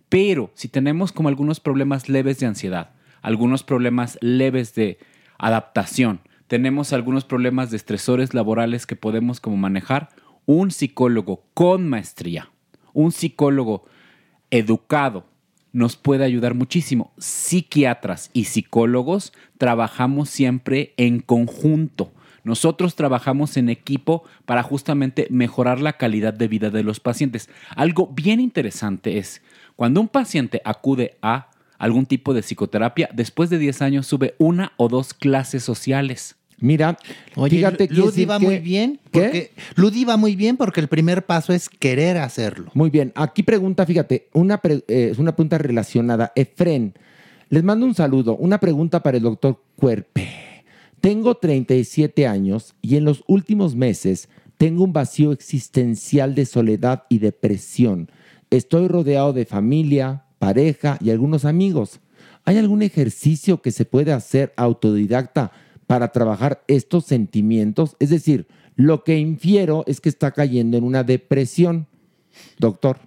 [0.08, 2.92] Pero si tenemos como algunos problemas leves de ansiedad,
[3.22, 4.98] algunos problemas leves de
[5.38, 10.08] adaptación, tenemos algunos problemas de estresores laborales que podemos como manejar,
[10.46, 12.50] un psicólogo con maestría,
[12.94, 13.84] un psicólogo
[14.54, 15.26] educado,
[15.72, 17.12] nos puede ayudar muchísimo.
[17.18, 22.14] Psiquiatras y psicólogos trabajamos siempre en conjunto.
[22.44, 27.50] Nosotros trabajamos en equipo para justamente mejorar la calidad de vida de los pacientes.
[27.76, 29.42] Algo bien interesante es,
[29.76, 31.50] cuando un paciente acude a
[31.80, 36.36] algún tipo de psicoterapia, después de 10 años sube una o dos clases sociales.
[36.64, 36.98] Mira,
[37.36, 38.98] Oye, fíjate que Ludi va muy bien.
[39.12, 42.72] Porque, Ludi va muy bien porque el primer paso es querer hacerlo.
[42.74, 43.12] Muy bien.
[43.16, 46.32] Aquí pregunta, fíjate, una pre- eh, es una pregunta relacionada.
[46.38, 46.94] Efren,
[47.50, 48.38] les mando un saludo.
[48.38, 50.26] Una pregunta para el doctor Cuerpe.
[51.02, 57.18] Tengo 37 años y en los últimos meses tengo un vacío existencial de soledad y
[57.20, 58.10] depresión.
[58.52, 62.00] Estoy rodeado de familia, pareja y algunos amigos.
[62.46, 65.52] ¿Hay algún ejercicio que se puede hacer autodidacta
[65.88, 67.96] para trabajar estos sentimientos?
[68.00, 71.88] Es decir, lo que infiero es que está cayendo en una depresión.
[72.58, 73.00] Doctor.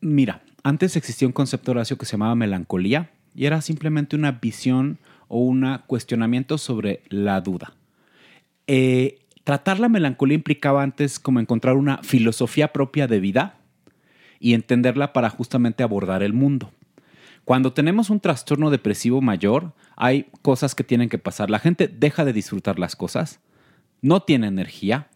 [0.00, 4.98] Mira, antes existía un concepto Horacio que se llamaba melancolía y era simplemente una visión
[5.28, 7.74] o un cuestionamiento sobre la duda.
[8.66, 13.58] Eh, tratar la melancolía implicaba antes como encontrar una filosofía propia de vida
[14.40, 16.70] y entenderla para justamente abordar el mundo.
[17.44, 21.50] Cuando tenemos un trastorno depresivo mayor, hay cosas que tienen que pasar.
[21.50, 23.40] La gente deja de disfrutar las cosas,
[24.00, 25.08] no tiene energía,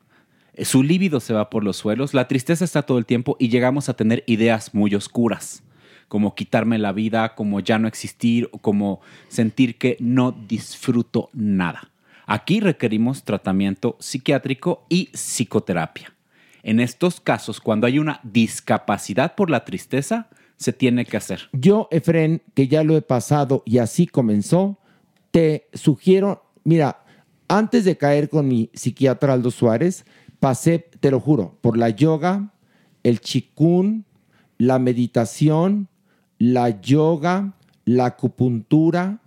[0.53, 3.49] eh, su líbido se va por los suelos, la tristeza está todo el tiempo y
[3.49, 5.63] llegamos a tener ideas muy oscuras,
[6.09, 11.91] como quitarme la vida, como ya no existir, como sentir que no disfruto nada.
[12.27, 16.13] Aquí requerimos tratamiento psiquiátrico y psicoterapia.
[16.63, 20.29] En estos casos, cuando hay una discapacidad por la tristeza,
[20.59, 21.49] se tiene que hacer.
[21.53, 24.79] Yo, Efren, que ya lo he pasado y así comenzó,
[25.31, 27.05] te sugiero, mira,
[27.47, 30.05] antes de caer con mi psiquiatra Aldo Suárez,
[30.41, 32.53] pasé, te lo juro, por la yoga,
[33.05, 34.05] el chikun,
[34.59, 35.89] la meditación,
[36.39, 37.55] la yoga,
[37.85, 39.21] la acupuntura,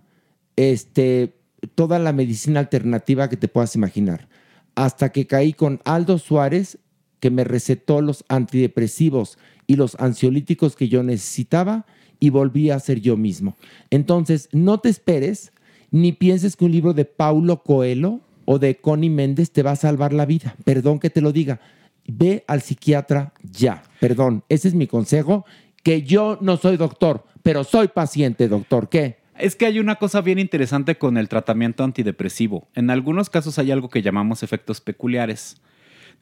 [0.56, 1.34] este,
[1.74, 4.28] toda la medicina alternativa que te puedas imaginar.
[4.74, 6.78] Hasta que caí con Aldo Suárez,
[7.22, 9.38] que me recetó los antidepresivos
[9.68, 11.86] y los ansiolíticos que yo necesitaba
[12.18, 13.56] y volví a ser yo mismo.
[13.90, 15.52] Entonces, no te esperes
[15.92, 19.76] ni pienses que un libro de Paulo Coelho o de Connie Méndez te va a
[19.76, 20.56] salvar la vida.
[20.64, 21.60] Perdón que te lo diga.
[22.08, 23.84] Ve al psiquiatra ya.
[24.00, 25.44] Perdón, ese es mi consejo,
[25.84, 28.88] que yo no soy doctor, pero soy paciente, doctor.
[28.88, 29.18] ¿Qué?
[29.38, 32.66] Es que hay una cosa bien interesante con el tratamiento antidepresivo.
[32.74, 35.62] En algunos casos hay algo que llamamos efectos peculiares.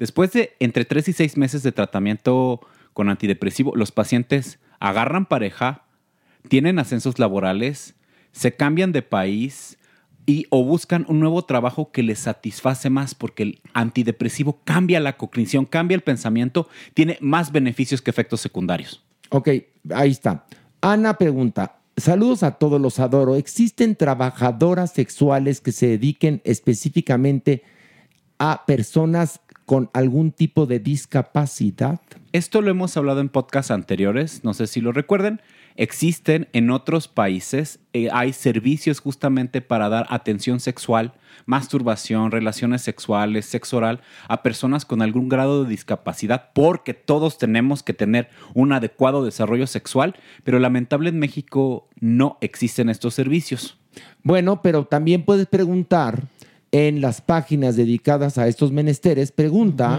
[0.00, 2.60] Después de entre 3 y 6 meses de tratamiento
[2.94, 5.84] con antidepresivo, los pacientes agarran pareja,
[6.48, 7.94] tienen ascensos laborales,
[8.32, 9.78] se cambian de país
[10.24, 15.18] y o buscan un nuevo trabajo que les satisface más porque el antidepresivo cambia la
[15.18, 19.04] cognición, cambia el pensamiento, tiene más beneficios que efectos secundarios.
[19.28, 19.50] Ok,
[19.94, 20.46] ahí está.
[20.80, 23.36] Ana pregunta, saludos a todos, los adoro.
[23.36, 27.64] ¿Existen trabajadoras sexuales que se dediquen específicamente
[28.38, 32.00] a personas con algún tipo de discapacidad?
[32.32, 35.40] Esto lo hemos hablado en podcasts anteriores, no sé si lo recuerden.
[35.76, 41.12] Existen en otros países, eh, hay servicios justamente para dar atención sexual,
[41.46, 47.84] masturbación, relaciones sexuales, sexo oral a personas con algún grado de discapacidad, porque todos tenemos
[47.84, 53.78] que tener un adecuado desarrollo sexual, pero lamentable en México no existen estos servicios.
[54.24, 56.24] Bueno, pero también puedes preguntar
[56.72, 59.98] en las páginas dedicadas a estos menesteres, pregunta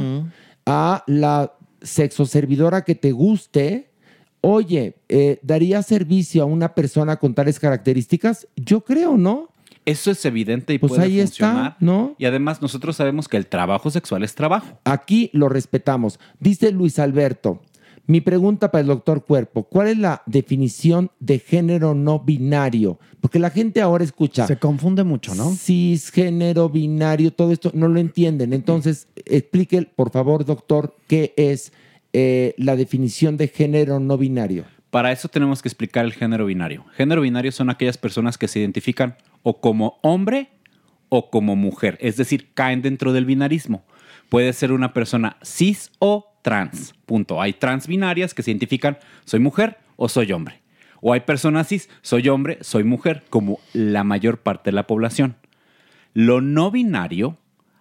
[0.66, 3.92] a la sexoservidora que te guste,
[4.42, 8.48] oye, eh, ¿daría servicio a una persona con tales características?
[8.56, 9.50] Yo creo, ¿no?
[9.86, 11.78] Eso es evidente y Pues puede ahí está, funcionar.
[11.80, 12.16] ¿no?
[12.20, 14.80] Y además nosotros sabemos que el trabajo sexual es trabajo.
[14.84, 16.20] Aquí lo respetamos.
[16.40, 17.62] Dice Luis Alberto,
[18.08, 23.00] mi pregunta para el doctor Cuerpo, ¿cuál es la definición de género no binario?
[23.20, 24.48] Porque la gente ahora escucha...
[24.48, 25.52] Se confunde mucho, ¿no?
[25.52, 28.54] Cisgénero, binario, todo esto no lo entienden.
[28.54, 31.72] Entonces, explique, por favor, doctor, qué es
[32.14, 34.66] eh, la definición de género no binario.
[34.90, 36.84] Para eso tenemos que explicar el género binario.
[36.96, 40.50] Género binario son aquellas personas que se identifican o como hombre
[41.08, 43.84] o como mujer, es decir, caen dentro del binarismo.
[44.30, 46.94] Puede ser una persona cis o trans.
[47.06, 47.42] Punto.
[47.42, 50.62] Hay trans binarias que se identifican soy mujer o soy hombre.
[51.02, 55.36] O hay personas cis, soy hombre, soy mujer, como la mayor parte de la población.
[56.14, 57.38] Lo no binario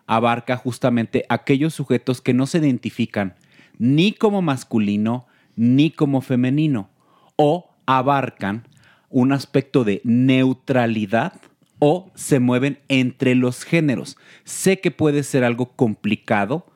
[0.06, 3.34] abarca justamente aquellos sujetos que no se identifican
[3.78, 5.26] ni como masculino
[5.56, 6.90] ni como femenino
[7.36, 8.66] o abarcan
[9.08, 11.34] un aspecto de neutralidad
[11.78, 14.16] o se mueven entre los géneros.
[14.44, 16.66] Sé que puede ser algo complicado,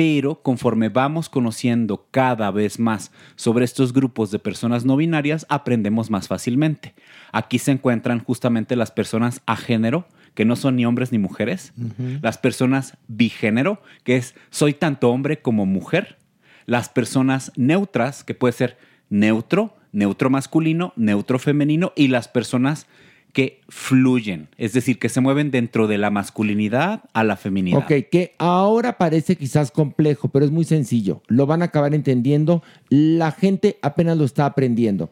[0.00, 6.08] pero conforme vamos conociendo cada vez más sobre estos grupos de personas no binarias, aprendemos
[6.08, 6.94] más fácilmente.
[7.32, 11.74] Aquí se encuentran justamente las personas a género, que no son ni hombres ni mujeres,
[12.22, 16.16] las personas bigénero, que es soy tanto hombre como mujer,
[16.64, 18.78] las personas neutras, que puede ser
[19.10, 22.86] neutro, neutro masculino, neutro femenino, y las personas
[23.32, 27.78] que fluyen, es decir, que se mueven dentro de la masculinidad a la feminidad.
[27.78, 31.22] Ok, que ahora parece quizás complejo, pero es muy sencillo.
[31.28, 32.62] Lo van a acabar entendiendo.
[32.88, 35.10] La gente apenas lo está aprendiendo.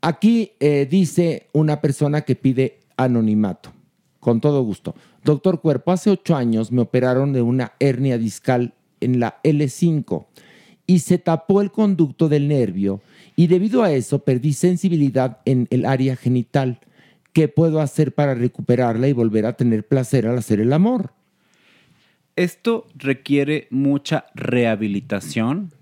[0.00, 3.72] Aquí eh, dice una persona que pide anonimato.
[4.18, 4.94] Con todo gusto.
[5.24, 10.26] Doctor Cuerpo, hace ocho años me operaron de una hernia discal en la L5
[10.86, 13.00] y se tapó el conducto del nervio
[13.36, 16.80] y debido a eso perdí sensibilidad en el área genital.
[17.32, 21.12] ¿Qué puedo hacer para recuperarla y volver a tener placer al hacer el amor?
[22.36, 25.72] Esto requiere mucha rehabilitación,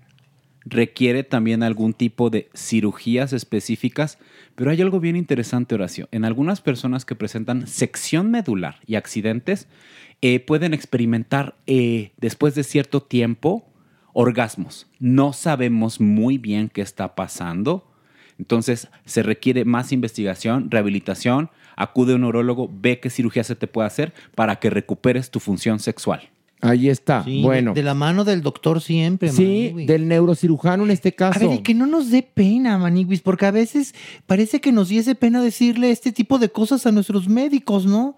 [0.65, 4.19] requiere también algún tipo de cirugías específicas,
[4.55, 6.07] pero hay algo bien interesante, Horacio.
[6.11, 9.67] En algunas personas que presentan sección medular y accidentes,
[10.21, 13.65] eh, pueden experimentar eh, después de cierto tiempo
[14.13, 14.87] orgasmos.
[14.99, 17.88] No sabemos muy bien qué está pasando.
[18.39, 23.67] Entonces se requiere más investigación, rehabilitación, acude a un neurólogo, ve qué cirugía se te
[23.67, 26.29] puede hacer para que recuperes tu función sexual.
[26.61, 27.23] Ahí está.
[27.23, 27.73] Sí, bueno.
[27.73, 31.39] De, de la mano del doctor siempre, Sí, del neurocirujano en este A caso.
[31.49, 33.95] ver, y que no nos dé pena, Maniguis, porque a veces
[34.25, 38.17] parece que nos diese pena decirle este tipo de cosas a nuestros médicos, ¿no?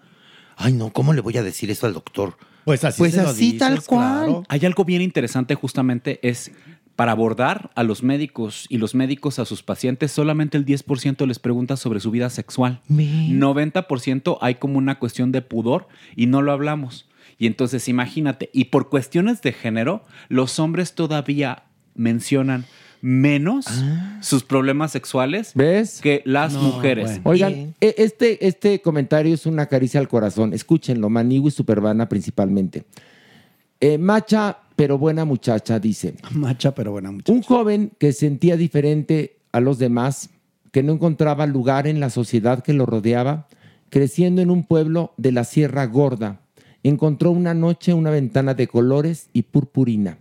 [0.56, 2.36] Ay, no, ¿cómo le voy a decir eso al doctor?
[2.64, 4.24] Pues así Pues se lo así, tal cual.
[4.26, 4.42] claro.
[4.48, 6.50] Hay algo bien interesante justamente es
[6.96, 11.38] para abordar a los médicos y los médicos a sus pacientes, solamente el 10% les
[11.38, 12.80] pregunta sobre su vida sexual.
[12.88, 17.08] 90% hay como una cuestión de pudor y no lo hablamos.
[17.38, 21.64] Y entonces imagínate, y por cuestiones de género, los hombres todavía
[21.94, 22.64] mencionan
[23.00, 23.66] menos
[24.20, 26.00] sus problemas sexuales ¿Ves?
[26.00, 27.20] que las mujeres.
[27.24, 30.54] Oigan, e- este, este comentario es una caricia al corazón.
[30.54, 32.84] Escúchenlo, Manigu y Supervana principalmente.
[33.80, 36.14] Eh, macha, pero buena muchacha, dice.
[36.32, 37.32] Macha, pero buena muchacha.
[37.32, 40.30] Un joven que sentía diferente a los demás,
[40.70, 43.48] que no encontraba lugar en la sociedad que lo rodeaba,
[43.90, 46.40] creciendo en un pueblo de la Sierra Gorda,
[46.82, 50.18] encontró una noche una ventana de colores y purpurina,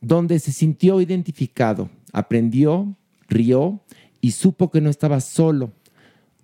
[0.00, 2.94] donde se sintió identificado, aprendió,
[3.28, 3.80] rió
[4.20, 5.72] y supo que no estaba solo.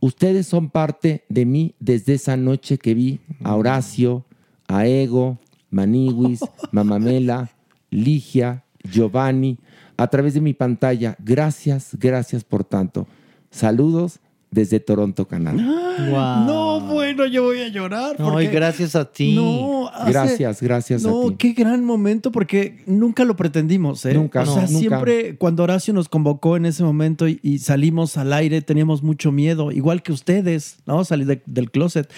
[0.00, 4.24] Ustedes son parte de mí desde esa noche que vi a Horacio,
[4.66, 5.38] a Ego,
[5.70, 6.40] Maniwis,
[6.72, 7.50] Mamamela,
[7.90, 9.58] Ligia, Giovanni,
[9.96, 11.16] a través de mi pantalla.
[11.18, 13.06] Gracias, gracias por tanto.
[13.50, 14.20] Saludos
[14.50, 15.62] desde Toronto, Canadá.
[15.62, 18.16] No, bueno, yo voy a llorar.
[18.18, 19.34] Ay, porque- gracias a ti.
[19.36, 21.34] No, hace- Gracias, gracias no, a ti.
[21.38, 24.14] qué gran momento porque nunca lo pretendimos, ¿eh?
[24.14, 24.78] Nunca, O no, sea, nunca.
[24.78, 29.30] siempre cuando Horacio nos convocó en ese momento y, y salimos al aire, teníamos mucho
[29.30, 31.04] miedo, igual que ustedes, ¿no?
[31.04, 32.10] Salir de- del closet.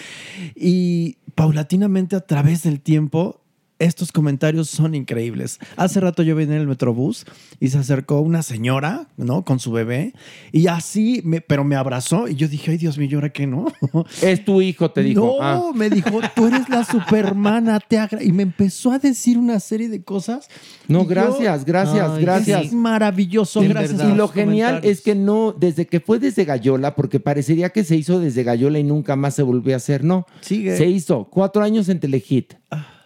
[0.54, 3.41] Y paulatinamente a través del tiempo,
[3.84, 5.58] estos comentarios son increíbles.
[5.76, 7.24] Hace rato yo venía en el Metrobús
[7.60, 9.44] y se acercó una señora, ¿no?
[9.44, 10.14] Con su bebé
[10.52, 13.46] y así, me, pero me abrazó y yo dije, ay Dios mío, ¿y ahora qué
[13.46, 13.66] no?
[14.22, 15.20] Es tu hijo, te dijo.
[15.20, 15.70] No, Ah.
[15.74, 18.22] me dijo, tú eres la supermana, te agra-".
[18.22, 20.48] Y me empezó a decir una serie de cosas.
[20.88, 22.64] No, yo- gracias, gracias, Ay, gracias.
[22.66, 24.00] Es maravilloso, Y- gracias.
[24.00, 27.84] a Y lo genial es que no, desde que fue desde Gallola, porque parecería que
[27.84, 30.26] se hizo desde Gallola y nunca más se volvió a hacer, no.
[30.40, 30.76] Sigue.
[30.76, 32.54] Se hizo cuatro años en Telehit,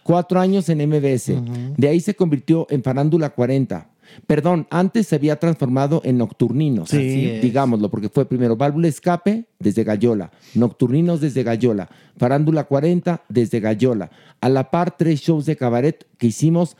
[0.07, 1.33] cuatro años en MBS.
[1.75, 3.89] De ahí se convirtió en Farándula 40.
[4.25, 7.39] Perdón, antes se había transformado en Nocturninos, Sí.
[7.41, 14.09] Digámoslo, porque fue primero Válvula Escape desde Gallola, Nocturninos desde Gallola, Farándula 40 desde Gallola.
[14.39, 16.77] A la par, tres shows de cabaret que hicimos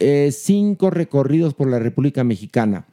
[0.00, 2.86] eh, cinco recorridos por la República Mexicana.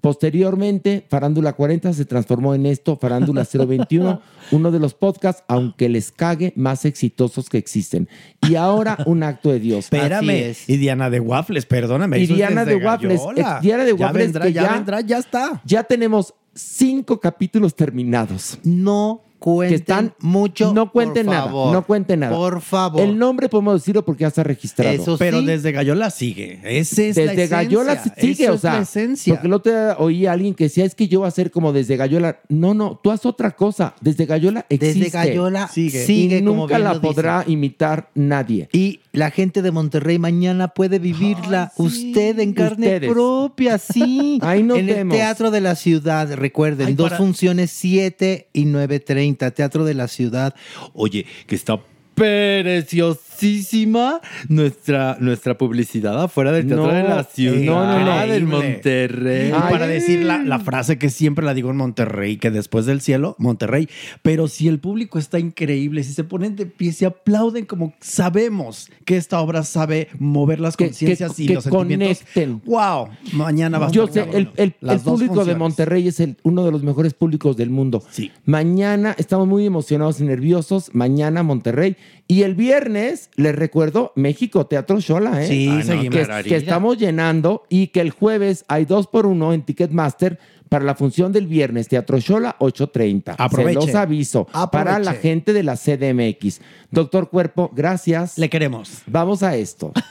[0.00, 4.20] Posteriormente, Farándula 40 se transformó en esto, Farándula 021,
[4.52, 8.08] uno de los podcasts, aunque les cague, más exitosos que existen.
[8.48, 9.84] Y ahora, un acto de Dios.
[9.84, 10.54] Espérame.
[10.66, 12.18] Y Diana de Waffles, perdóname.
[12.20, 15.62] Y Diana de Waffles, ex- Diana de Waffles vendrá, que ya ya- vendrá, ya está.
[15.64, 18.58] Ya tenemos cinco capítulos terminados.
[18.64, 20.72] No cuenten que están mucho.
[20.72, 21.46] No cuenten por nada.
[21.46, 21.72] favor.
[21.72, 22.36] No cuenten nada.
[22.36, 23.00] Por favor.
[23.00, 24.90] El nombre podemos decirlo porque ya está registrado.
[24.94, 26.60] Eso Pero desde Gallola sigue.
[26.64, 27.56] Ese es la desde esencia.
[27.56, 29.34] Gallola sigue, Eso o es sea, la esencia.
[29.34, 31.50] porque el otro día oí a alguien que decía, es que yo voy a hacer
[31.50, 32.40] como desde Gallola.
[32.48, 33.94] No, no, tú haz otra cosa.
[34.00, 34.98] Desde Gallola existe.
[34.98, 36.04] Desde Gallola Sigue.
[36.04, 37.14] sigue, y como nunca bien la lo dice.
[37.14, 38.68] podrá imitar nadie.
[38.72, 43.10] Y la gente de Monterrey mañana puede vivirla usted en carne Ustedes.
[43.12, 44.38] propia, sí.
[44.42, 45.08] Ahí nos en el.
[45.08, 50.08] Teatro de la Ciudad, recuerden, Ay, dos para- funciones, 7 y 9.30, Teatro de la
[50.08, 50.54] Ciudad.
[50.94, 51.80] Oye, que está
[52.18, 57.60] preciosísima nuestra, nuestra publicidad afuera del Teatro No, de la Ciudad.
[57.60, 58.26] no, no, no.
[58.32, 58.44] del.
[58.46, 59.50] Monterrey.
[59.52, 63.36] Para decir la, la frase que siempre la digo en Monterrey, que después del cielo,
[63.38, 63.88] Monterrey.
[64.22, 68.90] Pero si el público está increíble, si se ponen de pie, si aplauden como sabemos
[69.04, 72.18] que esta obra sabe mover las conciencias que- y que los sentimientos.
[72.34, 72.62] conecten.
[72.64, 73.08] ¡Wow!
[73.32, 75.54] Mañana va a Yo estar sé, el, público de.
[75.54, 78.02] Monterrey es el- uno de los mejores públicos del mundo.
[78.10, 78.30] Sí.
[78.44, 80.90] Mañana estamos muy emocionados y nerviosos.
[80.94, 81.96] Mañana Monterrey.
[82.26, 85.48] Y el viernes, les recuerdo, México Teatro Shola, ¿eh?
[85.48, 86.28] Sí, Ay, no, seguimos.
[86.44, 90.94] que, estamos llenando y que el jueves hay dos por uno en Ticketmaster para la
[90.94, 93.36] función del viernes, Teatro Shola 8.30.
[93.38, 93.80] Aproveche.
[93.80, 94.46] Se los aviso.
[94.70, 96.60] Para la gente de la CDMX.
[96.90, 98.36] Doctor Cuerpo, gracias.
[98.36, 99.02] Le queremos.
[99.06, 99.92] Vamos a esto.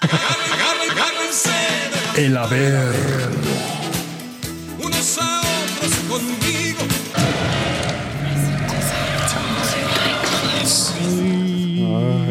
[2.17, 3.56] El Averno.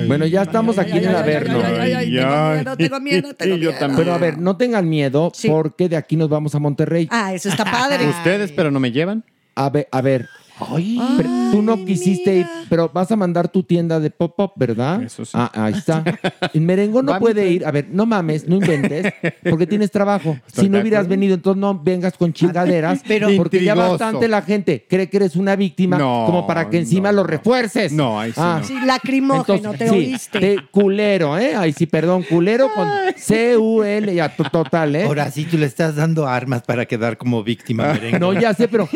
[0.06, 1.60] Bueno, ya estamos aquí en el Averno.
[1.64, 3.96] ay, ay, tengo miedo, tengo miedo, tengo miedo.
[3.96, 7.08] Pero a ver, no tengan miedo porque de aquí nos vamos a Monterrey.
[7.10, 8.08] Ah, eso está padre.
[8.08, 9.24] Ustedes, pero no me llevan.
[9.54, 10.28] A ver, a ver.
[10.58, 15.02] Pero tú no quisiste ir, pero vas a mandar tu tienda de pop-up, ¿verdad?
[15.02, 15.32] Eso sí.
[15.34, 16.02] Ah, ahí está.
[16.54, 17.66] El merengón no Va, puede ir.
[17.66, 19.12] A ver, no mames, no inventes,
[19.48, 20.38] porque tienes trabajo.
[20.46, 21.10] Estoy Si no hubieras acuerdo.
[21.10, 25.36] venido, entonces no vengas con chingaderas, Pero- porque ya bastante la gente cree que eres
[25.36, 27.92] una víctima, No, como para que encima lo refuerces.
[27.92, 28.60] No, ahí sí Ah.
[28.64, 30.40] Sí, lacrimógeno, Entonces, te sí, oíste.
[30.40, 31.54] te- culero, ¿eh?
[31.54, 35.04] Ay, sí, perdón, culero con C-U-L, ya, to- total, ¿eh?
[35.04, 38.18] Ahora sí, tú le estás dando armas para quedar como víctima, merengue.
[38.18, 38.88] No, ya sé, pero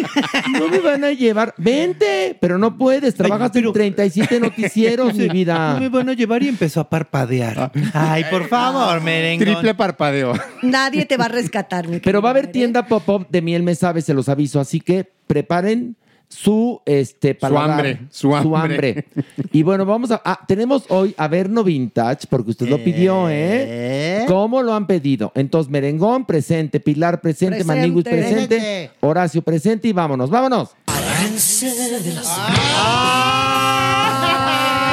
[0.59, 1.49] no me van a llevar.
[1.56, 3.14] Vente, pero no puedes.
[3.14, 5.74] Trabajas en 37 noticieros, mi vida.
[5.74, 7.72] No me van a llevar y empezó a parpadear.
[7.93, 9.44] Ay, por favor, merengue.
[9.44, 10.32] Triple parpadeo.
[10.62, 13.74] Nadie te va a rescatar, mi Pero va a haber tienda pop-up de miel me
[13.74, 14.60] sabe, se los aviso.
[14.60, 15.97] Así que preparen
[16.31, 19.05] su este paladar, hambre, su hambre.
[19.52, 20.22] Y bueno, vamos a.
[20.24, 24.24] ah, tenemos hoy Averno Vintage, porque usted lo pidió, ¿eh?
[24.28, 25.32] ¿Cómo lo han pedido?
[25.35, 27.81] Entonces, Merengón presente, Pilar presente, Presente.
[27.81, 28.90] Maniguis presente, Presente.
[29.01, 30.77] Horacio presente y vámonos, vámonos.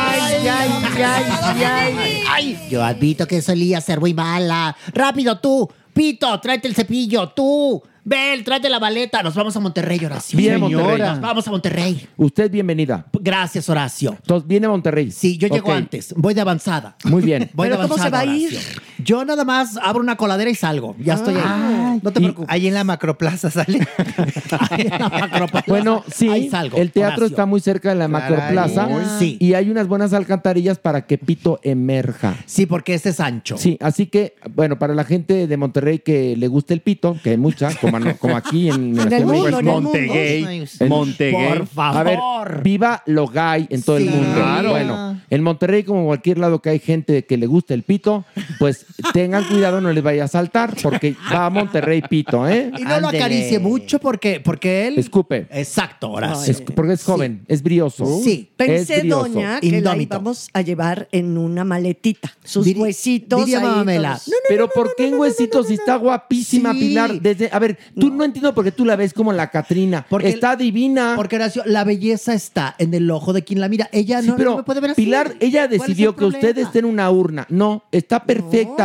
[0.09, 0.71] Ay, ay,
[1.03, 2.59] ay, ay, ay.
[2.69, 4.75] Yo admito que solía ser muy mala.
[4.93, 7.81] Rápido tú, Pito, tráete el cepillo, tú.
[8.03, 9.21] Bel, tráete la maleta.
[9.21, 10.37] Nos vamos a Monterrey, Horacio.
[10.37, 10.99] Bien, Monterrey.
[10.99, 12.07] Nos vamos a Monterrey.
[12.15, 13.05] Usted bienvenida.
[13.19, 14.11] Gracias, Horacio.
[14.11, 15.11] Entonces, viene a Monterrey.
[15.11, 16.13] Sí, yo llego antes.
[16.15, 16.95] Voy de avanzada.
[17.03, 17.49] Muy bien.
[17.53, 18.53] Voy ¿Pero de cómo se avanzada, va a ir?
[18.53, 18.81] Horacio.
[19.03, 20.95] Yo nada más abro una coladera y salgo.
[20.99, 21.41] Ya estoy ahí.
[21.45, 22.49] Ay, no te preocupes.
[22.49, 23.79] Ahí en la macroplaza sale.
[25.67, 27.27] Bueno, sí, Ahí salgo, el teatro Horacio.
[27.27, 28.87] está muy cerca de la macroplaza
[29.19, 29.37] Sí.
[29.39, 32.35] y hay unas buenas alcantarillas para que Pito emerja.
[32.45, 33.57] Sí, porque este es ancho.
[33.57, 37.31] Sí, así que, bueno, para la gente de Monterrey que le guste el pito, que
[37.31, 39.65] hay mucha, como, como aquí en, En el mundo, en.
[39.65, 40.65] Montegay.
[40.79, 41.57] En- Montegay.
[41.57, 41.97] Por favor.
[41.97, 44.33] A ver, viva lo gay en todo el mundo.
[44.35, 44.69] Claro.
[44.71, 48.25] Bueno, en Monterrey, como en cualquier lado que hay gente que le gusta el pito,
[48.59, 52.72] pues tengan cuidado, no les vaya a saltar, porque va a Monterrey pito, ¿eh?
[52.77, 54.97] Y no lo acaricie mucho porque, porque él.
[54.97, 55.47] Escupe.
[55.51, 56.51] Exacto, Horacio.
[56.51, 58.22] Es- porque es joven, es brioso.
[58.23, 59.23] Sí, pensé, Es brioso.
[59.30, 60.15] doña, que la Indómito.
[60.15, 62.31] íbamos a llevar en una maletita.
[62.43, 64.31] Sus Diri- huesitos diría ahí Mamela, todos.
[64.47, 66.80] Pero ¿por qué en huesitos si está guapísima Sí.
[66.80, 67.22] Pilar?
[67.22, 68.23] Desde, a ver, tú no.
[68.23, 70.05] entiendo por qué tú la ves como la Catrina.
[70.09, 71.14] Porque- está divina.
[71.15, 73.89] Porque Horacio, la belleza está en el ojo de quien la mira.
[73.91, 75.03] Ella Sí, no, pero no me puede ver así.
[75.03, 76.68] Pilar, ella ¿Cuál es decidió el que usted problema?
[76.68, 77.45] esté en una urna.
[77.49, 78.23] No, está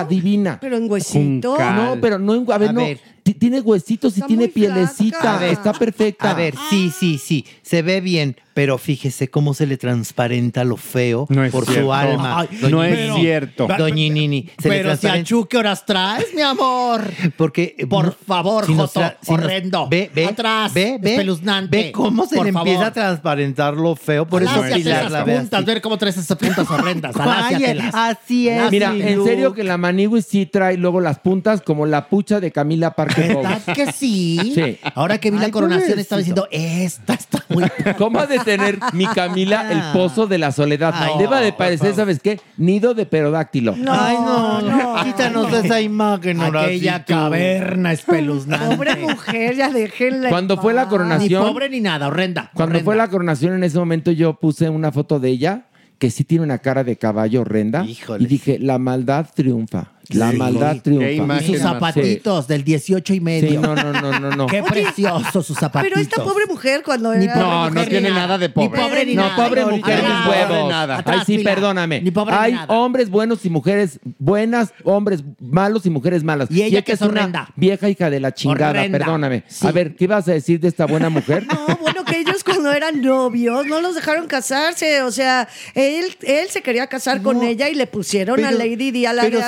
[0.00, 0.58] divina.
[0.60, 1.56] Pero en huesitos.
[1.58, 1.76] Cal.
[1.76, 2.80] No, pero no, en- a ver, A no.
[2.80, 2.98] ver.
[3.22, 5.38] Ti- Tiene huesitos y Está tiene pielecita.
[5.38, 5.52] Ver.
[5.52, 6.30] Está perfecta.
[6.30, 7.44] A ver, sí, sí, sí.
[7.62, 11.82] Se ve bien, pero fíjese cómo se le transparenta lo feo No por cierto.
[11.84, 12.40] su alma.
[12.40, 13.66] Ay, no es cierto.
[13.66, 14.48] Doña Nini.
[14.60, 17.02] Se le Pero si a Chu, ¿qué horas traes, mi amor?
[17.36, 17.74] Porque.
[17.78, 19.88] eh, Por no- favor, si Joto, si horrendo.
[19.88, 20.26] Ve, ve.
[20.26, 21.10] Atrás, ve, ve.
[21.12, 21.76] espeluznante.
[21.76, 22.86] Ve cómo se Por le empieza favor.
[22.90, 24.26] a transparentar lo feo.
[24.26, 25.66] Por eso Pilar esas la ve puntas, así.
[25.66, 27.16] ver cómo traes esas puntas horrendas.
[27.16, 27.94] Aláciatelas.
[27.94, 28.70] así es.
[28.70, 32.40] Mira, mi en serio que la Manigui sí trae luego las puntas como la pucha
[32.40, 33.11] de Camila Bowles.
[33.16, 34.52] ¿Verdad que sí?
[34.54, 34.78] Sí.
[34.94, 37.64] Ahora que vi la coronación estaba diciendo, esta está muy...
[37.98, 40.94] ¿Cómo ha de tener mi Camila el pozo de la soledad?
[40.96, 42.40] Ay, Deba de no, parecer, ¿sabes qué?
[42.56, 43.76] Nido de perodáctilo.
[43.76, 45.04] No, Ay, no, no.
[45.04, 47.04] Quítanos esa imagen, Aquella Horacito.
[47.06, 48.76] caverna espeluznante.
[48.76, 50.28] Pobre mujer, ya déjenla.
[50.28, 50.90] en Cuando fue la paz.
[50.92, 52.50] Ni coronación, pobre ni nada, horrenda.
[52.54, 52.84] cuando horrenda.
[52.84, 55.62] fue la coronación en ese momento yo puse una foto de ella
[55.98, 58.24] que sí tiene una cara de caballo horrenda Híjole.
[58.24, 59.92] y dije, la maldad triunfa.
[60.14, 60.36] La Sí.
[60.36, 61.42] maldad Qué triunfa.
[61.42, 63.50] Y sus zapatitos del 18 y medio.
[63.50, 64.46] Sí, no, no, no, no, no.
[64.46, 65.90] Qué preciosos sus zapatitos.
[65.94, 67.34] Pero esta pobre mujer cuando Ni era...
[67.34, 68.80] pobre No, no tiene ni nada de Ni pobre.
[68.80, 69.36] pobre ni No, nada.
[69.36, 70.68] pobre mujer mis huevos.
[70.70, 70.98] nada.
[70.98, 72.00] Atrás, Ay, sí, perdóname.
[72.00, 72.72] Ni pobre Hay ni nada.
[72.74, 76.50] hombres buenos y mujeres buenas, hombres malos y mujeres malas.
[76.50, 78.98] Y ella que es una vieja hija de la chingada, Horrenda.
[78.98, 79.44] perdóname.
[79.48, 79.66] Sí.
[79.66, 81.46] A ver, ¿qué ibas a decir de esta buena mujer?
[81.52, 85.02] No, bueno, que ellos cuando eran novios no los dejaron casarse.
[85.02, 88.90] O sea, él, él se quería casar con No, ella y le pusieron a Lady
[88.90, 89.38] Di a la pero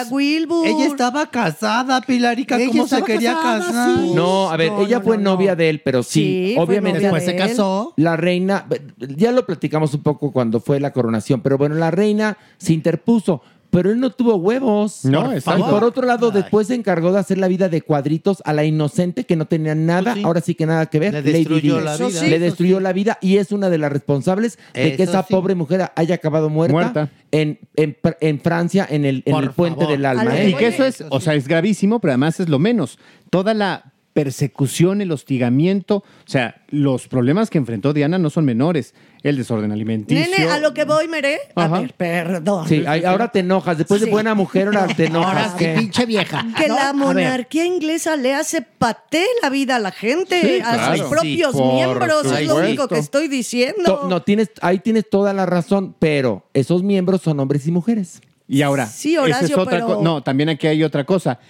[0.65, 2.57] Ella estaba casada, Pilarica.
[2.57, 3.99] Ella ¿Cómo se quería casada, casar?
[3.99, 4.13] sí.
[4.15, 5.57] No, a ver, No, ella no, fue no, novia no.
[5.57, 7.01] de él, pero sí, obviamente.
[7.01, 7.93] Después de se casó.
[7.97, 8.67] La reina,
[8.99, 13.43] ya lo platicamos un poco cuando fue la coronación, pero bueno, la reina se interpuso,
[13.75, 15.05] pero él no tuvo huevos.
[15.05, 15.67] No, Por exacto.
[15.67, 18.65] Y por otro lado, después se encargó de hacer la vida de cuadritos a la
[18.65, 20.23] inocente que no tenía nada, Pues sí.
[20.25, 21.13] ahora sí que nada que ver.
[21.13, 22.11] Le destruyó la vida.
[22.11, 22.31] sí.
[22.31, 25.35] Le destruyó la vida y es una de las responsables de que esa sí.
[25.35, 27.11] pobre mujer haya acabado muerta, Muerta.
[27.33, 29.93] En, en, en Francia, en el, en Por el puente favor.
[29.93, 30.39] del alma.
[30.39, 30.51] ¿eh?
[30.51, 32.99] Y que eso es, o sea, es gravísimo, pero además es lo menos.
[33.31, 35.97] Toda la persecución, el hostigamiento.
[35.97, 38.95] O sea, los problemas que enfrentó Diana no son menores.
[39.23, 40.25] El desorden alimenticio.
[40.39, 41.39] Nene, a lo que voy, Meré.
[41.55, 41.81] A Ajá.
[41.81, 42.69] ver, perdón.
[42.69, 43.77] Sí, ay, ahora te enojas.
[43.79, 44.11] Después de Sí.
[44.13, 45.29] buena mujer, ahora te enojas.
[45.29, 45.75] Ahora sí, ¿qué?
[45.79, 46.47] pinche vieja.
[46.57, 46.77] Que ¿no?
[46.77, 46.95] la ver.
[46.95, 50.97] monarquía inglesa le hace paté la vida a la gente, Sí, a claro.
[50.97, 52.57] sus propios Sí, por miembros, es lo supuesto.
[52.57, 53.83] único que estoy diciendo.
[54.03, 58.21] To- No, tienes, ahí tienes toda la razón, pero esos miembros son hombres y mujeres.
[58.47, 61.41] Y ahora, Sí, esa es Horacio, otra pero- co- No, también aquí hay otra cosa.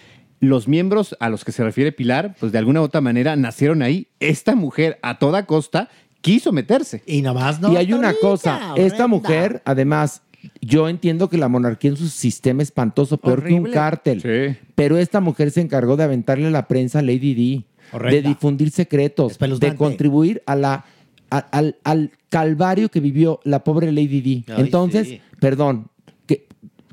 [0.41, 3.83] Los miembros a los que se refiere Pilar, pues de alguna u otra manera nacieron
[3.83, 4.09] ahí.
[4.21, 5.89] Esta mujer, a toda costa,
[6.21, 7.03] quiso meterse.
[7.07, 10.23] Y nomás y hay una cosa, esta mujer, además,
[10.61, 14.59] yo entiendo que la monarquía es un sistema espantoso, peor que un cártel.
[14.75, 18.17] Pero esta mujer se encargó de aventarle a la prensa a Lady Di, Horrenda.
[18.17, 20.85] de difundir secretos, de contribuir a la,
[21.31, 24.45] a- al, al calvario que vivió la pobre Lady Di.
[24.49, 25.21] Ay, Entonces, sí.
[25.41, 25.89] perdón,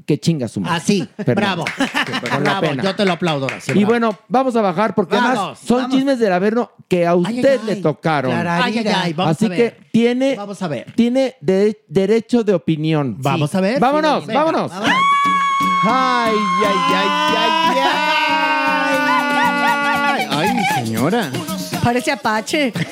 [0.06, 0.78] que, chinga su madre.
[0.78, 1.36] Así, Perdón.
[1.36, 1.66] bravo.
[2.22, 2.84] Con la bravo, pena.
[2.84, 3.48] yo te lo aplaudo.
[3.68, 3.88] Y bravo.
[3.88, 5.96] bueno, vamos a bajar porque además Vamos, son vamos.
[5.96, 8.32] chismes del Averno que a usted le tocaron.
[8.48, 9.58] Ay, ay, ay, vamos Así a ver.
[9.58, 10.92] que tiene, Vamos a ver.
[10.96, 13.16] tiene de- derecho de opinión.
[13.20, 13.80] Vamos a ver.
[13.80, 14.72] Vámonos, Sí, venga, vámonos.
[14.72, 14.96] vámonos.
[15.84, 16.34] Ay,
[16.66, 17.08] ay, ay,
[17.38, 17.78] ay,
[20.30, 21.32] Ay, señora.
[21.84, 22.74] Parece Apache.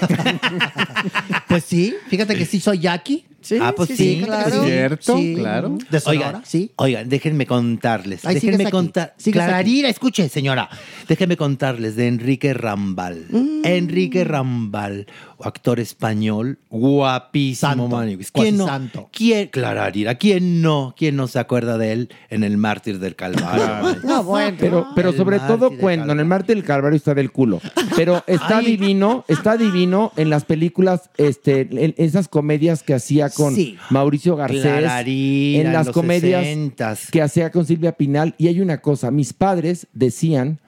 [1.48, 3.26] Pues sí, fíjate que sí soy Jackie.
[3.42, 4.64] Sí, Ah, pues sí, sí, sí, claro.
[4.64, 5.36] Cierto, Sí.
[5.36, 5.78] claro.
[5.90, 6.72] De Oigan, sí.
[6.76, 8.26] oigan, déjenme contarles.
[8.26, 9.16] Ay, déjenme contar.
[9.32, 10.70] Clarira, escuche, señora.
[11.08, 13.26] Déjenme contarles de Enrique Rambal.
[13.30, 13.62] Mm.
[13.66, 15.08] Enrique Rambal,
[15.42, 18.66] actor español, guapísimo, Santo, ¿Quién no?
[18.68, 19.10] santo.
[19.12, 20.94] ¿Quién, Clararira, ¿quién no?
[20.98, 24.00] ¿Quién no se acuerda de él en El Mártir del Calvario?
[24.04, 24.58] No, bueno.
[24.60, 27.62] Pero, pero El sobre mártir todo cuento, en el Marte del Calvario está del culo.
[27.96, 28.66] Pero está Ay.
[28.66, 33.78] divino, está divino en las películas, este, en esas comedias que hacía con Sí.
[33.90, 34.62] Mauricio Garcés.
[34.62, 37.10] Clararira, en las comedias 60s.
[37.12, 38.36] que hacía con Silvia Pinal.
[38.38, 40.60] Y hay una cosa, mis padres decían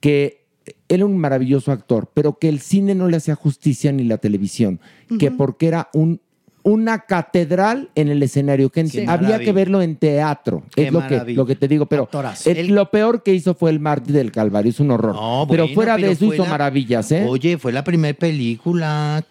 [0.00, 0.40] que
[0.88, 4.18] él era un maravilloso actor, pero que el cine no le hacía justicia ni la
[4.18, 4.80] televisión,
[5.18, 6.20] que porque era un
[6.62, 10.62] una catedral en el escenario, que había que verlo en teatro.
[10.74, 12.06] Qué es lo que, lo que te digo, pero
[12.44, 15.14] el- lo peor que hizo fue el Mártir del Calvario, es un horror.
[15.14, 17.24] No, pero fuera de eso hizo la- maravillas, ¿eh?
[17.26, 19.24] Oye, fue la primera película.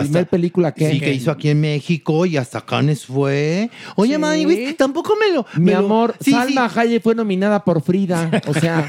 [0.00, 0.90] ¿Primer película qué?
[0.90, 3.70] Sí, que hizo aquí en México y hasta Cannes fue.
[3.96, 4.18] Oye, Sí.
[4.18, 5.46] Maniguis, tampoco me lo.
[5.56, 8.30] Mi me lo- amor, Sí, Salma Hayek fue nominada por Frida.
[8.46, 8.86] O sea,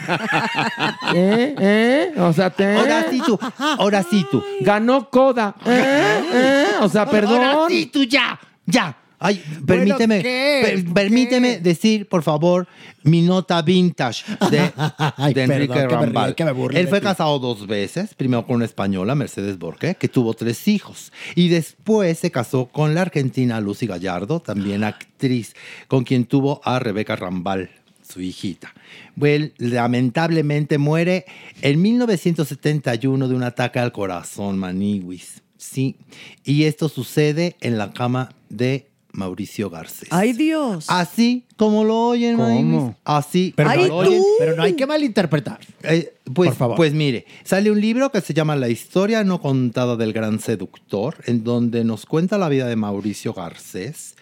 [1.15, 1.55] ¿eh?
[1.59, 2.13] ¿eh?
[2.19, 2.77] O sea, te...
[2.77, 4.43] Ahora sí tú, ahora sí tú.
[4.61, 5.55] Ganó Coda.
[5.65, 6.21] ¿eh?
[6.34, 6.65] ¿eh?
[6.81, 7.43] O sea, perdón.
[7.43, 8.97] Ahora sí tú, ya, ya.
[9.24, 10.62] Ay, permíteme, ¿qué?
[10.64, 12.68] per- permíteme decir, por favor,
[13.04, 14.72] mi nota vintage de,
[15.18, 16.26] Ay, de Enrique perdón, que me Rambal.
[16.28, 20.08] ríe, que me Él fue casado dos veces, primero con una española, Mercedes Borque, que
[20.10, 25.56] tuvo tres hijos, y después se casó con la argentina Lucy Gallardo, también actriz,
[25.88, 27.70] con quien tuvo a Rebeca Rambal,
[28.08, 28.74] su hijita.
[29.16, 31.26] Bueno, lamentablemente muere
[31.62, 35.41] en 1971 de un ataque al corazón, Maniwis.
[35.58, 35.95] Sí,
[36.44, 40.10] y esto sucede en la cama de Mauricio Garcés.
[40.11, 40.85] Ay, Dios.
[40.90, 42.95] Así como lo oyen, ¿Cómo?
[43.06, 43.95] Así Pero, Ay, no, tú.
[44.10, 45.60] oye, pero no hay que malinterpretar.
[45.84, 46.76] eh, pues, Por favor.
[46.77, 51.15] pues mire, sale un libro que se llama La historia no contada del gran seductor,
[51.26, 54.15] en donde nos cuenta la vida de Mauricio Garcés.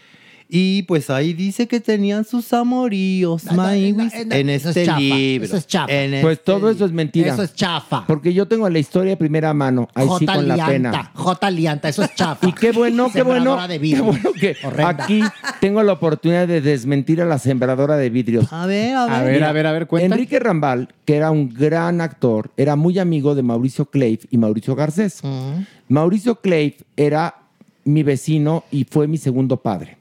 [0.54, 4.70] Y pues ahí dice que tenían sus amoríos, No, no, Maniwis, no, no, en eso
[4.72, 5.46] es este chafa, libro.
[5.46, 5.94] eso es chafa.
[5.94, 7.32] En Pues este todo eso es mentira.
[7.34, 8.06] Eso es chafa.
[8.06, 9.88] Porque yo tengo la historia de primera mano.
[9.96, 10.34] Ahí sí J.
[10.36, 11.12] con la pena.
[11.14, 11.52] J.
[11.52, 12.46] Lianta, eso es chafa.
[12.50, 14.90] Y qué bueno, qué bueno, de qué bueno que Horrenda.
[14.90, 15.22] aquí
[15.62, 18.52] tengo la oportunidad de desmentir a la sembradora de vidrios.
[18.52, 19.14] A ver, a ver.
[19.16, 20.14] A ver, a ver, a ver, cuenta.
[20.14, 24.76] Enrique Rambal, que era un gran actor, era muy amigo de Mauricio Cleif y Mauricio
[24.76, 25.22] Garcés.
[25.88, 27.36] Mauricio Cleif era
[27.86, 30.01] mi vecino y fue mi segundo padre.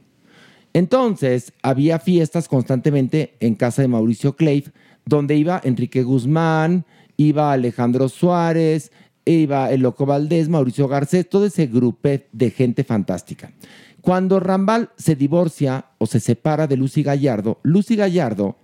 [0.72, 4.68] Entonces, había fiestas constantemente en casa de Mauricio Cleif,
[5.04, 6.84] donde iba Enrique Guzmán,
[7.16, 8.92] iba Alejandro Suárez,
[9.24, 13.52] iba el Loco Valdés, Mauricio Garcés, todo ese grupo de gente fantástica.
[14.00, 18.56] Cuando Rambal se divorcia o se separa de Lucy Gallardo, Lucy Gallardo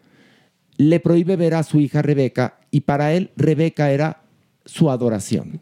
[0.79, 4.23] le prohíbe ver a su hija Rebeca y para él Rebeca era
[4.65, 5.61] su adoración.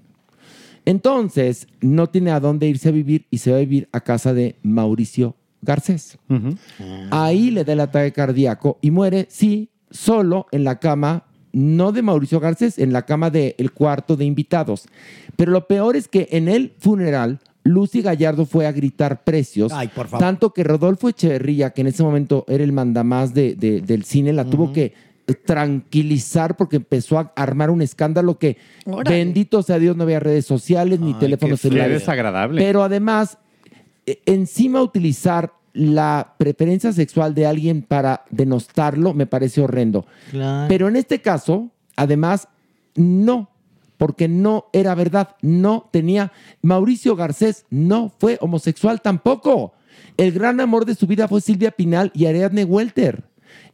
[0.85, 4.35] Entonces no tiene a dónde irse a vivir y se va a vivir a casa
[4.35, 5.35] de Mauricio
[5.65, 6.19] Garcés.
[7.11, 12.03] Ahí le da el ataque cardíaco y muere, sí, solo en la cama, no de
[12.03, 14.87] Mauricio Garcés, en la cama del cuarto de invitados.
[15.37, 19.89] Pero lo peor es que en el funeral, Lucy Gallardo fue a gritar precios, Ay,
[19.89, 20.19] por favor.
[20.25, 24.33] tanto que Rodolfo Echeverría, que en ese momento era el mandamás de- de- del cine,
[24.33, 24.93] la tuvo que
[25.47, 29.17] tranquilizar porque empezó a armar un escándalo que, Órale.
[29.19, 32.01] bendito sea Dios, no había redes sociales ni Ay, teléfonos celulares.
[32.01, 32.61] desagradable.
[32.61, 33.39] Pero además,
[34.27, 40.07] encima utilizar la preferencia sexual de alguien para denostarlo me parece horrendo.
[40.31, 40.69] Claro.
[40.69, 42.49] Pero en este caso, además,
[42.95, 43.51] no,
[43.99, 46.33] porque no era verdad, no tenía.
[46.63, 49.73] Mauricio Garcés no fue homosexual tampoco.
[50.17, 53.25] El gran amor de su vida fue Silvia Pinal y Ariadne Welter.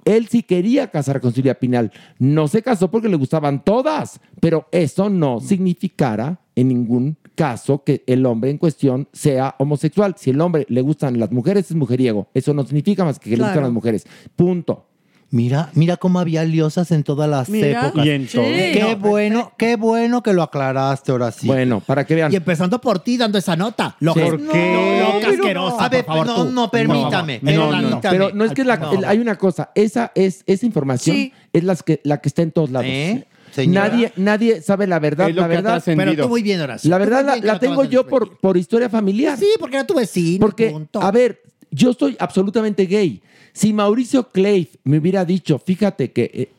[0.05, 1.93] Él sí quería casar con Silvia Pinal.
[2.19, 8.02] No se casó porque le gustaban todas, pero eso no significara en ningún caso que
[8.07, 10.15] el hombre en cuestión sea homosexual.
[10.19, 12.28] Si el hombre le gustan las mujeres, es mujeriego.
[12.35, 13.66] Eso no significa más que que le gustan Claro.
[13.69, 14.07] las mujeres.
[14.36, 14.86] Punto.
[15.32, 17.86] Mira, mira cómo había liosas en todas las Mira.
[17.86, 18.05] épocas.
[18.05, 18.43] Y en todo.
[18.43, 18.51] Sí.
[18.73, 21.47] Qué bueno, qué bueno que lo aclaraste ahora sí.
[21.47, 22.32] Bueno, para que vean.
[22.32, 23.94] Y empezando por ti dando esa nota.
[24.01, 24.19] Lo Sí.
[24.19, 24.73] que ¿Por qué?
[24.73, 28.19] No, loca, Pero- asquerosa, a ver, por favor, no, no, permítame, No, no, no, permítame.
[28.19, 28.93] Pero no es que la- No.
[28.93, 31.32] el- hay una cosa, esa es esa información Sí.
[31.52, 32.89] es las que, la que está en todos lados.
[32.90, 33.24] ¿Eh?
[33.51, 33.89] Señora.
[33.89, 35.83] Nadie, nadie sabe la verdad, Es lo la que verdad.
[35.85, 36.91] Pero tú muy bien, Horacio.
[36.91, 39.39] La verdad la, la tengo yo por, por historia familiar.
[39.39, 40.41] Sí, porque era tu vecino.
[40.41, 41.03] Porque, punto.
[41.03, 43.23] a ver, yo estoy absolutamente gay.
[43.53, 46.53] Si Mauricio Clay me hubiera dicho, fíjate que eh,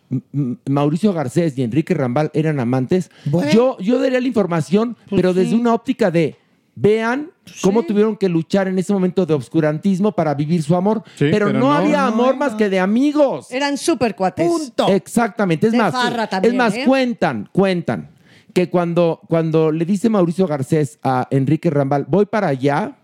[0.69, 3.09] Mauricio Garcés y Enrique Rambal eran amantes,
[3.53, 6.35] yo, yo daría la información, pero desde una óptica de
[6.75, 7.31] vean
[7.61, 11.03] cómo tuvieron que luchar en ese momento de obscurantismo para vivir su amor.
[11.17, 13.51] pero, pero no, no, había no, amor más que de amigos.
[13.51, 14.49] Eran súper cuates.
[14.89, 15.67] Exactamente.
[15.67, 16.83] Es De más, farra también, es más, ¿eh?
[16.85, 18.09] cuentan, cuentan
[18.53, 22.97] que cuando, cuando le dice Mauricio Garcés a Enrique Rambal, voy para allá,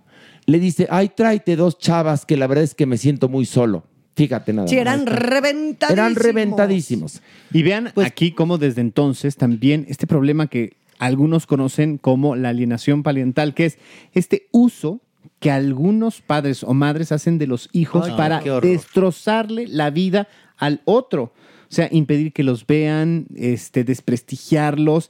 [0.45, 3.85] le dice, ay, tráete dos chavas que la verdad es que me siento muy solo.
[4.15, 5.91] Fíjate nada Sí, eran reventadísimos.
[5.91, 7.21] Eran reventadísimos.
[7.53, 13.03] Y vean aquí cómo desde entonces también este problema que algunos conocen como la alienación
[13.03, 13.77] parental, que es
[14.13, 15.01] este uso
[15.39, 20.81] que algunos padres o madres hacen de los hijos Ay, para destrozarle la vida al
[20.85, 21.33] otro.
[21.69, 25.09] O sea, impedir que los vean, este, desprestigiarlos,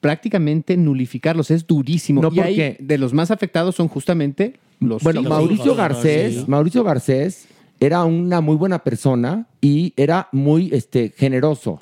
[0.00, 1.50] prácticamente nulificarlos.
[1.50, 2.20] Es durísimo.
[2.20, 5.30] No, y ahí, porque- de los más afectados son justamente los Bueno, hijos.
[5.30, 7.46] Mauricio Garcés, Mauricio Garcés
[7.78, 11.80] era una muy buena persona y era muy este, generoso.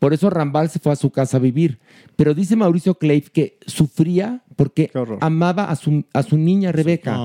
[0.00, 1.78] Por eso Rambal se fue a su casa a vivir.
[2.16, 4.90] Pero dice Mauricio Clay que sufría porque
[5.20, 7.16] amaba a su, a su niña Rebeca.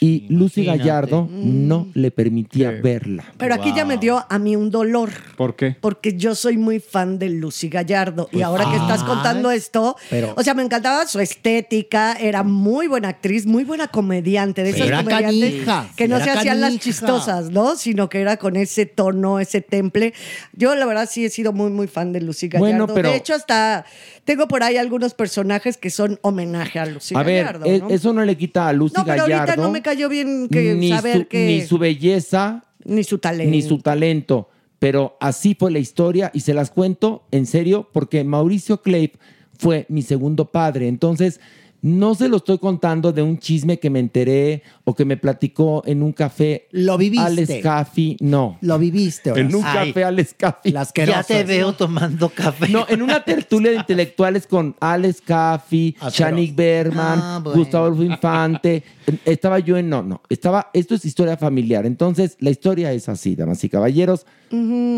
[0.00, 0.78] y Lucy imagínate.
[0.78, 3.24] Gallardo no le permitía verla.
[3.36, 5.10] Pero aquí ya me dio a mí un dolor.
[5.36, 5.76] ¿Por qué?
[5.80, 8.28] Porque yo soy muy fan de Lucy Gallardo.
[8.30, 12.42] y Pues, ahora que estás contando esto, pero- o sea, me encantaba su estética, era
[12.42, 16.78] muy buena actriz, muy buena comediante, de esas comediantes canija, que no se hacían las
[16.78, 17.76] chistosas, ¿no?
[17.76, 20.14] Sino que era con ese tono, ese temple.
[20.54, 22.86] Yo, la verdad, sí he sido muy, muy fan de Lucy Gallardo.
[22.86, 23.84] Bueno, pero- De hecho, hasta
[24.28, 27.64] tengo por ahí algunos personajes que son homenaje a Lucy a ver, Gallardo.
[27.64, 27.88] e- ¿no?
[27.88, 29.52] eso no le quita a Lucy No, pero Gallardo.
[29.52, 31.46] ahorita no me cayó bien que ni, saber su, que...
[31.46, 33.50] ni su belleza, ni su talento.
[33.50, 34.50] ni su talento.
[34.78, 39.12] Pero así fue la historia y se las cuento en serio porque Mauricio Clay
[39.58, 40.88] fue mi segundo padre.
[40.88, 41.40] Entonces,
[41.80, 45.82] no se lo estoy contando de un chisme que me enteré o que me platicó
[45.86, 46.66] en un café.
[46.72, 47.24] Lo viviste.
[47.26, 48.58] Alex Caffi, no.
[48.62, 49.92] Lo viviste, En un Horacio.
[49.92, 50.70] café Alex Caffi.
[50.72, 52.68] Las Ya te veo tomando café.
[52.68, 57.58] No, en una tertulia de intelectuales con Alex Caffi, Shanik Berman, Ah, bueno.
[57.60, 58.82] Gustavo Infante.
[59.24, 59.88] Estaba yo en.
[59.88, 60.20] No, no.
[60.28, 60.70] Estaba.
[60.74, 61.86] Esto es historia familiar.
[61.86, 64.26] Entonces, la historia es así, damas y caballeros.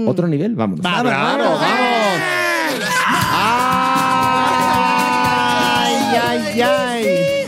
[0.06, 0.82] Otro nivel, vámonos.
[0.82, 2.39] Vamos, vamos,
[6.50, 7.46] Ay, ay,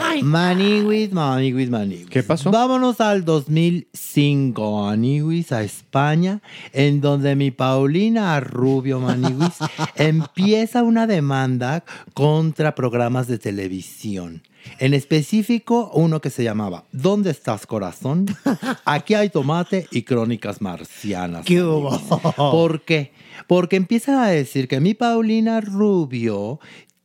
[0.00, 0.22] ay.
[0.22, 2.06] Maniwis, maniwis, maniwis.
[2.08, 2.50] ¿Qué pasó?
[2.50, 6.40] Vámonos al 2005, maniwis, a España,
[6.72, 9.56] en donde mi Paulina Rubio, maniwis,
[9.96, 11.84] empieza una demanda
[12.14, 14.42] contra programas de televisión.
[14.78, 18.26] En específico, uno que se llamaba ¿Dónde estás, corazón?
[18.84, 21.44] Aquí hay tomate y crónicas marcianas.
[21.44, 21.98] ¿Qué hubo?
[22.36, 23.12] ¿Por qué?
[23.48, 26.60] Porque empiezan a decir que mi Paulina Rubio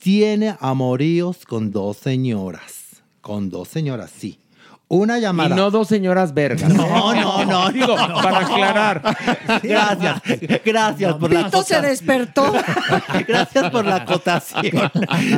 [0.08, 3.02] tiene amoríos con dos señoras.
[3.20, 4.40] Con dos señoras, sí.
[4.88, 5.54] Una Y llamada.
[5.54, 6.74] no dos señoras vergas.
[6.74, 8.22] No, no, no, Digo, no.
[8.22, 9.02] para aclarar.
[9.62, 10.22] Gracias,
[10.64, 12.54] gracias por la Pito se despertó.
[13.28, 14.90] Gracias por la acotación.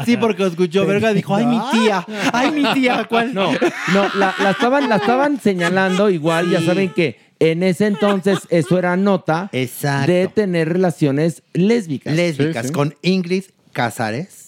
[0.05, 3.33] Sí, porque escuchó verga y dijo, ay, mi tía, ay, mi tía, ¿cuál?
[3.33, 8.37] No, no, la, la estaban, la estaban señalando igual, ya saben que en ese entonces
[8.51, 12.13] eso era nota de tener relaciones lésbicas.
[12.13, 14.38] Lésbicas, con Ingrid Casares.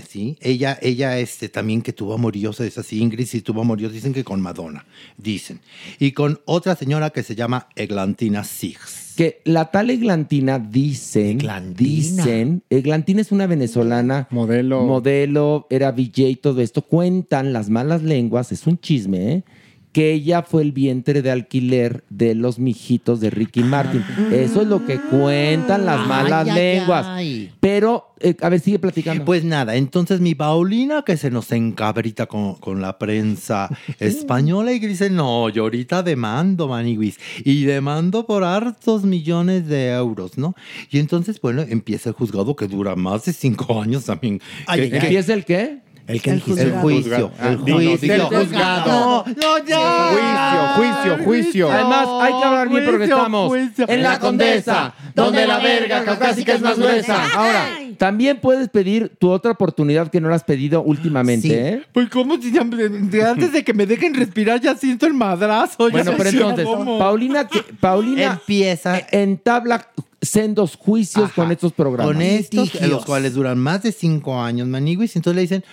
[0.00, 4.12] Sí, ella, ella este, también que tuvo amoríos, es así, Ingrid sí tuvo amoríos, dicen
[4.12, 4.86] que con Madonna,
[5.16, 5.60] dicen.
[5.98, 9.14] Y con otra señora que se llama Eglantina Six.
[9.16, 11.38] Que la tal Eglantina dicen,
[11.76, 16.82] dicen, Eglantina es una venezolana, modelo, modelo, era VJ y todo esto.
[16.82, 19.44] Cuentan las malas lenguas, es un chisme, ¿eh?
[19.92, 24.02] Que ella fue el vientre de alquiler de los mijitos de Ricky Martin.
[24.32, 27.06] Eso es lo que cuentan las malas Ay, ay, lenguas.
[27.06, 27.52] ay.
[27.60, 29.24] Pero, eh, a ver, sigue platicando.
[29.24, 33.68] Pues nada, entonces mi Paulina que se nos encabrita con, con la prensa
[34.00, 39.90] española y que dice, no, yo ahorita demando, maniguis, y demando por hartos millones de
[39.90, 40.54] euros, ¿no?
[40.90, 44.40] Y entonces, bueno, empieza el juzgado que dura más de cinco años también.
[44.68, 45.80] ¿Empieza el qué?
[46.06, 47.30] El, que el juicio.
[47.40, 48.14] Ah, El no, no, juicio.
[48.14, 49.24] el juzgado.
[49.26, 50.74] No, no, ya.
[50.76, 51.72] Juicio, juicio, juicio.
[51.72, 53.84] Además, hay que hablar bien porque Juicio, estamos juicio.
[53.88, 57.24] en la Condesa, donde la verga caucásica es más gruesa.
[57.34, 57.68] Ahora,
[57.98, 61.54] también puedes pedir tu otra oportunidad que no la has pedido últimamente, Sí.
[61.54, 61.82] ¿eh?
[61.92, 65.88] Pues cómo si ya- antes de que me dejen respirar ya siento el madrazo.
[65.90, 66.98] Bueno, no pero entonces, cómo.
[66.98, 69.86] Paulina, que- Paulina empieza entabla
[70.20, 72.12] sendos juicios con estos programas.
[72.12, 75.16] Con estos, los cuales duran más de cinco años, Maniguis.
[75.16, 75.64] Entonces le dicen,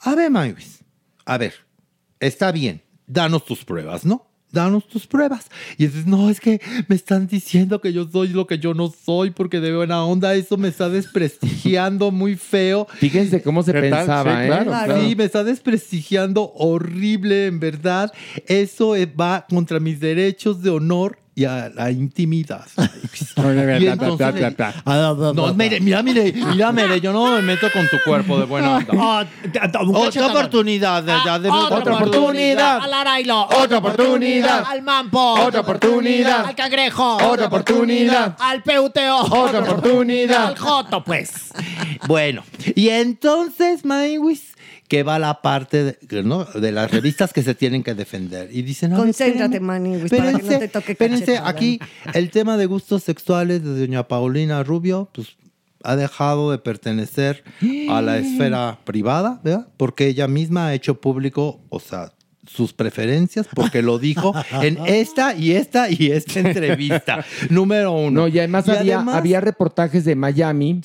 [0.00, 0.84] a ver, Maniguis,
[1.24, 1.54] a ver,
[2.20, 4.26] está bien, danos tus pruebas, ¿no?
[4.50, 5.46] Danos tus pruebas.
[5.78, 8.88] Y entonces, no, es que me están diciendo que yo soy lo que yo no
[8.88, 12.86] soy porque de buena onda eso me está desprestigiando muy feo.
[12.98, 14.46] Fíjense cómo se pensaba, Sí, ¿eh?
[14.46, 15.00] claro, Claro.
[15.00, 18.12] Sí, me está desprestigiando horrible, en verdad.
[18.46, 22.64] Eso eh, va contra mis derechos de honor y a la intimidad.
[23.80, 24.40] Y entonces le-
[25.34, 28.76] No, mire, mira, mire, mira, mire, yo no me meto con tu cuerpo de buena
[28.76, 28.92] onda.
[30.06, 32.78] Otra oportunidad, ya de- Otra oportunidad.
[32.84, 33.48] Al Arailo.
[33.48, 34.64] Otra oportunidad.
[34.66, 35.34] Al Mampo.
[35.40, 36.46] Otra oportunidad.
[36.46, 37.16] Al Cangrejo.
[37.16, 38.36] Otra oportunidad.
[38.38, 39.16] Al Peuteo.
[39.22, 40.46] Otra oportunidad.
[40.46, 41.30] Al Joto, pues.
[42.06, 42.42] Bueno,
[42.76, 44.53] y entonces, Maywis,
[44.88, 46.44] que va la parte de, ¿no?
[46.44, 48.50] de las revistas que se tienen que defender.
[48.52, 51.80] Y dicen, ver, Concéntrate, Manny, para que no espérense, te toque espérense, aquí
[52.14, 55.36] el tema de gustos sexuales de doña Paulina Rubio, pues
[55.82, 57.44] ha dejado de pertenecer
[57.90, 59.68] a la esfera privada, ¿verdad?
[59.76, 62.12] Porque ella misma ha hecho público, o sea,
[62.46, 67.24] sus preferencias, porque lo dijo en esta y esta y esta entrevista.
[67.50, 68.22] Número uno.
[68.22, 70.80] No, y además, Y había, además- había reportajes de Miami,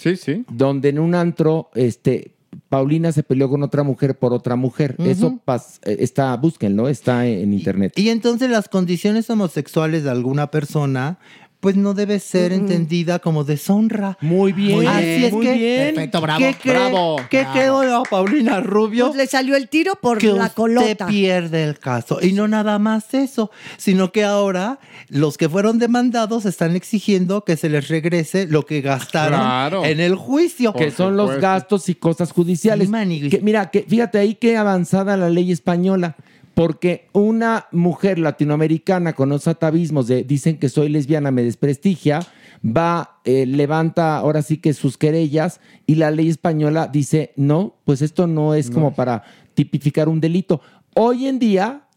[0.49, 2.35] donde en un antro, este,
[2.69, 4.95] Paulina se peleó con otra mujer por otra mujer.
[4.99, 7.93] Eso pas- eh, está, búsquenlo, está en internet.
[7.95, 11.17] Y entonces las condiciones homosexuales de alguna persona,
[11.60, 14.18] pues no debe ser entendida como deshonra.
[14.22, 15.95] Muy bien, Así es muy que, bien.
[15.95, 17.53] Perfecto, bravo, ¿Qué cree, bravo, ¿qué bravo.
[17.53, 19.07] creo yo, Paulina Rubio?
[19.07, 21.07] Pues le salió el tiro por que la usted colota.
[21.07, 22.19] pierde el caso.
[22.22, 24.80] Y no nada más eso, sino que ahora
[25.10, 29.84] los que fueron demandados están exigiendo que se les regrese lo que gastaron Claro.
[29.86, 30.73] en el juicio.
[30.73, 32.90] que son los gastos y cosas judiciales.
[32.90, 36.15] Que, mira, que fíjate ahí qué avanzada la ley española.
[36.60, 42.19] Porque una mujer latinoamericana con los atavismos de dicen que soy lesbiana, me desprestigia,
[42.61, 48.02] va, eh, levanta ahora sí que sus querellas y la ley española dice, no, pues
[48.02, 49.23] esto no es como para
[49.53, 50.60] tipificar un delito.
[50.95, 51.88] Hoy en día,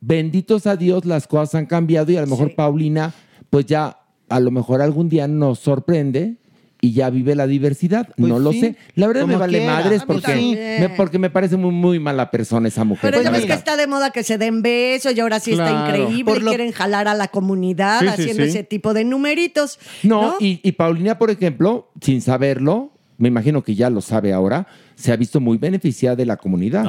[0.00, 3.12] benditos a Dios, las cosas han cambiado y a lo mejor Paulina,
[3.50, 3.98] pues ya
[4.30, 6.38] a lo mejor algún día nos sorprende
[6.86, 8.08] y ya vive la diversidad.
[8.16, 8.76] Pues no lo sí, sé.
[8.94, 9.72] La verdad me vale quiera.
[9.74, 13.10] madres porque me, porque me parece muy, muy mala persona esa mujer.
[13.10, 15.70] Pero ya ves que está de moda que se den besos y ahora sí está
[15.88, 18.50] increíble Por y lo- quieren jalar a la comunidad Sí, haciendo sí.
[18.50, 19.78] ese tipo de numeritos.
[20.02, 24.66] No, Y, y Paulina, por ejemplo, sin saberlo, me imagino que ya lo sabe ahora,
[24.94, 26.84] se ha visto muy beneficiada de la comunidad.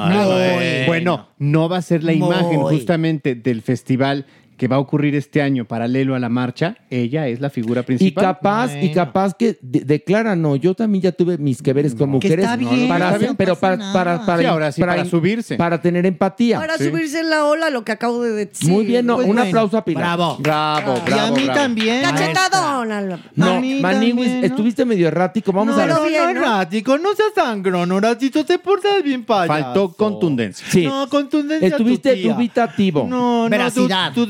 [0.86, 4.26] Bueno, no va a ser la imagen justamente del festival
[4.58, 6.76] que va a ocurrir este año paralelo a la marcha.
[6.90, 8.24] Ella es la figura Y principal.
[8.24, 12.10] capaz, y capaz que de- declara, no, yo también ya tuve mis que veres con
[12.10, 15.04] mujeres, está bien, para está bien, pero no para, para, para, Sí, ahora sí, para
[15.04, 15.56] subirse.
[15.56, 16.58] para tener empatía.
[16.58, 18.68] Para subirse en la ola, lo que acabo de decir.
[18.68, 19.48] Muy bien, no, Pues un bueno.
[19.48, 20.02] aplauso a Pilar.
[20.02, 20.36] Bravo.
[20.40, 22.02] Bravo, Y a mí también.
[22.02, 22.88] Cachetadón.
[23.36, 24.42] No, Maniwis, ¿no?
[24.42, 25.52] estuviste medio errático.
[25.52, 25.94] Vamos no, a ver.
[25.94, 29.48] no, no, errático, no seas sangrón, Horatito, te portas bien payaso.
[29.62, 30.66] Faltó contundencia.
[30.68, 30.84] Sí.
[30.84, 33.06] No, contundencia Estuviste dubitativo.
[33.08, 34.12] No, no, Veracidad.
[34.12, 34.20] tu-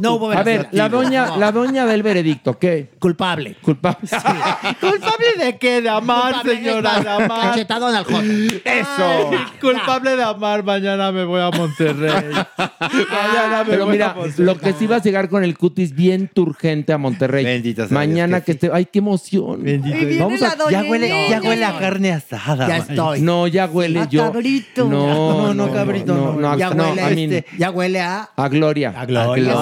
[0.00, 2.90] No hubo A ver, la doña, la doña del veredicto, ¿qué?
[2.98, 3.56] Culpable.
[3.60, 4.08] Culpable.
[4.80, 5.82] ¿Culpable de qué?
[5.82, 7.40] De amar, Culpable, señora, de amar.
[7.50, 8.22] Cachetadón al Joto.
[8.64, 9.30] Eso.
[9.60, 12.10] culpable de amar, mañana me voy a Monterrey.
[12.80, 14.46] mañana me Pero voy a mira, Monterrey.
[14.46, 17.44] lo que sí vas a llegar con el cutis bien turgente a Monterrey.
[17.44, 18.70] Bendito sea Mañana Dios que, esté.
[18.72, 19.62] Ay, qué emoción.
[19.62, 22.68] Bendito Y viene la doña ya huele, ya huele a carne asada.
[22.68, 23.20] Ya estoy.
[23.20, 24.24] No, ya huele A yo.
[24.24, 24.84] cabrito.
[24.88, 26.32] No, No, no, cabrito, no.
[26.40, 28.30] No, Ya no, huele, a este, ya huele a...
[28.36, 28.94] A Gloria.
[28.96, 29.41] A Gloria.
[29.50, 29.56] Es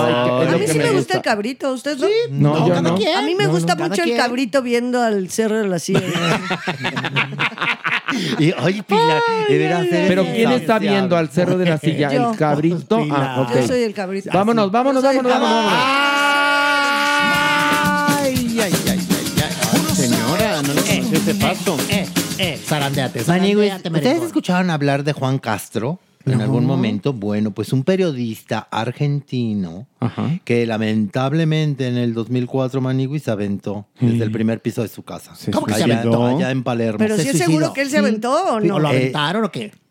[0.55, 2.09] A mí sí me, gusta el cabrito, ¿usted no?
[2.31, 2.97] No, yo cada no.
[2.97, 3.17] quien.
[3.17, 4.19] A mí me No, gusta no, mucho el quien.
[4.19, 6.01] cabrito viendo al cerro de la silla.
[8.39, 8.53] Y,
[8.83, 12.13] Pilar, Pero ¿quién está viendo al cerro de la silla?
[12.13, 12.31] Yo.
[12.33, 13.07] ¿El cabrito?
[13.11, 13.49] Ah.
[13.55, 14.31] Yo soy el cabrito.
[14.33, 15.73] Vámonos, vámonos, el vámonos, vámonos.
[18.19, 18.99] Ay, ay, ay, ay,
[19.43, 19.95] ay.
[19.95, 21.77] Señora, no le Eh, ese paso.
[21.89, 22.07] Eh,
[22.39, 25.99] eh, zarandeate, zarandeate, ¿ustedes escucharon hablar de Juan Castro?
[26.25, 27.13] En algún momento.
[27.13, 29.87] Bueno, pues un periodista argentino
[30.45, 35.33] que lamentablemente en el 2004 Manigui se aventó desde el primer piso de su casa.
[35.53, 36.27] ¿Cómo que se aventó?
[36.27, 36.99] allá en Palermo.
[36.99, 38.93] Pero sí es seguro que él se aventó o no.
[38.93, 39.13] Eh,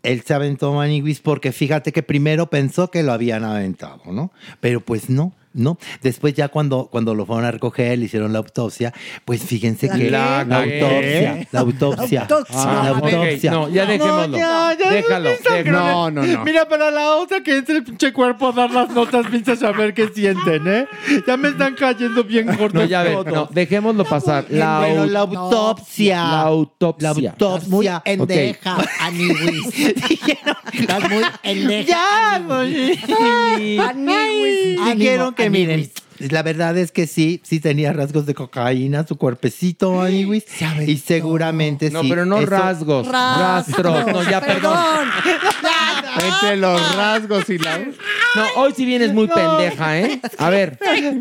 [0.03, 4.31] Él se aventó Maniguis porque fíjate que primero pensó que lo habían aventado, ¿no?
[4.59, 5.33] Pero pues no.
[5.53, 8.93] No, después ya cuando, cuando lo fueron a recoger, le hicieron la autopsia,
[9.25, 10.11] pues fíjense ¿La que qué?
[10.11, 12.65] la, ¿La autopsia, la autopsia, La autopsia.
[12.65, 13.51] la Ah, ok, autopsia.
[13.51, 14.37] no, ya dejémoslo.
[14.37, 15.29] ya, ya, Déjalo,
[15.65, 16.43] no, No, no, no.
[16.45, 19.71] Mira, para la otra que entre el pinche cuerpo a dar las notas, piensas a
[19.71, 20.87] ver qué sienten, ¿eh?
[21.27, 23.25] Ya me están cayendo bien gordos No, ya ve, todos.
[23.33, 24.45] no, dejémoslo pasar.
[24.49, 26.15] La, Bueno, la autopsia.
[26.23, 27.13] La autopsia.
[27.13, 27.69] La autopsia.
[27.69, 29.79] Muy endeja, Aniwis.
[30.73, 31.89] Estás muy endeja.
[31.89, 32.35] Ya,
[33.89, 34.79] Aniwis.
[34.81, 35.89] Ay, Dijeron que, miren,
[36.19, 40.43] la verdad es que sí, sí tenía rasgos de cocaína, su cuerpecito, Aniwis.
[40.85, 42.09] Y seguramente No, sí.
[42.09, 44.05] pero no eso- rasgos, rastros.
[44.07, 45.07] No, ya, perdón.
[46.15, 47.77] Entre los rasgos y la.
[47.79, 50.19] No, hoy sí vienes muy pendeja, ¿eh?
[50.37, 50.77] A ver.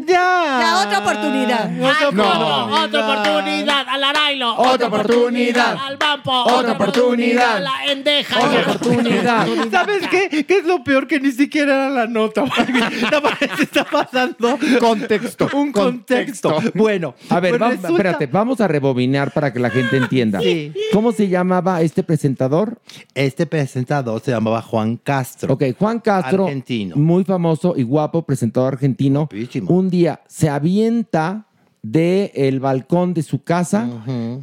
[0.06, 0.59] Ya.
[0.60, 1.70] Ya, otra oportunidad.
[2.12, 2.82] No.
[2.85, 3.86] Otra oportunidad.
[3.89, 4.55] Al Arailo.
[4.56, 5.77] Otra oportunidad.
[5.85, 6.32] Al Bampo.
[6.44, 7.56] Otra oportunidad.
[7.56, 8.39] A la endeja.
[8.39, 9.47] Otra oportunidad.
[9.70, 10.44] ¿Sabes qué?
[10.44, 11.06] ¿Qué es lo peor?
[11.06, 12.44] Que ni siquiera era la nota.
[13.02, 15.48] Nada más está pasando Contexto.
[15.55, 16.59] un contexto.
[16.74, 20.40] Bueno, A ver, pues va- resulta- espérate, vamos a rebobinar para que la gente entienda.
[20.40, 20.73] Sí.
[20.93, 22.81] ¿Cómo se llamaba este presentador?
[23.15, 25.55] Este presentador se llamaba Juan Castro.
[25.55, 26.97] Ok, Juan Castro, Argentino.
[26.97, 29.29] muy famoso y guapo presentador argentino.
[29.67, 31.47] Un día se avienta
[31.83, 33.89] del el balcón de su casa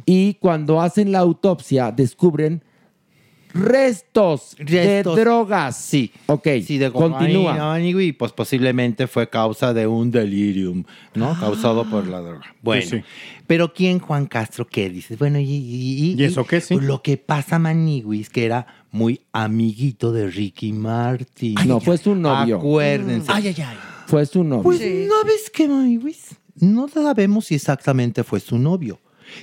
[0.04, 2.62] y cuando hacen la autopsia descubren
[3.54, 5.16] restos, Restos.
[5.16, 5.76] de drogas.
[5.76, 6.12] Sí.
[6.26, 7.80] Ok, Sí, de continúa.
[7.80, 11.38] y pues posiblemente fue causa de un delirium, ¿no?
[11.38, 12.42] Causado por la droga.
[12.62, 13.02] Bueno, Sí, sí.
[13.46, 15.18] pero ¿quién Juan Castro qué dices?
[15.18, 16.76] Bueno, y, y, ¿Y eso qué, sí?
[16.80, 21.56] Lo que pasa, Maniguis, que era muy amiguito de Ricky Martin.
[21.66, 22.56] No, fue su novio.
[22.58, 23.30] Acuérdense.
[23.32, 23.76] Ay, ay, ay.
[24.06, 24.62] Fue su novio.
[24.62, 28.98] Pues no ves que Maniguis, no sabemos si exactamente fue su novio.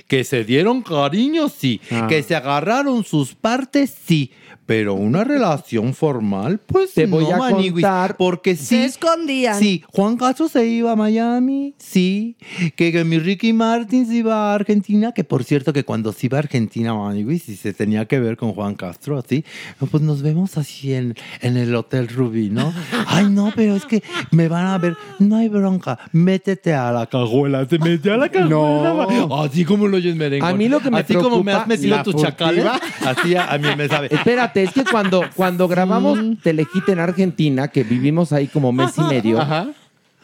[0.06, 1.80] Que se dieron cariño, sí.
[1.90, 2.06] Ah.
[2.08, 4.30] Que se agarraron sus partes, sí.
[4.66, 8.16] Pero una relación formal, pues Te voy no, a Maniguis, contar.
[8.16, 8.64] Porque sí.
[8.64, 9.58] Se escondían.
[9.58, 12.36] Sí, Juan Castro se iba a Miami, sí.
[12.74, 16.26] Que, que mi Ricky Martin se iba a Argentina, que por cierto que cuando se
[16.26, 19.44] iba a Argentina, Maniguis, y se tenía que ver con Juan Castro, así,
[19.90, 22.72] pues nos vemos así en, en el Hotel Rubí, ¿no?
[23.06, 27.06] Ay, no, pero es que me van a ver, no hay bronca, métete a la
[27.06, 29.06] cajuela, se mete a la cajuela.
[29.44, 30.46] Así como lo oyes merengue.
[30.46, 32.64] A mí lo que me Así como me preocupa, has metido la tus chacales,
[33.04, 34.08] así a, a mí me sabe.
[34.10, 39.02] Espérate, es que cuando, cuando grabamos Telehit en Argentina, que vivimos ahí como mes y
[39.02, 39.38] medio,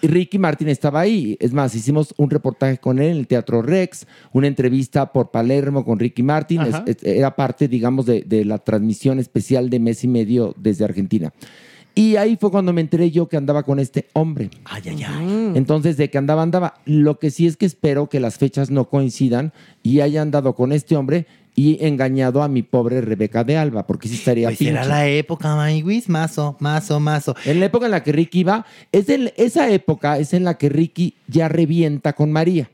[0.02, 1.36] Ricky Martin estaba ahí.
[1.40, 5.84] Es más, hicimos un reportaje con él en el Teatro Rex, una entrevista por Palermo
[5.84, 6.62] con Ricky Martin.
[6.62, 6.84] Es- Ajá.
[6.86, 11.32] es- era parte, digamos, de, de la transmisión especial de mes y medio desde Argentina.
[12.00, 14.50] Y ahí fue cuando me enteré yo que andaba con este hombre.
[14.64, 15.52] Ay, ay, ay.
[15.54, 16.74] Entonces, de que andaba, andaba.
[16.86, 19.52] Lo que sí es que espero que las fechas no coincidan
[19.82, 24.08] y haya andado con este hombre y engañado a mi pobre Rebeca de Alba, porque
[24.08, 24.88] sí estaría Pues era pinche.
[24.88, 27.34] la época, Maniguis, mazo, mazo, mazo.
[27.44, 30.56] En la época en la que Ricky iba, es en- esa época es en la
[30.56, 32.70] que Ricky ya revienta con María.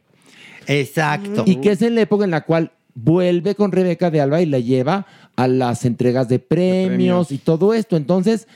[0.67, 1.43] Exacto.
[1.47, 4.47] Y que es en la época en la cual vuelve con Rebeca de Alba y
[4.47, 7.33] la lleva a las entregas de premios, premios.
[7.33, 7.97] y todo esto.
[7.97, 8.47] Entonces,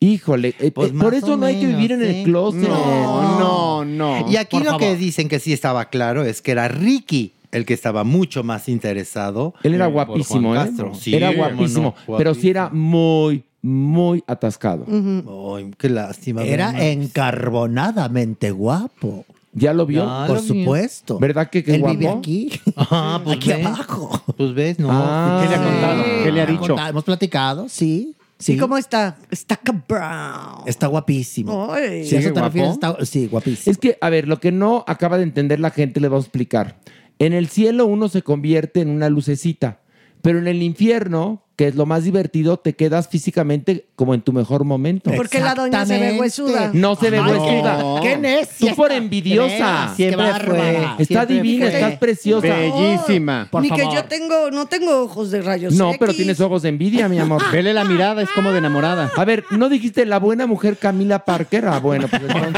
[0.00, 2.06] híjole, eh, Pues eh, por más eso no hay que vivir en sí.
[2.06, 2.68] el closet.
[2.68, 4.28] No, no.
[4.30, 7.66] Y aquí Por lo que dicen que sí estaba claro es que era Ricky el
[7.66, 9.54] que estaba mucho más interesado.
[9.62, 10.90] Él era por guapísimo, Juan ¿eh?
[10.98, 14.86] Sí, era no, guapísimo, pero sí era muy, muy atascado.
[14.88, 16.44] Ay, qué lástima.
[16.44, 19.24] Era encarbonadamente guapo.
[19.52, 20.04] ¿Ya lo vio?
[20.06, 21.18] Ya Por lo supuesto.
[21.18, 21.98] ¿Verdad que qué Él guapo?
[21.98, 22.50] vive aquí.
[22.76, 23.66] Ah, pues aquí ves.
[23.66, 24.22] abajo.
[24.36, 24.88] Pues ves, no.
[24.92, 25.40] Ah.
[25.42, 26.04] ¿Qué le ha contado?
[26.22, 26.76] ¿Qué le ha dicho?
[26.78, 28.14] Hemos platicado, sí.
[28.40, 29.18] Sí, ¿Y cómo está?
[29.30, 30.64] Está cabrón.
[30.66, 31.72] Está guapísimo.
[31.72, 32.06] Ay.
[32.06, 33.70] Si a eso ¿Sigue te refieres, está, sí, guapísimo.
[33.70, 36.28] Es que, a ver, lo que no acaba de entender la gente, le vamos a
[36.28, 36.80] explicar.
[37.18, 39.82] En el cielo uno se convierte en una lucecita,
[40.22, 44.32] pero en el infierno, que es lo más divertido, te quedas físicamente como en tu
[44.32, 45.10] mejor momento.
[45.14, 46.70] Porque la doña se ve huesuda.
[46.72, 48.00] No se ve Ay, huesuda.
[48.00, 49.92] qué- qué necia Tú por envidiosa.
[49.94, 50.76] Siempre qué fue.
[51.00, 51.74] Está Siempre divina, fue.
[51.74, 52.46] estás preciosa.
[52.46, 53.48] Bellísima.
[53.50, 55.98] Por Ni que yo tengo, no tengo ojos de rayos No, X.
[56.00, 57.42] pero tienes ojos de envidia, mi amor.
[57.52, 59.10] Vele la mirada, es como de enamorada.
[59.14, 61.66] A ver, ¿no dijiste la buena mujer Camila Parker?
[61.66, 62.52] Ah, bueno, pues entonces...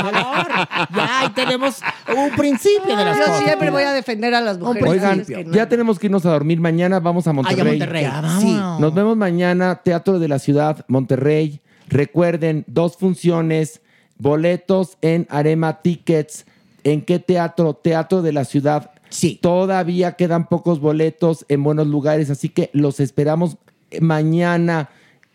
[0.94, 1.80] Ya ahí tenemos
[2.16, 3.42] un principio de las Yo cosas.
[3.42, 4.88] siempre voy a defender a las mujeres.
[4.88, 5.52] Oigan, Es que no.
[5.52, 6.60] ya tenemos que irnos a dormir.
[6.60, 7.60] Mañana vamos a Ay, Monterrey.
[8.06, 8.40] a Monterrey.
[8.40, 8.52] Sí.
[8.78, 11.60] Nos vemos mañana, Teatro de la Ciudad, Monterrey.
[11.88, 13.80] Recuerden, dos funciones,
[14.18, 16.46] boletos en Arema Tickets.
[16.84, 17.74] ¿En qué teatro?
[17.74, 18.90] Teatro de la Ciudad.
[19.08, 19.38] Sí.
[19.40, 23.56] Todavía quedan pocos boletos en buenos lugares, así que los esperamos
[24.00, 24.88] mañana.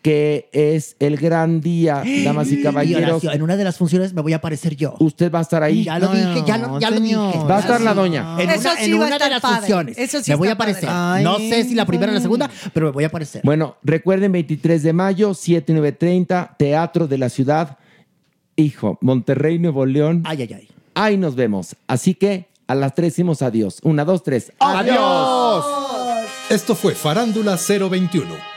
[0.08, 3.10] Que es el gran día, damas y Y caballeros.
[3.10, 4.96] Horacio, en una de las funciones me voy a aparecer yo.
[5.00, 5.84] Usted va a estar ahí.
[5.84, 7.16] Ya lo dije, ya lo, ya lo dije.
[7.18, 8.38] Va a estar la doña.
[8.40, 9.58] En Eso una, sí en va a una de estar las padre.
[9.58, 9.98] funciones.
[9.98, 10.90] Eso sí me voy a aparecer.
[11.24, 13.42] no sé si la primera o la segunda, pero me voy a aparecer.
[13.44, 17.78] Bueno, recuerden 23 de mayo, 7 y 9.30, Teatro de la Ciudad.
[18.56, 20.24] Hijo, Monterrey, Nuevo León.
[20.26, 20.68] Ay, ay, ay.
[20.96, 21.76] Ahí nos vemos.
[21.86, 23.80] Así que a las 3 decimos adiós.
[23.84, 24.54] Una, dos, tres.
[24.58, 25.66] ¡Adiós!
[26.50, 28.57] Esto fue Farándula 021.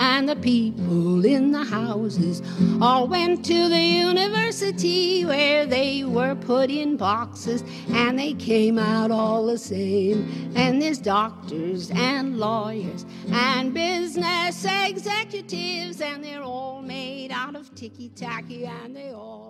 [0.00, 2.40] And the people in the houses
[2.80, 9.10] all went to the university where they were put in boxes and they came out
[9.10, 10.52] all the same.
[10.56, 18.08] And there's doctors and lawyers and business executives, and they're all made out of ticky
[18.08, 19.49] tacky and they all